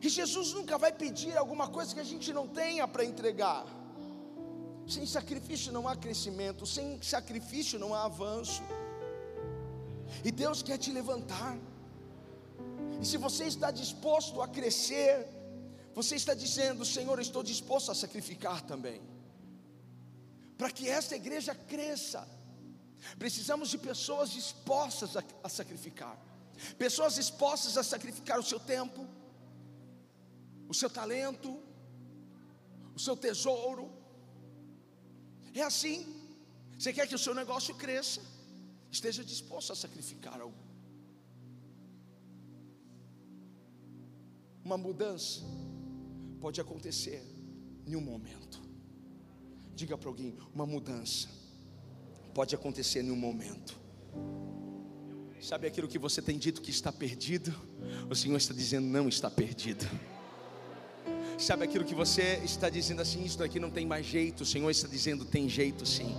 E 0.02 0.10
Jesus 0.10 0.54
nunca 0.54 0.76
vai 0.78 0.92
pedir 0.92 1.38
alguma 1.38 1.68
coisa 1.68 1.94
que 1.94 2.00
a 2.00 2.10
gente 2.14 2.34
não 2.34 2.48
tenha 2.48 2.88
para 2.88 3.04
entregar. 3.04 3.66
Sem 4.88 5.06
sacrifício 5.06 5.72
não 5.72 5.88
há 5.88 5.96
crescimento, 5.96 6.66
sem 6.66 7.00
sacrifício 7.02 7.78
não 7.78 7.94
há 7.94 8.06
avanço. 8.06 8.64
E 10.24 10.32
Deus 10.32 10.62
quer 10.62 10.78
te 10.78 10.92
levantar. 10.92 11.58
E 13.02 13.06
se 13.06 13.18
você 13.18 13.46
está 13.46 13.72
disposto 13.72 14.42
a 14.42 14.48
crescer, 14.48 15.28
você 15.94 16.16
está 16.16 16.34
dizendo: 16.34 16.86
Senhor, 16.86 17.18
eu 17.18 17.22
estou 17.22 17.44
disposto 17.44 17.92
a 17.92 17.96
sacrificar 17.96 18.62
também. 18.62 19.02
Para 20.58 20.70
que 20.72 20.90
esta 20.90 21.16
igreja 21.16 21.56
cresça, 21.56 22.28
precisamos 23.18 23.70
de 23.70 23.78
pessoas 23.78 24.30
dispostas 24.30 25.16
a, 25.16 25.24
a 25.44 25.50
sacrificar, 25.50 26.18
pessoas 26.78 27.16
dispostas 27.16 27.78
a 27.78 27.84
sacrificar 27.84 28.40
o 28.40 28.44
seu 28.44 28.60
tempo, 28.60 29.08
o 30.68 30.74
seu 30.74 30.90
talento, 30.90 31.58
o 32.94 33.00
seu 33.00 33.16
tesouro. 33.16 33.90
É 35.54 35.62
assim. 35.62 36.16
Você 36.78 36.94
quer 36.94 37.08
que 37.08 37.16
o 37.16 37.20
seu 37.20 37.36
negócio 37.36 37.76
cresça? 37.76 38.22
Esteja 38.92 39.24
disposto 39.24 39.72
a 39.72 39.76
sacrificar 39.76 40.40
algo. 40.42 40.58
Uma 44.64 44.78
mudança 44.78 45.42
pode 46.40 46.60
acontecer 46.62 47.24
em 47.86 47.96
um 47.96 48.02
momento. 48.02 48.62
Diga 49.74 49.98
para 49.98 50.10
alguém: 50.10 50.38
uma 50.54 50.66
mudança 50.66 51.28
pode 52.34 52.54
acontecer 52.54 53.04
em 53.04 53.12
um 53.12 53.16
momento. 53.16 53.80
Sabe 55.42 55.68
aquilo 55.68 55.88
que 55.88 55.98
você 55.98 56.22
tem 56.22 56.38
dito 56.38 56.62
que 56.62 56.70
está 56.70 56.92
perdido? 56.92 57.54
O 58.10 58.16
Senhor 58.16 58.38
está 58.38 58.54
dizendo: 58.54 58.86
não 58.88 59.08
está 59.08 59.32
perdido. 59.32 59.86
Sabe 61.38 61.64
aquilo 61.64 61.86
que 61.86 61.96
você 61.96 62.42
está 62.44 62.70
dizendo 62.70 63.02
assim: 63.02 63.24
isso 63.24 63.38
daqui 63.38 63.60
não 63.60 63.72
tem 63.72 63.86
mais 63.86 64.06
jeito? 64.06 64.42
O 64.42 64.46
Senhor 64.46 64.70
está 64.70 64.88
dizendo: 64.88 65.24
tem 65.24 65.48
jeito 65.48 65.86
sim. 65.86 66.14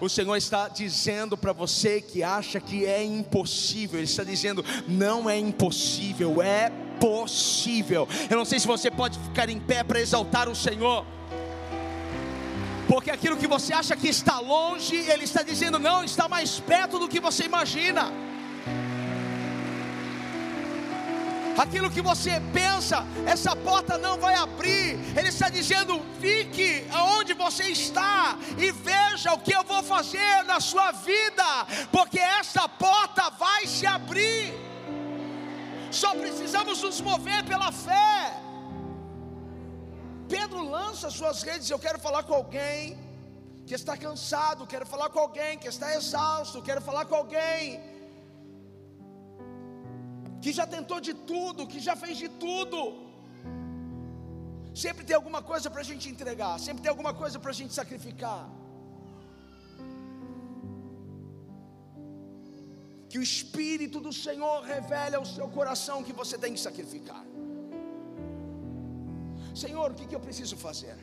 O 0.00 0.08
Senhor 0.08 0.36
está 0.36 0.68
dizendo 0.68 1.36
para 1.36 1.52
você 1.52 2.00
que 2.00 2.22
acha 2.22 2.60
que 2.60 2.84
é 2.84 3.02
impossível, 3.04 3.98
Ele 3.98 4.06
está 4.06 4.24
dizendo: 4.24 4.64
não 4.86 5.28
é 5.28 5.38
impossível, 5.38 6.42
é 6.42 6.70
possível. 7.00 8.08
Eu 8.28 8.36
não 8.36 8.44
sei 8.44 8.58
se 8.58 8.66
você 8.66 8.90
pode 8.90 9.18
ficar 9.18 9.48
em 9.48 9.58
pé 9.58 9.82
para 9.82 10.00
exaltar 10.00 10.48
o 10.48 10.54
Senhor. 10.54 11.04
Porque 12.88 13.10
aquilo 13.10 13.36
que 13.36 13.46
você 13.46 13.74
acha 13.74 13.94
que 13.94 14.08
está 14.08 14.40
longe, 14.40 14.96
Ele 14.96 15.24
está 15.24 15.42
dizendo, 15.42 15.78
não, 15.78 16.02
está 16.02 16.26
mais 16.26 16.58
perto 16.58 16.98
do 16.98 17.06
que 17.06 17.20
você 17.20 17.44
imagina. 17.44 18.10
Aquilo 21.58 21.90
que 21.90 22.00
você 22.00 22.40
pensa, 22.52 23.04
essa 23.26 23.54
porta 23.56 23.98
não 23.98 24.16
vai 24.18 24.34
abrir. 24.34 24.98
Ele 25.16 25.28
está 25.28 25.48
dizendo: 25.48 26.00
fique 26.20 26.86
aonde 26.92 27.34
você 27.34 27.64
está 27.64 28.38
e 28.56 28.70
veja 28.70 29.32
o 29.32 29.40
que 29.40 29.54
eu 29.54 29.64
vou 29.64 29.82
fazer 29.82 30.44
na 30.44 30.60
sua 30.60 30.92
vida, 30.92 31.66
porque 31.90 32.18
essa 32.18 32.68
porta 32.68 33.30
vai 33.30 33.66
se 33.66 33.86
abrir. 33.86 34.54
Só 35.90 36.14
precisamos 36.14 36.82
nos 36.82 37.00
mover 37.00 37.44
pela 37.44 37.72
fé. 37.72 38.34
Pedro 40.28 40.62
lança 40.62 41.10
suas 41.10 41.42
redes. 41.42 41.70
Eu 41.70 41.78
quero 41.78 41.98
falar 41.98 42.22
com 42.22 42.34
alguém 42.34 42.98
que 43.66 43.74
está 43.74 43.96
cansado, 43.96 44.66
quero 44.66 44.86
falar 44.86 45.08
com 45.10 45.18
alguém 45.18 45.58
que 45.58 45.68
está 45.68 45.94
exausto, 45.94 46.62
quero 46.62 46.80
falar 46.80 47.04
com 47.06 47.14
alguém 47.14 47.97
que 50.48 50.52
já 50.58 50.66
tentou 50.74 50.98
de 51.06 51.12
tudo, 51.30 51.66
que 51.72 51.80
já 51.86 51.94
fez 52.02 52.14
de 52.22 52.28
tudo. 52.44 52.78
Sempre 54.82 55.02
tem 55.08 55.16
alguma 55.18 55.40
coisa 55.50 55.68
para 55.72 55.82
a 55.84 55.88
gente 55.88 56.06
entregar, 56.12 56.52
sempre 56.66 56.82
tem 56.84 56.92
alguma 56.94 57.12
coisa 57.22 57.36
para 57.42 57.50
a 57.54 57.58
gente 57.58 57.74
sacrificar. 57.80 58.42
Que 63.10 63.18
o 63.22 63.26
Espírito 63.30 64.00
do 64.06 64.12
Senhor 64.24 64.56
revele 64.72 65.16
ao 65.20 65.26
seu 65.34 65.48
coração 65.58 66.02
que 66.08 66.14
você 66.22 66.38
tem 66.38 66.54
que 66.56 66.62
sacrificar. 66.66 67.24
Senhor, 69.64 69.90
o 69.90 69.96
que, 70.00 70.08
que 70.08 70.16
eu 70.18 70.24
preciso 70.28 70.56
fazer? 70.66 70.98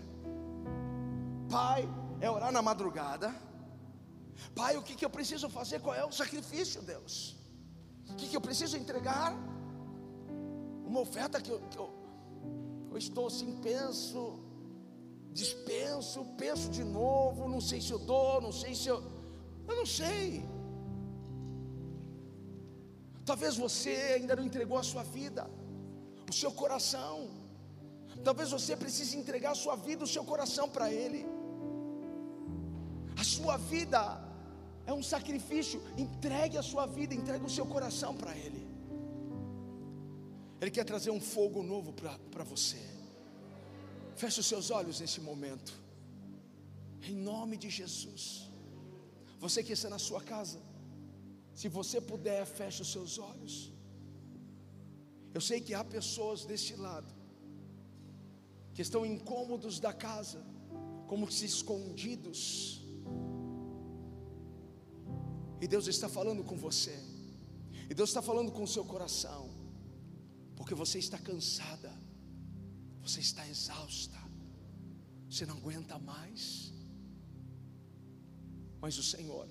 Pai, 1.57 1.81
é 2.19 2.29
orar 2.37 2.51
na 2.51 2.63
madrugada. 2.71 3.29
Pai, 4.61 4.75
o 4.75 4.85
que, 4.87 4.95
que 4.95 5.05
eu 5.07 5.15
preciso 5.19 5.49
fazer? 5.59 5.79
Qual 5.87 5.95
é 6.03 6.05
o 6.11 6.15
sacrifício, 6.23 6.81
Deus? 6.93 7.15
O 8.09 8.15
que, 8.15 8.27
que 8.27 8.37
eu 8.37 8.41
preciso 8.41 8.77
entregar? 8.77 9.33
Uma 10.85 11.01
oferta 11.01 11.41
que 11.41 11.51
eu, 11.51 11.59
que 11.71 11.77
eu, 11.77 11.89
eu 12.91 12.97
estou 12.97 13.27
assim, 13.27 13.57
penso, 13.61 14.39
dispenso, 15.31 16.25
penso 16.37 16.69
de 16.69 16.83
novo, 16.83 17.47
não 17.47 17.59
sei 17.59 17.81
se 17.81 17.91
eu 17.91 17.99
dou, 17.99 18.39
não 18.41 18.51
sei 18.51 18.73
se 18.75 18.87
eu. 18.87 19.03
Eu 19.67 19.75
não 19.75 19.85
sei. 19.85 20.45
Talvez 23.25 23.57
você 23.57 23.95
ainda 24.17 24.35
não 24.35 24.45
entregou 24.45 24.77
a 24.77 24.83
sua 24.83 25.03
vida, 25.03 25.49
o 26.29 26.33
seu 26.33 26.51
coração. 26.51 27.27
Talvez 28.23 28.51
você 28.51 28.77
precise 28.77 29.17
entregar 29.17 29.51
a 29.51 29.55
sua 29.55 29.75
vida, 29.75 30.03
o 30.03 30.07
seu 30.07 30.23
coração 30.23 30.69
para 30.69 30.91
Ele. 30.91 31.25
A 33.19 33.23
sua 33.23 33.57
vida 33.57 34.24
é 34.85 34.93
um 34.93 35.03
sacrifício. 35.03 35.81
Entregue 35.97 36.57
a 36.57 36.63
sua 36.63 36.85
vida, 36.85 37.13
entregue 37.13 37.45
o 37.45 37.49
seu 37.49 37.65
coração 37.65 38.15
para 38.15 38.35
Ele. 38.37 38.65
Ele 40.61 40.71
quer 40.71 40.85
trazer 40.85 41.11
um 41.11 41.21
fogo 41.21 41.61
novo 41.61 41.93
para 41.93 42.43
você. 42.43 42.81
Feche 44.15 44.39
os 44.39 44.45
seus 44.45 44.69
olhos 44.71 44.99
nesse 44.99 45.19
momento. 45.19 45.73
Em 47.01 47.15
nome 47.15 47.57
de 47.57 47.69
Jesus. 47.69 48.49
Você 49.39 49.61
que 49.63 49.73
está 49.73 49.89
na 49.89 49.99
sua 49.99 50.21
casa, 50.21 50.59
se 51.53 51.67
você 51.67 51.99
puder, 51.99 52.45
feche 52.45 52.81
os 52.81 52.91
seus 52.91 53.17
olhos. 53.17 53.71
Eu 55.33 55.41
sei 55.41 55.59
que 55.59 55.73
há 55.73 55.83
pessoas 55.83 56.45
desse 56.45 56.75
lado 56.75 57.13
que 58.73 58.81
estão 58.81 59.05
incômodos 59.05 59.79
da 59.79 59.93
casa, 59.93 60.41
como 61.07 61.31
se 61.31 61.45
escondidos 61.45 62.84
e 65.65 65.67
Deus 65.67 65.87
está 65.87 66.07
falando 66.07 66.43
com 66.43 66.55
você. 66.55 66.95
E 67.89 67.93
Deus 67.95 68.11
está 68.11 68.21
falando 68.21 68.51
com 68.51 68.61
o 68.61 68.67
seu 68.67 68.85
coração. 68.85 69.49
Porque 70.55 70.75
você 70.75 70.99
está 70.99 71.17
cansada. 71.17 71.91
Você 73.01 73.19
está 73.19 73.47
exausta. 73.47 74.15
Você 75.27 75.43
não 75.43 75.57
aguenta 75.57 75.97
mais. 75.97 76.71
Mas 78.79 78.95
o 78.99 79.01
Senhor 79.01 79.49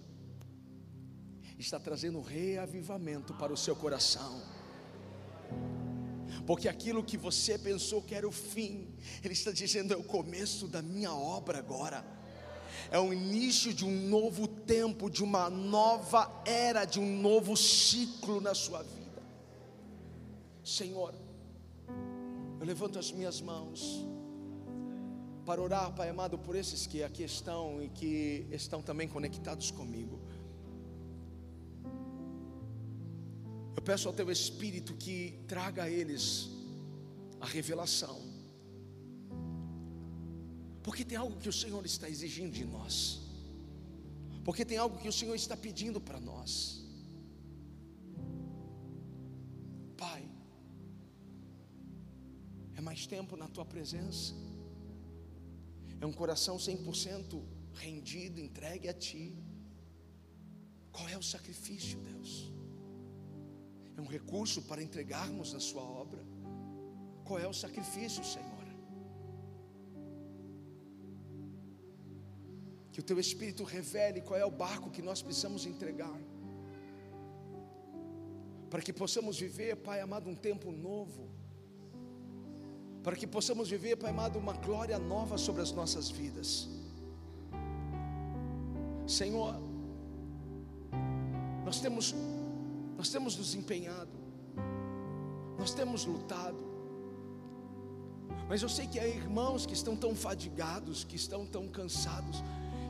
está 1.59 1.81
trazendo 1.81 2.21
reavivamento 2.21 3.35
para 3.35 3.53
o 3.53 3.57
seu 3.57 3.75
coração. 3.75 4.41
Porque 6.47 6.69
aquilo 6.69 7.03
que 7.03 7.17
você 7.17 7.59
pensou 7.59 8.01
que 8.01 8.15
era 8.15 8.29
o 8.29 8.31
fim, 8.31 8.95
Ele 9.21 9.33
está 9.35 9.51
dizendo 9.51 9.93
é 9.93 9.97
o 9.97 10.05
começo 10.05 10.69
da 10.69 10.81
minha 10.81 11.13
obra 11.13 11.59
agora 11.59 12.07
é 12.91 12.99
o 12.99 13.13
início 13.13 13.73
de 13.73 13.85
um 13.85 14.09
novo 14.09 14.47
tempo, 14.47 15.11
de 15.11 15.23
uma 15.23 15.49
nova 15.51 16.43
era, 16.45 16.85
de 16.85 17.01
um 17.01 17.21
novo 17.21 17.57
ciclo 17.57 18.41
na 18.41 18.55
sua 18.55 18.83
vida. 18.83 19.23
Senhor, 20.65 21.15
eu 22.61 22.67
levanto 22.67 22.99
as 22.99 23.13
minhas 23.13 23.41
mãos 23.41 24.05
para 25.45 25.61
orar, 25.61 25.93
Pai 25.93 26.09
amado, 26.09 26.39
por 26.39 26.57
esses 26.57 26.87
que 26.87 27.03
aqui 27.03 27.23
estão 27.23 27.83
e 27.83 27.89
que 27.89 28.47
estão 28.51 28.81
também 28.81 29.07
conectados 29.07 29.71
comigo. 29.71 30.19
Eu 33.77 33.83
peço 33.83 34.09
ao 34.09 34.15
Teu 34.15 34.31
Espírito 34.31 34.95
que 34.95 35.39
traga 35.47 35.85
a 35.85 35.91
eles 35.91 36.49
a 37.41 37.47
revelação, 37.47 38.19
porque 40.85 41.05
tem 41.11 41.19
algo 41.19 41.37
que 41.43 41.49
o 41.49 41.57
Senhor 41.63 41.85
está 41.93 42.09
exigindo 42.15 42.53
de 42.61 42.65
nós, 42.77 42.95
porque 44.45 44.65
tem 44.65 44.79
algo 44.79 44.99
que 45.03 45.09
o 45.09 45.17
Senhor 45.21 45.35
está 45.35 45.57
pedindo 45.67 46.01
para 46.01 46.21
nós. 46.31 46.53
Pai, 49.97 50.23
é 52.77 52.81
mais 52.89 53.07
tempo 53.15 53.37
na 53.43 53.49
Tua 53.49 53.65
presença 53.65 54.35
é 56.05 56.07
um 56.07 56.13
coração 56.13 56.57
100% 56.59 57.43
rendido, 57.75 58.39
entregue 58.39 58.89
a 58.89 58.93
Ti. 58.93 59.35
Qual 60.93 61.09
é 61.09 61.17
o 61.17 61.23
sacrifício, 61.23 61.99
Deus? 62.01 62.53
É 63.97 64.01
um 64.03 64.07
recurso 64.07 64.61
para 64.63 64.83
entregarmos 64.83 65.55
na 65.55 65.61
Sua 65.61 65.83
obra. 65.83 66.23
Qual 67.25 67.39
é 67.39 67.49
o 67.49 67.55
sacrifício, 67.55 68.23
Senhor? 68.23 68.54
Que 72.95 73.01
o 73.03 73.07
Teu 73.11 73.19
Espírito 73.27 73.63
revele 73.77 74.21
qual 74.27 74.41
é 74.45 74.47
o 74.47 74.57
barco 74.65 74.89
que 74.97 75.03
nós 75.09 75.21
precisamos 75.27 75.67
entregar. 75.73 76.19
Para 78.71 78.81
que 78.87 78.93
possamos 79.03 79.39
viver, 79.47 79.73
Pai 79.89 80.01
amado, 80.01 80.31
um 80.31 80.39
tempo 80.49 80.73
novo 80.73 81.25
para 83.05 83.15
que 83.15 83.27
possamos 83.27 83.69
viver, 83.69 83.97
Pai 83.97 84.11
amado, 84.11 84.39
uma 84.39 84.55
glória 84.55 84.99
nova 84.99 85.37
sobre 85.37 85.61
as 85.61 85.71
nossas 85.71 86.09
vidas. 86.09 86.67
Senhor, 89.07 89.55
nós 91.67 91.81
temos 91.81 92.15
nós 92.97 93.11
temos 93.11 93.37
nos 93.37 93.55
empenhado, 93.55 94.17
nós 95.59 95.75
temos 95.75 96.07
lutado, 96.07 96.65
mas 98.49 98.63
eu 98.63 98.71
sei 98.71 98.87
que 98.87 98.99
há 98.99 99.07
irmãos 99.07 99.67
que 99.67 99.75
estão 99.75 99.95
tão 99.95 100.15
fadigados, 100.15 101.05
que 101.05 101.17
estão 101.17 101.45
tão 101.45 101.69
cansados. 101.69 102.43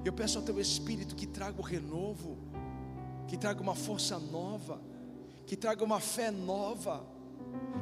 Eu 0.04 0.12
peço 0.12 0.38
ao 0.38 0.44
Teu 0.44 0.60
Espírito 0.60 1.14
que 1.14 1.26
traga 1.26 1.58
o 1.60 1.64
renovo, 1.64 2.36
que 3.26 3.36
traga 3.36 3.60
uma 3.60 3.74
força 3.74 4.18
nova, 4.18 4.80
que 5.46 5.56
traga 5.56 5.82
uma 5.82 6.00
fé 6.00 6.30
nova 6.30 7.14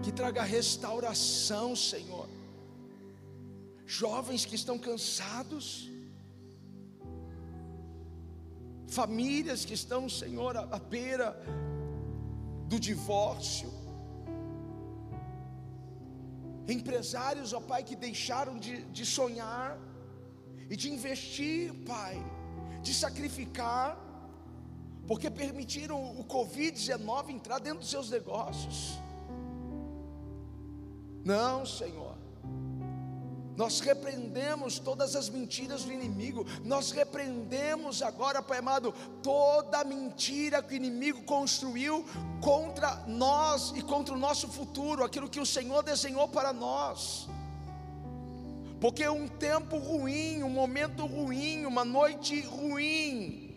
que 0.02 0.10
traga 0.10 0.42
restauração, 0.42 1.76
Senhor. 1.76 2.28
Jovens 3.86 4.44
que 4.44 4.54
estão 4.54 4.78
cansados, 4.78 5.90
famílias 8.88 9.64
que 9.64 9.74
estão, 9.74 10.08
Senhor, 10.08 10.56
à 10.56 10.78
beira 10.78 11.36
do 12.66 12.80
divórcio, 12.80 13.70
empresários, 16.66 17.52
ó 17.52 17.60
Pai, 17.60 17.82
que 17.82 17.94
deixaram 17.94 18.58
de, 18.58 18.82
de 18.84 19.04
sonhar 19.04 19.78
e 20.68 20.76
de 20.76 20.90
investir, 20.90 21.72
Pai, 21.86 22.16
de 22.82 22.92
sacrificar, 22.92 23.98
porque 25.06 25.30
permitiram 25.30 26.18
o 26.18 26.24
Covid-19 26.24 27.30
entrar 27.30 27.58
dentro 27.58 27.80
dos 27.80 27.90
seus 27.90 28.10
negócios. 28.10 28.98
Não, 31.24 31.64
Senhor. 31.64 32.12
Nós 33.56 33.80
repreendemos 33.80 34.78
todas 34.78 35.14
as 35.14 35.28
mentiras 35.28 35.84
do 35.84 35.92
inimigo. 35.92 36.46
Nós 36.64 36.90
repreendemos 36.90 38.00
agora, 38.00 38.42
Pai 38.42 38.58
amado, 38.58 38.92
toda 39.22 39.84
mentira 39.84 40.62
que 40.62 40.72
o 40.72 40.76
inimigo 40.76 41.22
construiu 41.24 42.04
contra 42.40 43.04
nós 43.06 43.72
e 43.76 43.82
contra 43.82 44.14
o 44.14 44.18
nosso 44.18 44.48
futuro, 44.48 45.04
aquilo 45.04 45.28
que 45.28 45.40
o 45.40 45.46
Senhor 45.46 45.82
desenhou 45.82 46.28
para 46.28 46.52
nós. 46.52 47.28
Porque 48.82 49.08
um 49.08 49.28
tempo 49.28 49.78
ruim, 49.78 50.42
um 50.42 50.50
momento 50.50 51.06
ruim, 51.06 51.64
uma 51.66 51.84
noite 51.84 52.40
ruim, 52.40 53.54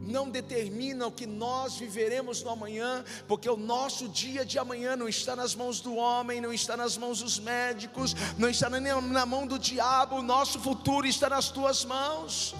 não 0.00 0.28
determina 0.28 1.06
o 1.06 1.12
que 1.12 1.26
nós 1.26 1.76
viveremos 1.76 2.42
no 2.42 2.50
amanhã, 2.50 3.04
porque 3.28 3.48
o 3.48 3.56
nosso 3.56 4.08
dia 4.08 4.44
de 4.44 4.58
amanhã 4.58 4.96
não 4.96 5.08
está 5.08 5.36
nas 5.36 5.54
mãos 5.54 5.80
do 5.80 5.94
homem, 5.94 6.40
não 6.40 6.52
está 6.52 6.76
nas 6.76 6.96
mãos 6.96 7.20
dos 7.20 7.38
médicos, 7.38 8.16
não 8.36 8.50
está 8.50 8.68
nem 8.68 8.80
na 9.00 9.24
mão 9.24 9.46
do 9.46 9.60
diabo, 9.60 10.16
o 10.16 10.22
nosso 10.22 10.58
futuro 10.58 11.06
está 11.06 11.28
nas 11.28 11.50
tuas 11.50 11.84
mãos. 11.84 12.52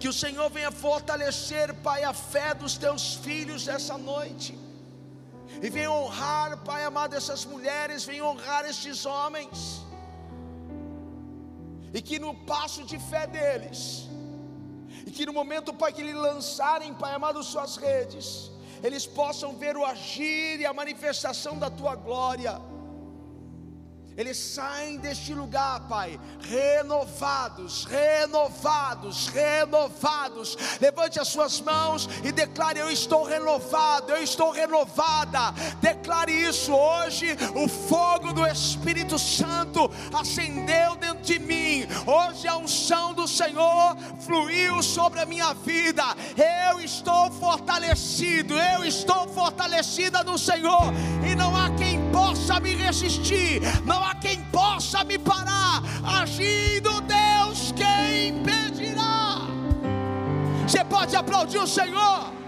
Que 0.00 0.08
o 0.08 0.12
Senhor 0.12 0.50
venha 0.50 0.72
fortalecer, 0.72 1.72
Pai, 1.74 2.02
a 2.02 2.12
fé 2.12 2.54
dos 2.54 2.76
teus 2.76 3.14
filhos 3.14 3.68
essa 3.68 3.96
noite. 3.96 4.58
E 5.62 5.70
venha 5.70 5.92
honrar, 5.92 6.58
Pai 6.64 6.82
amado, 6.82 7.14
essas 7.14 7.44
mulheres, 7.44 8.04
venha 8.04 8.24
honrar 8.24 8.64
estes 8.64 9.06
homens. 9.06 9.91
E 11.94 12.00
que 12.00 12.18
no 12.18 12.34
passo 12.34 12.84
de 12.84 12.98
fé 12.98 13.26
deles, 13.26 14.08
e 15.06 15.10
que 15.10 15.26
no 15.26 15.32
momento, 15.32 15.74
Pai, 15.74 15.92
que 15.92 16.00
eles 16.00 16.14
lançarem, 16.14 16.94
Pai 16.94 17.14
amado, 17.14 17.42
suas 17.42 17.76
redes, 17.76 18.50
eles 18.82 19.06
possam 19.06 19.54
ver 19.56 19.76
o 19.76 19.84
agir 19.84 20.60
e 20.60 20.66
a 20.66 20.72
manifestação 20.72 21.58
da 21.58 21.70
tua 21.70 21.94
glória 21.94 22.60
eles 24.16 24.36
saem 24.36 24.98
deste 24.98 25.32
lugar, 25.32 25.80
Pai, 25.88 26.20
renovados, 26.42 27.84
renovados, 27.84 29.28
renovados. 29.28 30.56
Levante 30.80 31.18
as 31.18 31.28
suas 31.28 31.60
mãos 31.60 32.08
e 32.22 32.30
declare: 32.30 32.78
Eu 32.78 32.90
estou 32.90 33.24
renovado, 33.24 34.12
eu 34.12 34.22
estou 34.22 34.50
renovada. 34.50 35.52
Declare 35.80 36.32
isso 36.32 36.74
hoje. 36.74 37.36
O 37.54 37.68
fogo 37.68 38.32
do 38.32 38.46
Espírito 38.46 39.18
Santo 39.18 39.90
acendeu 40.12 40.94
dentro 40.96 41.22
de 41.22 41.38
mim. 41.38 41.86
Hoje 42.06 42.46
a 42.46 42.56
unção 42.56 43.14
do 43.14 43.26
Senhor 43.26 43.96
fluiu 44.26 44.82
sobre 44.82 45.20
a 45.20 45.26
minha 45.26 45.54
vida. 45.54 46.04
Eu 46.70 46.80
estou 46.80 47.30
fortalecido, 47.30 48.58
eu 48.58 48.84
estou 48.84 49.28
fortalecida 49.28 50.22
no 50.22 50.38
Senhor, 50.38 50.92
e 51.30 51.34
não 51.34 51.56
há 51.56 51.70
quem 51.76 51.91
possa 52.12 52.60
me 52.60 52.74
resistir. 52.74 53.62
Não 53.84 54.04
há 54.04 54.14
quem 54.14 54.42
possa 54.44 55.02
me 55.02 55.18
parar. 55.18 55.82
Agindo 56.04 57.00
Deus, 57.00 57.72
quem 57.72 58.28
impedirá? 58.28 59.38
Você 60.68 60.84
pode 60.84 61.16
aplaudir 61.16 61.58
o 61.58 61.66
Senhor? 61.66 62.41